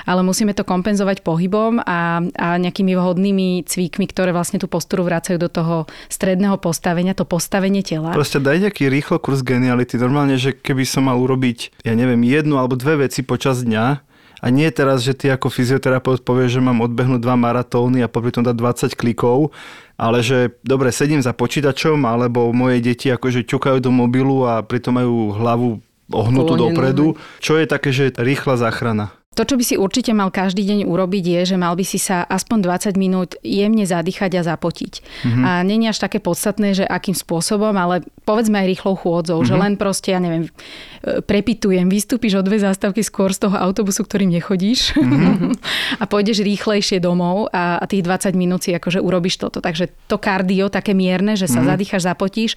ale 0.08 0.20
musíme 0.24 0.56
to 0.56 0.64
kompenzovať 0.64 1.20
pohybom 1.20 1.84
a, 1.84 2.24
a 2.24 2.48
nejakými 2.56 2.96
vhodnými 2.96 3.68
cvíkmi, 3.68 4.08
ktoré 4.08 4.32
vlastne 4.32 4.56
tú 4.56 4.64
posturu 4.64 5.04
vracajú 5.04 5.36
do 5.36 5.52
toho 5.52 5.84
stredného 6.08 6.56
postavenia, 6.56 7.12
to 7.12 7.28
postavenie 7.28 7.84
tela. 7.84 8.16
Proste 8.16 8.40
daj 8.40 8.64
nejaký 8.64 8.88
rýchlo 8.88 9.20
kurz 9.20 9.44
geniality. 9.44 10.00
Normálne, 10.00 10.40
že 10.40 10.56
keby 10.56 10.88
som 10.88 11.12
mal 11.12 11.20
urobiť, 11.20 11.84
ja 11.84 11.92
neviem, 11.92 12.24
jednu 12.24 12.56
alebo 12.56 12.80
dve 12.80 13.04
veci 13.04 13.20
počas 13.20 13.60
dňa, 13.60 14.15
a 14.40 14.46
nie 14.52 14.68
teraz, 14.68 15.00
že 15.00 15.16
ty 15.16 15.32
ako 15.32 15.48
fyzioterapeut 15.48 16.20
povieš, 16.20 16.60
že 16.60 16.64
mám 16.64 16.84
odbehnúť 16.84 17.20
dva 17.24 17.36
maratóny 17.40 18.04
a 18.04 18.12
popri 18.12 18.32
tom 18.32 18.44
dať 18.44 18.56
20 18.92 19.00
klikov, 19.00 19.56
ale 19.96 20.20
že 20.20 20.52
dobre, 20.60 20.92
sedím 20.92 21.24
za 21.24 21.32
počítačom, 21.32 22.04
alebo 22.04 22.52
moje 22.52 22.84
deti 22.84 23.08
akože 23.08 23.48
ťukajú 23.48 23.80
do 23.80 23.88
mobilu 23.88 24.44
a 24.44 24.60
pritom 24.60 25.00
majú 25.00 25.32
hlavu 25.32 25.68
ohnutú 26.12 26.54
dopredu. 26.54 27.16
Čo 27.40 27.56
je 27.58 27.66
také, 27.66 27.90
že 27.90 28.12
rýchla 28.14 28.60
záchrana? 28.60 29.10
To, 29.36 29.44
čo 29.44 29.60
by 29.60 29.64
si 29.68 29.76
určite 29.76 30.16
mal 30.16 30.32
každý 30.32 30.64
deň 30.64 30.88
urobiť, 30.88 31.24
je, 31.28 31.40
že 31.52 31.56
mal 31.60 31.76
by 31.76 31.84
si 31.84 32.00
sa 32.00 32.24
aspoň 32.24 32.64
20 32.64 32.96
minút 32.96 33.36
jemne 33.44 33.84
zadýchať 33.84 34.40
a 34.40 34.42
zapotiť. 34.42 34.92
Mm-hmm. 35.04 35.44
A 35.44 35.50
je 35.60 35.92
až 35.92 35.98
také 36.00 36.18
podstatné, 36.24 36.72
že 36.72 36.88
akým 36.88 37.12
spôsobom, 37.12 37.76
ale 37.76 38.00
povedzme 38.24 38.56
aj 38.64 38.66
rýchlou 38.72 38.96
chôdzou, 38.96 39.44
mm-hmm. 39.44 39.52
že 39.52 39.54
mhm. 39.54 39.62
len 39.62 39.72
proste, 39.76 40.08
ja 40.16 40.20
neviem, 40.24 40.48
e, 40.48 41.20
prepitujem, 41.20 41.86
vystúpiš 41.86 42.40
o 42.40 42.42
dve 42.42 42.56
zástavky 42.58 43.04
skôr 43.04 43.30
z 43.30 43.44
toho 43.44 43.54
autobusu, 43.60 44.02
ktorým 44.08 44.32
nechodíš 44.32 44.96
mm-hmm. 44.96 45.52
a 46.02 46.04
pôjdeš 46.08 46.40
rýchlejšie 46.40 46.98
domov 46.98 47.52
a, 47.52 47.76
a 47.76 47.84
tých 47.84 48.02
20 48.02 48.32
minút 48.34 48.64
si 48.64 48.72
akože 48.72 49.04
urobíš 49.04 49.36
toto. 49.36 49.60
Takže 49.60 49.92
to 50.08 50.16
kardio, 50.16 50.72
také 50.72 50.96
mierne, 50.96 51.36
že 51.36 51.44
sa 51.44 51.60
mm-hmm. 51.60 51.70
zadýchaš, 51.76 52.02
zapotíš, 52.08 52.50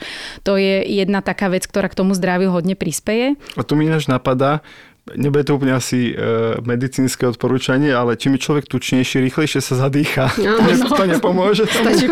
to 0.48 0.56
je 0.56 0.82
jedna 0.88 1.20
taká 1.20 1.52
vec, 1.52 1.68
ktorá 1.68 1.92
k 1.92 2.00
tomu 2.00 2.16
zdraviu 2.16 2.56
hodne 2.56 2.80
prispeje. 2.80 3.36
A 3.60 3.62
tu 3.68 3.76
mi 3.76 3.86
ináč 3.86 4.08
napadá, 4.08 4.64
nebude 5.16 5.44
to 5.48 5.58
úplne 5.58 5.74
asi 5.74 6.14
e, 6.14 6.60
medicínske 6.62 7.26
odporúčanie, 7.26 7.90
ale 7.90 8.20
čím 8.20 8.38
je 8.38 8.42
človek 8.46 8.70
tučnejší, 8.70 9.24
rýchlejšie 9.24 9.62
sa 9.64 9.88
zadýcha. 9.88 10.30
No, 10.40 10.58
to, 10.58 10.74
no. 10.76 10.88
to 10.96 11.04
nepomôže 11.06 11.64
Stačí 11.70 12.10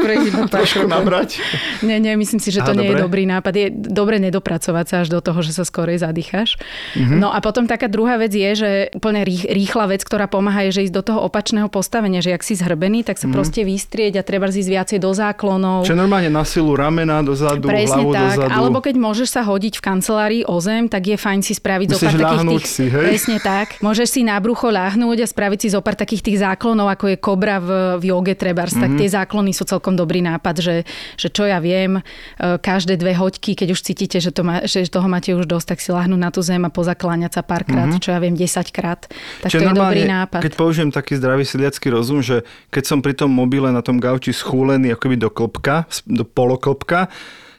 trošku 0.47 0.86
nabrať. 0.86 1.41
Nie, 1.82 1.97
nie, 1.97 2.13
myslím 2.17 2.38
si, 2.38 2.54
že 2.54 2.62
to 2.62 2.73
Aha, 2.73 2.80
nie 2.80 2.89
dobre. 2.89 2.97
je 2.97 3.04
dobrý 3.04 3.23
nápad. 3.26 3.54
Je 3.54 3.67
dobre 3.73 4.17
nedopracovať 4.21 4.86
sa 4.86 4.95
až 5.06 5.08
do 5.13 5.19
toho, 5.21 5.39
že 5.41 5.52
sa 5.54 5.63
skorej 5.65 6.02
zadýchaš. 6.02 6.58
Mm-hmm. 6.93 7.17
No 7.17 7.34
a 7.34 7.41
potom 7.41 7.65
taká 7.65 7.89
druhá 7.89 8.17
vec 8.21 8.34
je, 8.34 8.52
že 8.54 8.69
úplne 8.93 9.26
rýchla 9.26 9.89
vec, 9.89 10.02
ktorá 10.06 10.30
pomáha, 10.30 10.69
je, 10.69 10.82
že 10.82 10.82
ísť 10.89 10.95
do 10.95 11.04
toho 11.04 11.19
opačného 11.26 11.67
postavenia, 11.71 12.21
že 12.21 12.34
ak 12.34 12.43
si 12.45 12.54
zhrbený, 12.58 13.04
tak 13.04 13.17
sa 13.17 13.26
mm-hmm. 13.26 13.36
proste 13.36 13.62
vystrieť 13.65 14.21
a 14.21 14.23
treba 14.23 14.50
ísť 14.50 14.69
viacej 14.69 14.97
do 15.02 15.12
záklonov. 15.12 15.84
Čo 15.86 15.97
normálne 15.97 16.30
na 16.30 16.45
silu 16.45 16.73
ramena 16.78 17.21
dozadu, 17.26 17.67
Presne 17.67 18.06
hlavu 18.06 18.12
tak. 18.13 18.23
dozadu. 18.38 18.52
Alebo 18.54 18.80
keď 18.80 18.95
môžeš 18.97 19.28
sa 19.34 19.41
hodiť 19.43 19.80
v 19.80 19.82
kancelárii 19.84 20.43
o 20.47 20.58
zem, 20.63 20.88
tak 20.88 21.04
je 21.10 21.17
fajn 21.17 21.39
si 21.43 21.54
spraviť 21.58 21.88
zo 21.93 21.97
pár 22.00 22.15
takých 22.15 22.43
tých... 22.47 22.65
Si, 22.78 22.94
hej? 22.94 23.10
Presne 23.10 23.42
tak. 23.42 23.82
Môžeš 23.82 24.08
si 24.13 24.22
na 24.22 24.38
brucho 24.38 24.70
ľahnúť 24.70 25.26
a 25.26 25.28
spraviť 25.28 25.60
si 25.66 25.68
zo 25.74 25.82
pár 25.82 25.98
takých 25.98 26.22
tých 26.22 26.38
záklonov, 26.46 26.94
ako 26.94 27.10
je 27.10 27.18
kobra 27.18 27.58
v, 27.58 27.98
v 27.98 28.13
joge 28.13 28.38
trebárs, 28.38 28.78
mm-hmm. 28.78 28.86
tak 28.86 28.92
mhm. 28.94 29.00
tie 29.02 29.10
záklony 29.10 29.52
sú 29.58 29.66
celkom 29.66 29.98
dobrý 29.98 30.22
nápad, 30.22 30.62
že, 30.62 30.76
že 31.18 31.34
čo 31.34 31.50
ja 31.50 31.58
viem, 31.58 31.98
e, 31.98 32.02
každé 32.62 33.02
dve 33.02 33.18
hoďky, 33.18 33.58
keď 33.58 33.74
už 33.74 33.82
cítite, 33.82 34.22
že, 34.22 34.30
to 34.30 34.46
má, 34.46 34.62
že 34.70 34.86
toho 34.94 35.10
máte 35.10 35.34
už 35.34 35.50
dosť, 35.50 35.74
tak 35.74 35.80
si 35.82 35.90
láhnuť 35.90 36.22
na 36.22 36.30
tú 36.30 36.46
zem 36.46 36.62
a 36.62 36.70
pozakláňať 36.70 37.42
sa 37.42 37.42
párkrát, 37.42 37.90
mm-hmm. 37.90 38.04
čo 38.06 38.13
ja 38.13 38.22
viem, 38.22 38.38
10 38.38 38.46
krát. 38.70 39.10
Tak 39.42 39.50
Čiže 39.50 39.58
to 39.58 39.66
je 39.66 39.74
dobrý 39.74 40.04
nápad. 40.06 40.42
Keď 40.46 40.54
použijem 40.54 40.94
taký 40.94 41.18
zdravý 41.18 41.50
siliacký 41.50 41.90
rozum, 41.90 42.22
že 42.22 42.46
keď 42.70 42.84
som 42.86 43.02
pri 43.02 43.18
tom 43.18 43.34
mobile 43.34 43.74
na 43.74 43.82
tom 43.82 43.98
gauči 43.98 44.30
schúlený 44.30 44.94
akoby 44.94 45.18
do 45.18 45.34
klopka, 45.34 45.90
do 46.06 46.22
poloklopka, 46.22 47.10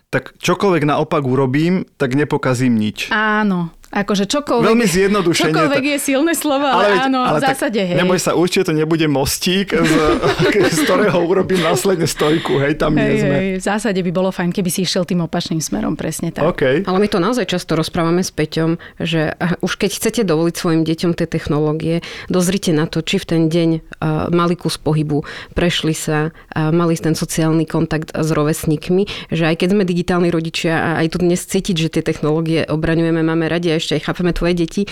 tak 0.08 0.32
čokoľvek 0.40 0.88
naopak 0.88 1.20
urobím, 1.20 1.84
tak 2.00 2.16
nepokazím 2.16 2.80
nič. 2.80 3.12
Áno, 3.12 3.76
Akože 3.88 4.28
čokoľvek, 4.28 4.68
Veľmi 4.68 4.84
zjednodušenie. 4.84 5.48
Čokoľvek 5.48 5.84
je 5.96 5.98
silné 5.98 6.36
slovo, 6.36 6.68
ale, 6.68 6.92
ale 6.92 7.08
áno, 7.08 7.24
ale 7.24 7.40
v 7.40 7.48
zásade 7.48 7.80
hej. 7.80 7.96
Neboj 7.96 8.20
sa, 8.20 8.36
určite 8.36 8.68
to 8.68 8.74
nebude 8.76 9.08
mostík, 9.08 9.72
z, 9.72 9.92
z 10.76 10.78
ktorého 10.84 11.16
urobím 11.24 11.64
následne 11.64 12.04
stojku, 12.04 12.60
hej, 12.60 12.76
tam 12.76 13.00
hej, 13.00 13.00
nie 13.00 13.16
sme. 13.16 13.36
Hej, 13.40 13.48
v 13.56 13.64
zásade 13.64 14.00
by 14.04 14.10
bolo 14.12 14.28
fajn, 14.28 14.52
keby 14.52 14.68
si 14.68 14.84
išiel 14.84 15.08
tým 15.08 15.24
opačným 15.24 15.64
smerom, 15.64 15.96
presne 15.96 16.28
tak. 16.28 16.44
Okay. 16.52 16.84
Ale 16.84 17.00
my 17.00 17.08
to 17.08 17.16
naozaj 17.16 17.48
často 17.48 17.80
rozprávame 17.80 18.20
s 18.20 18.28
Peťom, 18.28 18.76
že 19.00 19.32
už 19.64 19.72
keď 19.80 19.90
chcete 19.96 20.20
dovoliť 20.28 20.54
svojim 20.54 20.82
deťom 20.84 21.16
tie 21.16 21.24
technológie, 21.24 22.04
dozrite 22.28 22.76
na 22.76 22.84
to, 22.84 23.00
či 23.00 23.16
v 23.16 23.24
ten 23.24 23.42
deň 23.48 23.68
uh, 23.72 24.28
mali 24.28 24.52
kus 24.52 24.76
pohybu, 24.76 25.24
prešli 25.56 25.96
sa, 25.96 26.28
uh, 26.28 26.68
mali 26.76 26.92
ten 27.00 27.16
sociálny 27.16 27.64
kontakt 27.64 28.12
s 28.12 28.28
rovesníkmi, 28.36 29.32
že 29.32 29.48
aj 29.48 29.64
keď 29.64 29.68
sme 29.72 29.88
digitálni 29.88 30.28
rodičia 30.28 30.76
a 30.76 30.88
aj 31.00 31.16
tu 31.16 31.24
dnes 31.24 31.40
cítiť, 31.40 31.76
že 31.78 31.88
tie 31.88 32.02
technológie 32.04 32.68
obraňujeme, 32.68 33.24
máme 33.24 33.48
radi, 33.48 33.77
ešte 33.78 33.96
aj 33.98 34.02
chápeme 34.10 34.30
tvoje 34.34 34.54
deti 34.58 34.82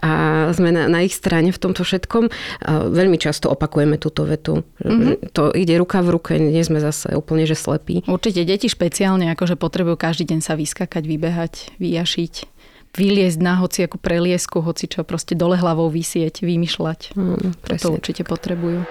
a 0.00 0.48
sme 0.54 0.70
na, 0.72 0.86
na 0.86 1.02
ich 1.02 1.12
strane 1.12 1.50
v 1.50 1.58
tomto 1.58 1.82
všetkom. 1.82 2.24
A 2.66 2.86
veľmi 2.88 3.18
často 3.18 3.50
opakujeme 3.50 3.98
túto 3.98 4.24
vetu. 4.24 4.64
Mm-hmm. 4.80 5.34
To 5.36 5.52
ide 5.52 5.76
ruka 5.76 6.00
v 6.00 6.08
ruke, 6.14 6.32
nie 6.38 6.62
sme 6.62 6.80
zase 6.80 7.12
úplne 7.14 7.44
že 7.44 7.58
slepí. 7.58 8.06
Určite 8.06 8.46
deti 8.46 8.66
špeciálne 8.70 9.28
akože 9.34 9.58
potrebujú 9.58 9.98
každý 9.98 10.34
deň 10.34 10.40
sa 10.40 10.54
vyskakať, 10.54 11.02
vybehať, 11.04 11.54
vyjašiť 11.78 12.56
vyliezť 12.96 13.38
na 13.44 13.60
hociakú 13.60 14.00
preliesku, 14.00 14.64
hoci 14.64 14.88
čo, 14.88 15.04
proste 15.04 15.36
dole 15.36 15.60
hlavou 15.60 15.92
vysieť, 15.92 16.40
vymýšľať. 16.40 17.12
Mm, 17.12 17.52
to 17.76 17.92
určite 17.92 18.24
potrebujú. 18.24 18.88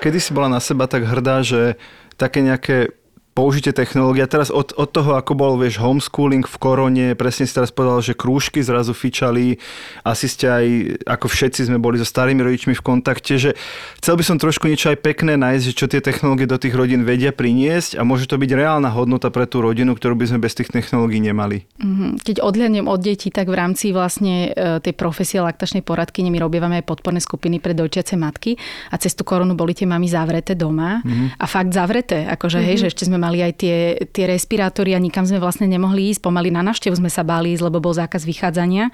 Kedy 0.00 0.16
si 0.16 0.32
bola 0.32 0.48
na 0.48 0.60
seba 0.64 0.88
tak 0.88 1.04
hrdá, 1.04 1.44
že 1.44 1.76
také 2.16 2.40
nejaké 2.40 2.96
použitie 3.30 3.70
technológie. 3.70 4.26
A 4.26 4.30
teraz 4.30 4.50
od, 4.50 4.74
od 4.74 4.90
toho, 4.90 5.14
ako 5.14 5.32
bol, 5.38 5.54
vieš, 5.54 5.78
homeschooling 5.78 6.42
v 6.44 6.56
korone, 6.58 7.06
presne 7.14 7.46
si 7.46 7.54
teraz 7.54 7.70
povedal, 7.70 8.02
že 8.02 8.18
krúžky 8.18 8.58
zrazu 8.60 8.90
fičali, 8.90 9.62
asi 10.02 10.26
ste 10.26 10.46
aj, 10.50 10.66
ako 11.06 11.26
všetci 11.30 11.70
sme 11.70 11.78
boli 11.78 12.02
so 12.02 12.06
starými 12.06 12.42
rodičmi 12.42 12.74
v 12.74 12.82
kontakte, 12.82 13.38
že 13.38 13.54
chcel 14.02 14.18
by 14.18 14.24
som 14.26 14.36
trošku 14.36 14.66
niečo 14.66 14.90
aj 14.90 14.98
pekné 14.98 15.38
nájsť, 15.38 15.62
že 15.62 15.76
čo 15.76 15.86
tie 15.86 16.02
technológie 16.02 16.50
do 16.50 16.58
tých 16.58 16.74
rodín 16.74 17.06
vedia 17.06 17.30
priniesť 17.30 17.96
a 17.96 18.02
môže 18.02 18.26
to 18.26 18.34
byť 18.34 18.50
reálna 18.50 18.90
hodnota 18.90 19.30
pre 19.30 19.46
tú 19.46 19.62
rodinu, 19.62 19.94
ktorú 19.94 20.18
by 20.18 20.34
sme 20.34 20.38
bez 20.42 20.58
tých 20.58 20.74
technológií 20.74 21.22
nemali. 21.22 21.68
Mhm. 21.78 22.26
Keď 22.26 22.36
odhľadnem 22.42 22.90
od 22.90 22.98
detí, 22.98 23.30
tak 23.30 23.46
v 23.46 23.56
rámci 23.56 23.94
vlastne 23.94 24.50
e, 24.50 24.82
tej 24.82 24.94
profesie 24.98 25.38
laktačnej 25.38 25.86
poradky 25.86 26.26
my 26.30 26.38
robievame 26.42 26.82
aj 26.82 26.88
podporné 26.88 27.20
skupiny 27.20 27.60
pre 27.60 27.76
dojčiace 27.76 28.14
matky 28.16 28.56
a 28.90 28.96
cez 28.96 29.12
tú 29.12 29.22
koronu 29.22 29.52
boli 29.58 29.76
tie 29.76 29.84
mami 29.84 30.06
zavreté 30.06 30.56
doma 30.56 31.02
mm-hmm. 31.02 31.36
a 31.36 31.44
fakt 31.44 31.74
zavreté, 31.74 32.24
akože 32.30 32.58
mm-hmm. 32.58 32.68
hej, 32.70 32.76
že 32.80 32.86
ešte 32.94 33.02
sme 33.04 33.19
mali 33.20 33.44
aj 33.44 33.52
tie, 33.60 33.76
tie 34.08 34.24
respirátory 34.24 34.96
a 34.96 35.00
nikam 35.02 35.28
sme 35.28 35.36
vlastne 35.36 35.68
nemohli 35.68 36.08
ísť. 36.16 36.24
Pomaly 36.24 36.48
na 36.48 36.64
návštevu 36.64 36.96
sme 36.96 37.12
sa 37.12 37.20
báli 37.20 37.52
ísť, 37.52 37.68
lebo 37.68 37.84
bol 37.84 37.92
zákaz 37.92 38.24
vychádzania. 38.24 38.88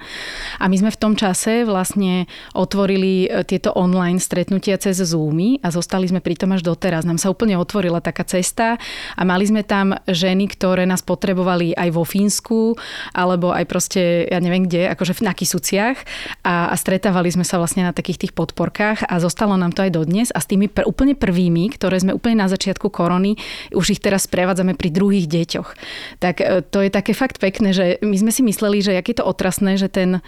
A 0.59 0.65
my 0.67 0.75
sme 0.75 0.91
v 0.91 0.99
tom 0.99 1.13
čase 1.15 1.63
vlastne 1.63 2.27
otvorili 2.51 3.31
e, 3.31 3.47
tieto 3.47 3.71
online 3.71 4.19
stretnutia 4.19 4.75
cez 4.75 4.99
Zoomy 4.99 5.63
a 5.63 5.71
zostali 5.71 6.11
sme 6.11 6.19
pri 6.19 6.35
tom 6.35 6.51
až 6.51 6.67
doteraz. 6.67 7.07
Nám 7.07 7.21
sa 7.21 7.31
úplne 7.31 7.55
otvorila 7.55 8.03
taká 8.03 8.27
cesta 8.27 8.75
a 9.15 9.21
mali 9.23 9.47
sme 9.47 9.63
tam 9.63 9.93
ženy, 10.09 10.51
ktoré 10.51 10.83
nás 10.83 11.05
potrebovali 11.05 11.77
aj 11.77 11.89
vo 11.93 12.03
Fínsku 12.03 12.75
alebo 13.13 13.53
aj 13.53 13.63
proste, 13.69 14.25
ja 14.25 14.41
neviem 14.41 14.65
kde, 14.65 14.89
akože 14.91 15.21
na 15.21 15.37
Kisuciach 15.37 15.97
a, 16.41 16.73
a 16.73 16.75
stretávali 16.75 17.29
sme 17.29 17.45
sa 17.45 17.61
vlastne 17.61 17.85
na 17.85 17.93
takých 17.93 18.27
tých 18.27 18.33
podporkách 18.33 19.05
a 19.05 19.21
zostalo 19.21 19.53
nám 19.53 19.77
to 19.77 19.85
aj 19.85 19.93
dodnes 19.93 20.29
a 20.33 20.41
s 20.41 20.49
tými 20.49 20.67
pr- 20.67 20.89
úplne 20.89 21.13
prvými, 21.13 21.69
ktoré 21.77 22.01
sme 22.01 22.17
úplne 22.17 22.41
na 22.41 22.49
začiatku 22.49 22.89
korony, 22.89 23.37
už 23.69 23.97
ich 23.97 24.01
teraz 24.01 24.16
prevádzame 24.25 24.73
pri 24.73 24.89
druhých 24.89 25.29
deťoch. 25.29 25.69
Tak 26.17 26.35
e, 26.41 26.65
to 26.65 26.81
je 26.81 26.89
také 26.89 27.13
fakt 27.13 27.37
pekné, 27.37 27.75
že 27.75 28.01
my 28.01 28.17
sme 28.17 28.31
si 28.33 28.41
mysleli, 28.41 28.81
že 28.81 28.97
jak 28.97 29.05
je 29.05 29.17
to 29.21 29.25
otrasné, 29.27 29.77
že 29.77 29.91
ten, 29.91 30.25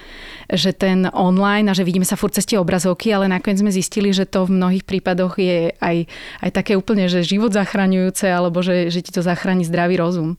že 0.54 0.76
ten 0.76 1.10
online 1.10 1.72
a 1.72 1.74
že 1.74 1.82
vidíme 1.82 2.06
sa 2.06 2.14
furt 2.14 2.38
cez 2.38 2.46
tie 2.46 2.60
obrazovky, 2.60 3.10
ale 3.10 3.26
nakoniec 3.26 3.64
sme 3.64 3.74
zistili, 3.74 4.14
že 4.14 4.30
to 4.30 4.46
v 4.46 4.60
mnohých 4.60 4.86
prípadoch 4.86 5.40
je 5.40 5.74
aj, 5.80 6.06
aj 6.46 6.50
také 6.54 6.76
úplne, 6.76 7.10
že 7.10 7.26
život 7.26 7.50
zachraňujúce 7.56 8.28
alebo 8.30 8.60
že, 8.60 8.92
že 8.94 9.00
ti 9.00 9.10
to 9.10 9.24
zachráni 9.24 9.64
zdravý 9.64 9.96
rozum. 9.98 10.36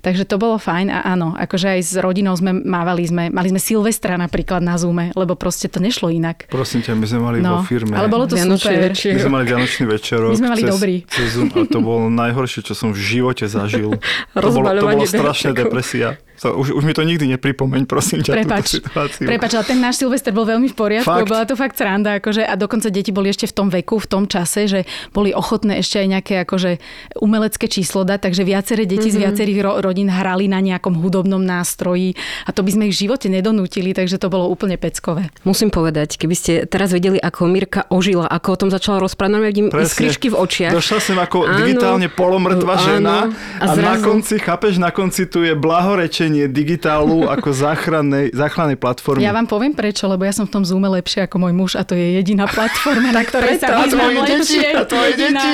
Takže 0.00 0.24
to 0.24 0.38
bolo 0.38 0.56
fajn 0.62 0.88
a 0.94 1.02
áno, 1.10 1.34
akože 1.34 1.74
aj 1.74 1.80
s 1.82 1.92
rodinou 1.98 2.38
sme 2.38 2.54
mávali, 2.54 3.02
sme, 3.02 3.28
mali 3.34 3.50
sme 3.50 3.58
Silvestra 3.58 4.14
napríklad 4.14 4.62
na 4.62 4.78
Zoome, 4.78 5.10
lebo 5.18 5.34
proste 5.34 5.66
to 5.66 5.82
nešlo 5.82 6.14
inak. 6.14 6.46
Prosím 6.46 6.86
ťa, 6.86 6.94
my 6.94 7.06
sme 7.10 7.20
mali 7.20 7.38
no, 7.42 7.58
vo 7.58 7.66
firme. 7.66 7.98
Ale 7.98 8.06
bolo 8.06 8.30
to 8.30 8.38
super. 8.38 8.92
My 8.94 9.20
sme 9.20 9.32
mali 9.32 9.44
Vianočný 9.50 9.84
večerok. 9.90 10.30
My 10.30 10.38
sme 10.38 10.50
mali 10.54 10.62
cez, 10.62 10.70
dobrý. 10.70 10.94
Cez 11.08 11.26
Zoom 11.34 11.48
a 11.50 11.64
to 11.66 11.78
bolo 11.80 12.06
najhoršie, 12.12 12.60
čo 12.62 12.74
som 12.76 12.92
v 12.92 12.93
živote 12.98 13.44
zažil. 13.50 13.96
to 14.34 14.48
bolo, 14.50 14.68
to 14.70 14.86
bolo 14.86 15.04
strašná 15.06 15.50
depresia. 15.56 16.18
To, 16.42 16.50
už, 16.58 16.74
už 16.74 16.82
mi 16.82 16.92
to 16.92 17.06
nikdy 17.06 17.30
nepripomeň, 17.38 17.86
prosím 17.86 18.20
ťa, 18.20 18.42
Prepač, 18.42 18.76
túto 18.76 18.90
situáciu. 18.90 19.24
Prepač, 19.24 19.50
ale 19.54 19.64
ten 19.70 19.78
náš 19.78 20.02
Silvester 20.02 20.34
bol 20.34 20.42
veľmi 20.42 20.66
v 20.66 20.76
poriadku, 20.76 21.06
fakt? 21.06 21.30
bola 21.30 21.46
to 21.46 21.54
fakt 21.54 21.78
sranda, 21.78 22.18
akože, 22.18 22.42
a 22.42 22.58
dokonca 22.58 22.90
deti 22.90 23.14
boli 23.14 23.30
ešte 23.30 23.46
v 23.46 23.54
tom 23.54 23.68
veku, 23.70 24.02
v 24.02 24.08
tom 24.10 24.24
čase, 24.26 24.66
že 24.66 24.80
boli 25.14 25.30
ochotné 25.30 25.78
ešte 25.78 26.02
aj 26.02 26.06
nejaké 26.10 26.34
akože, 26.42 26.82
umelecké 27.22 27.70
číslo 27.70 28.02
dať, 28.02 28.28
takže 28.28 28.42
viaceré 28.42 28.82
deti 28.82 29.08
mm-hmm. 29.08 29.14
z 29.14 29.16
mhm. 29.16 29.24
viacerých 29.24 29.58
ro- 29.62 29.78
rodín 29.78 30.10
hrali 30.10 30.50
na 30.50 30.58
nejakom 30.58 30.98
hudobnom 30.98 31.40
nástroji 31.40 32.18
a 32.44 32.50
to 32.50 32.66
by 32.66 32.70
sme 32.74 32.82
ich 32.90 32.98
v 32.98 33.08
živote 33.08 33.30
nedonútili, 33.30 33.94
takže 33.94 34.18
to 34.18 34.26
bolo 34.26 34.50
úplne 34.50 34.74
peckové. 34.74 35.30
Musím 35.46 35.70
povedať, 35.70 36.18
keby 36.18 36.34
ste 36.34 36.52
teraz 36.66 36.90
vedeli, 36.90 37.16
ako 37.16 37.46
Mirka 37.46 37.86
ožila, 37.94 38.26
ako 38.26 38.48
o 38.52 38.58
tom 38.66 38.70
začala 38.74 38.98
rozprávať, 38.98 39.32
no 39.32 39.38
vidím 39.38 39.66
skričky 39.70 40.34
v 40.34 40.36
očiach. 40.36 40.74
Došla 40.74 40.98
som 40.98 41.16
ako 41.22 41.46
áno, 41.46 41.56
digitálne 41.62 42.10
polomrtvá 42.10 42.74
žena 42.88 43.16
a, 43.60 43.64
a 43.64 43.74
zrazu... 43.76 43.84
na 43.84 43.94
konci, 44.00 44.34
chápeš, 44.40 44.74
na 44.80 44.90
konci 44.90 45.28
tu 45.28 45.44
je 45.44 45.52
blahorečenie 45.52 46.48
digitál 46.48 47.04
Kalu 47.04 47.28
ako 47.36 47.48
záchrannej, 47.52 48.32
záchrannej 48.32 48.78
platformy. 48.80 49.20
Ja 49.20 49.36
vám 49.36 49.44
poviem 49.44 49.76
prečo, 49.76 50.08
lebo 50.08 50.24
ja 50.24 50.32
som 50.32 50.48
v 50.48 50.52
tom 50.56 50.64
Zoome 50.64 50.88
lepšie 50.88 51.28
ako 51.28 51.36
môj 51.36 51.52
muž 51.52 51.70
a 51.76 51.84
to 51.84 51.92
je 51.92 52.16
jediná 52.16 52.48
platforma, 52.48 53.12
na 53.12 53.22
ktorej 53.28 53.60
sa 53.60 53.84
vyznám 53.84 54.24
lepšie. 54.24 54.68
A 54.72 54.82
tvoje 54.88 55.12
deti. 55.20 55.52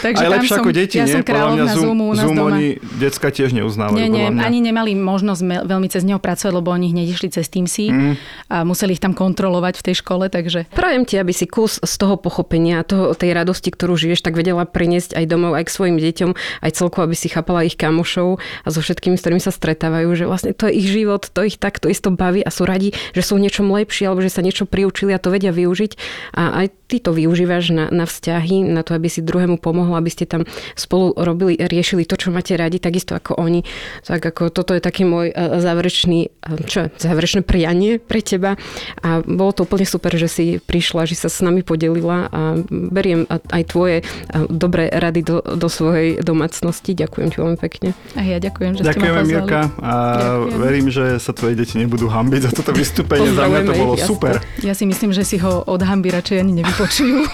Takže 0.00 0.22
Aj 0.24 0.28
lepšie 0.32 0.54
som, 0.56 0.64
ako 0.64 0.70
deti, 0.72 0.96
ja 0.96 1.04
nie? 1.04 1.14
som 1.20 1.22
kráľovna 1.26 1.66
Zoom, 1.76 1.84
Zoomu 1.92 2.04
u 2.08 2.14
nás 2.16 2.24
Zoom 2.24 2.36
doma. 2.40 2.56
oni 2.56 2.66
decka 2.96 3.28
tiež 3.28 3.52
neuznávajú. 3.52 4.00
Nie, 4.00 4.08
nie, 4.08 4.26
ani 4.32 4.58
nemali 4.64 4.96
možnosť 4.96 5.66
veľmi 5.68 5.88
cez 5.92 6.02
neho 6.08 6.20
pracovať, 6.22 6.52
lebo 6.56 6.72
oni 6.72 6.94
hneď 6.96 7.06
išli 7.12 7.28
cez 7.28 7.46
Teamsy 7.52 7.92
mm. 7.92 8.14
a 8.48 8.56
museli 8.64 8.96
ich 8.96 9.02
tam 9.02 9.12
kontrolovať 9.12 9.82
v 9.82 9.82
tej 9.92 9.94
škole, 10.00 10.32
takže... 10.32 10.70
Prajem 10.72 11.04
ti, 11.04 11.20
aby 11.20 11.34
si 11.34 11.50
kus 11.50 11.82
z 11.82 11.94
toho 11.98 12.16
pochopenia, 12.16 12.86
toho, 12.86 13.12
tej 13.12 13.34
radosti, 13.34 13.68
ktorú 13.74 13.98
žiješ, 13.98 14.22
tak 14.22 14.38
vedela 14.38 14.64
priniesť 14.64 15.18
aj 15.18 15.24
domov, 15.26 15.58
aj 15.58 15.66
k 15.66 15.74
svojim 15.74 15.96
deťom, 15.98 16.30
aj 16.62 16.78
celkovo, 16.78 17.10
aby 17.10 17.16
si 17.16 17.28
chápala 17.28 17.66
ich 17.66 17.74
kamošov 17.74 18.38
a 18.38 18.68
so 18.68 18.80
všetkými, 18.80 19.18
s 19.18 19.22
ktorými 19.26 19.42
sa 19.42 19.52
stretávajú, 19.52 20.08
že 20.14 20.24
vlastne 20.24 20.52
to 20.54 20.70
je 20.70 20.78
ich 20.78 20.88
život, 20.88 21.26
to 21.30 21.44
ich 21.44 21.58
takto 21.58 21.90
isto 21.90 22.14
baví 22.14 22.40
a 22.40 22.50
sú 22.54 22.64
radi, 22.64 22.94
že 23.12 23.22
sú 23.22 23.36
v 23.36 23.48
niečom 23.48 23.68
lepší 23.68 24.06
alebo 24.06 24.22
že 24.22 24.32
sa 24.32 24.44
niečo 24.44 24.64
priučili 24.64 25.12
a 25.12 25.22
to 25.22 25.34
vedia 25.34 25.50
využiť. 25.50 25.92
A 26.38 26.64
aj 26.64 26.77
ty 26.88 26.96
to 27.04 27.12
využívaš 27.12 27.70
na, 27.70 27.84
na 27.92 28.08
vzťahy, 28.08 28.64
na 28.64 28.80
to, 28.80 28.96
aby 28.96 29.12
si 29.12 29.20
druhému 29.20 29.60
pomohol, 29.60 30.00
aby 30.00 30.08
ste 30.08 30.24
tam 30.24 30.48
spolu 30.72 31.12
robili, 31.12 31.60
riešili 31.60 32.08
to, 32.08 32.16
čo 32.16 32.32
máte 32.32 32.56
radi, 32.56 32.80
takisto 32.80 33.12
ako 33.12 33.36
oni. 33.36 33.60
Tak 34.08 34.24
ako 34.24 34.48
toto 34.48 34.72
je 34.72 34.80
taký 34.80 35.04
môj 35.04 35.30
e, 35.30 35.34
záverečný, 35.60 36.20
e, 36.32 36.50
čo, 36.64 36.88
záverečné 36.96 37.44
prianie 37.44 38.00
pre 38.00 38.24
teba. 38.24 38.56
A 39.04 39.20
bolo 39.20 39.52
to 39.52 39.68
úplne 39.68 39.84
super, 39.84 40.16
že 40.16 40.32
si 40.32 40.46
prišla, 40.64 41.04
že 41.04 41.20
sa 41.20 41.28
s 41.28 41.44
nami 41.44 41.60
podelila 41.60 42.32
a 42.32 42.56
beriem 42.72 43.28
aj 43.28 43.62
tvoje 43.68 43.96
e, 44.00 44.04
dobré 44.48 44.88
rady 44.88 45.20
do, 45.20 45.44
do 45.44 45.68
svojej 45.68 46.24
domácnosti. 46.24 46.96
Ďakujem 46.96 47.28
ti 47.28 47.36
veľmi 47.36 47.58
pekne. 47.60 47.92
A 48.16 48.24
ja 48.24 48.40
ďakujem, 48.40 48.80
že 48.80 48.82
Ďakujeme, 48.88 49.12
ste 49.12 49.12
ma 49.12 49.22
Mirka. 49.28 49.60
A 49.84 49.92
ďakujem. 50.16 50.56
verím, 50.56 50.86
že 50.88 51.04
sa 51.20 51.36
tvoje 51.36 51.52
deti 51.52 51.76
nebudú 51.76 52.08
hambiť 52.08 52.48
za 52.48 52.50
toto 52.56 52.72
vystúpenie. 52.72 53.36
Za 53.36 53.44
mňa 53.44 53.60
to 53.68 53.74
bolo 53.76 53.94
jasne. 54.00 54.08
super. 54.08 54.34
Ja 54.64 54.72
si 54.72 54.88
myslím, 54.88 55.12
že 55.12 55.28
si 55.28 55.36
ho 55.36 55.68
od 55.68 55.80
hamby 55.84 56.08
radšej 56.08 56.40
ani 56.40 56.64
nevypočujú. 56.78 57.26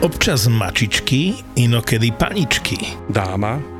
Občas 0.00 0.48
mačičky, 0.48 1.36
inokedy 1.60 2.08
paničky. 2.16 2.96
Dáma 3.12 3.79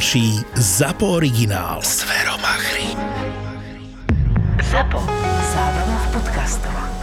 ZAPO 0.57 1.05
originál. 1.07 1.81
Zveromachry. 1.81 2.97
ZAPO. 4.71 4.99
Zábrná 5.53 5.97
v 5.97 6.11
podcastovách. 6.13 7.00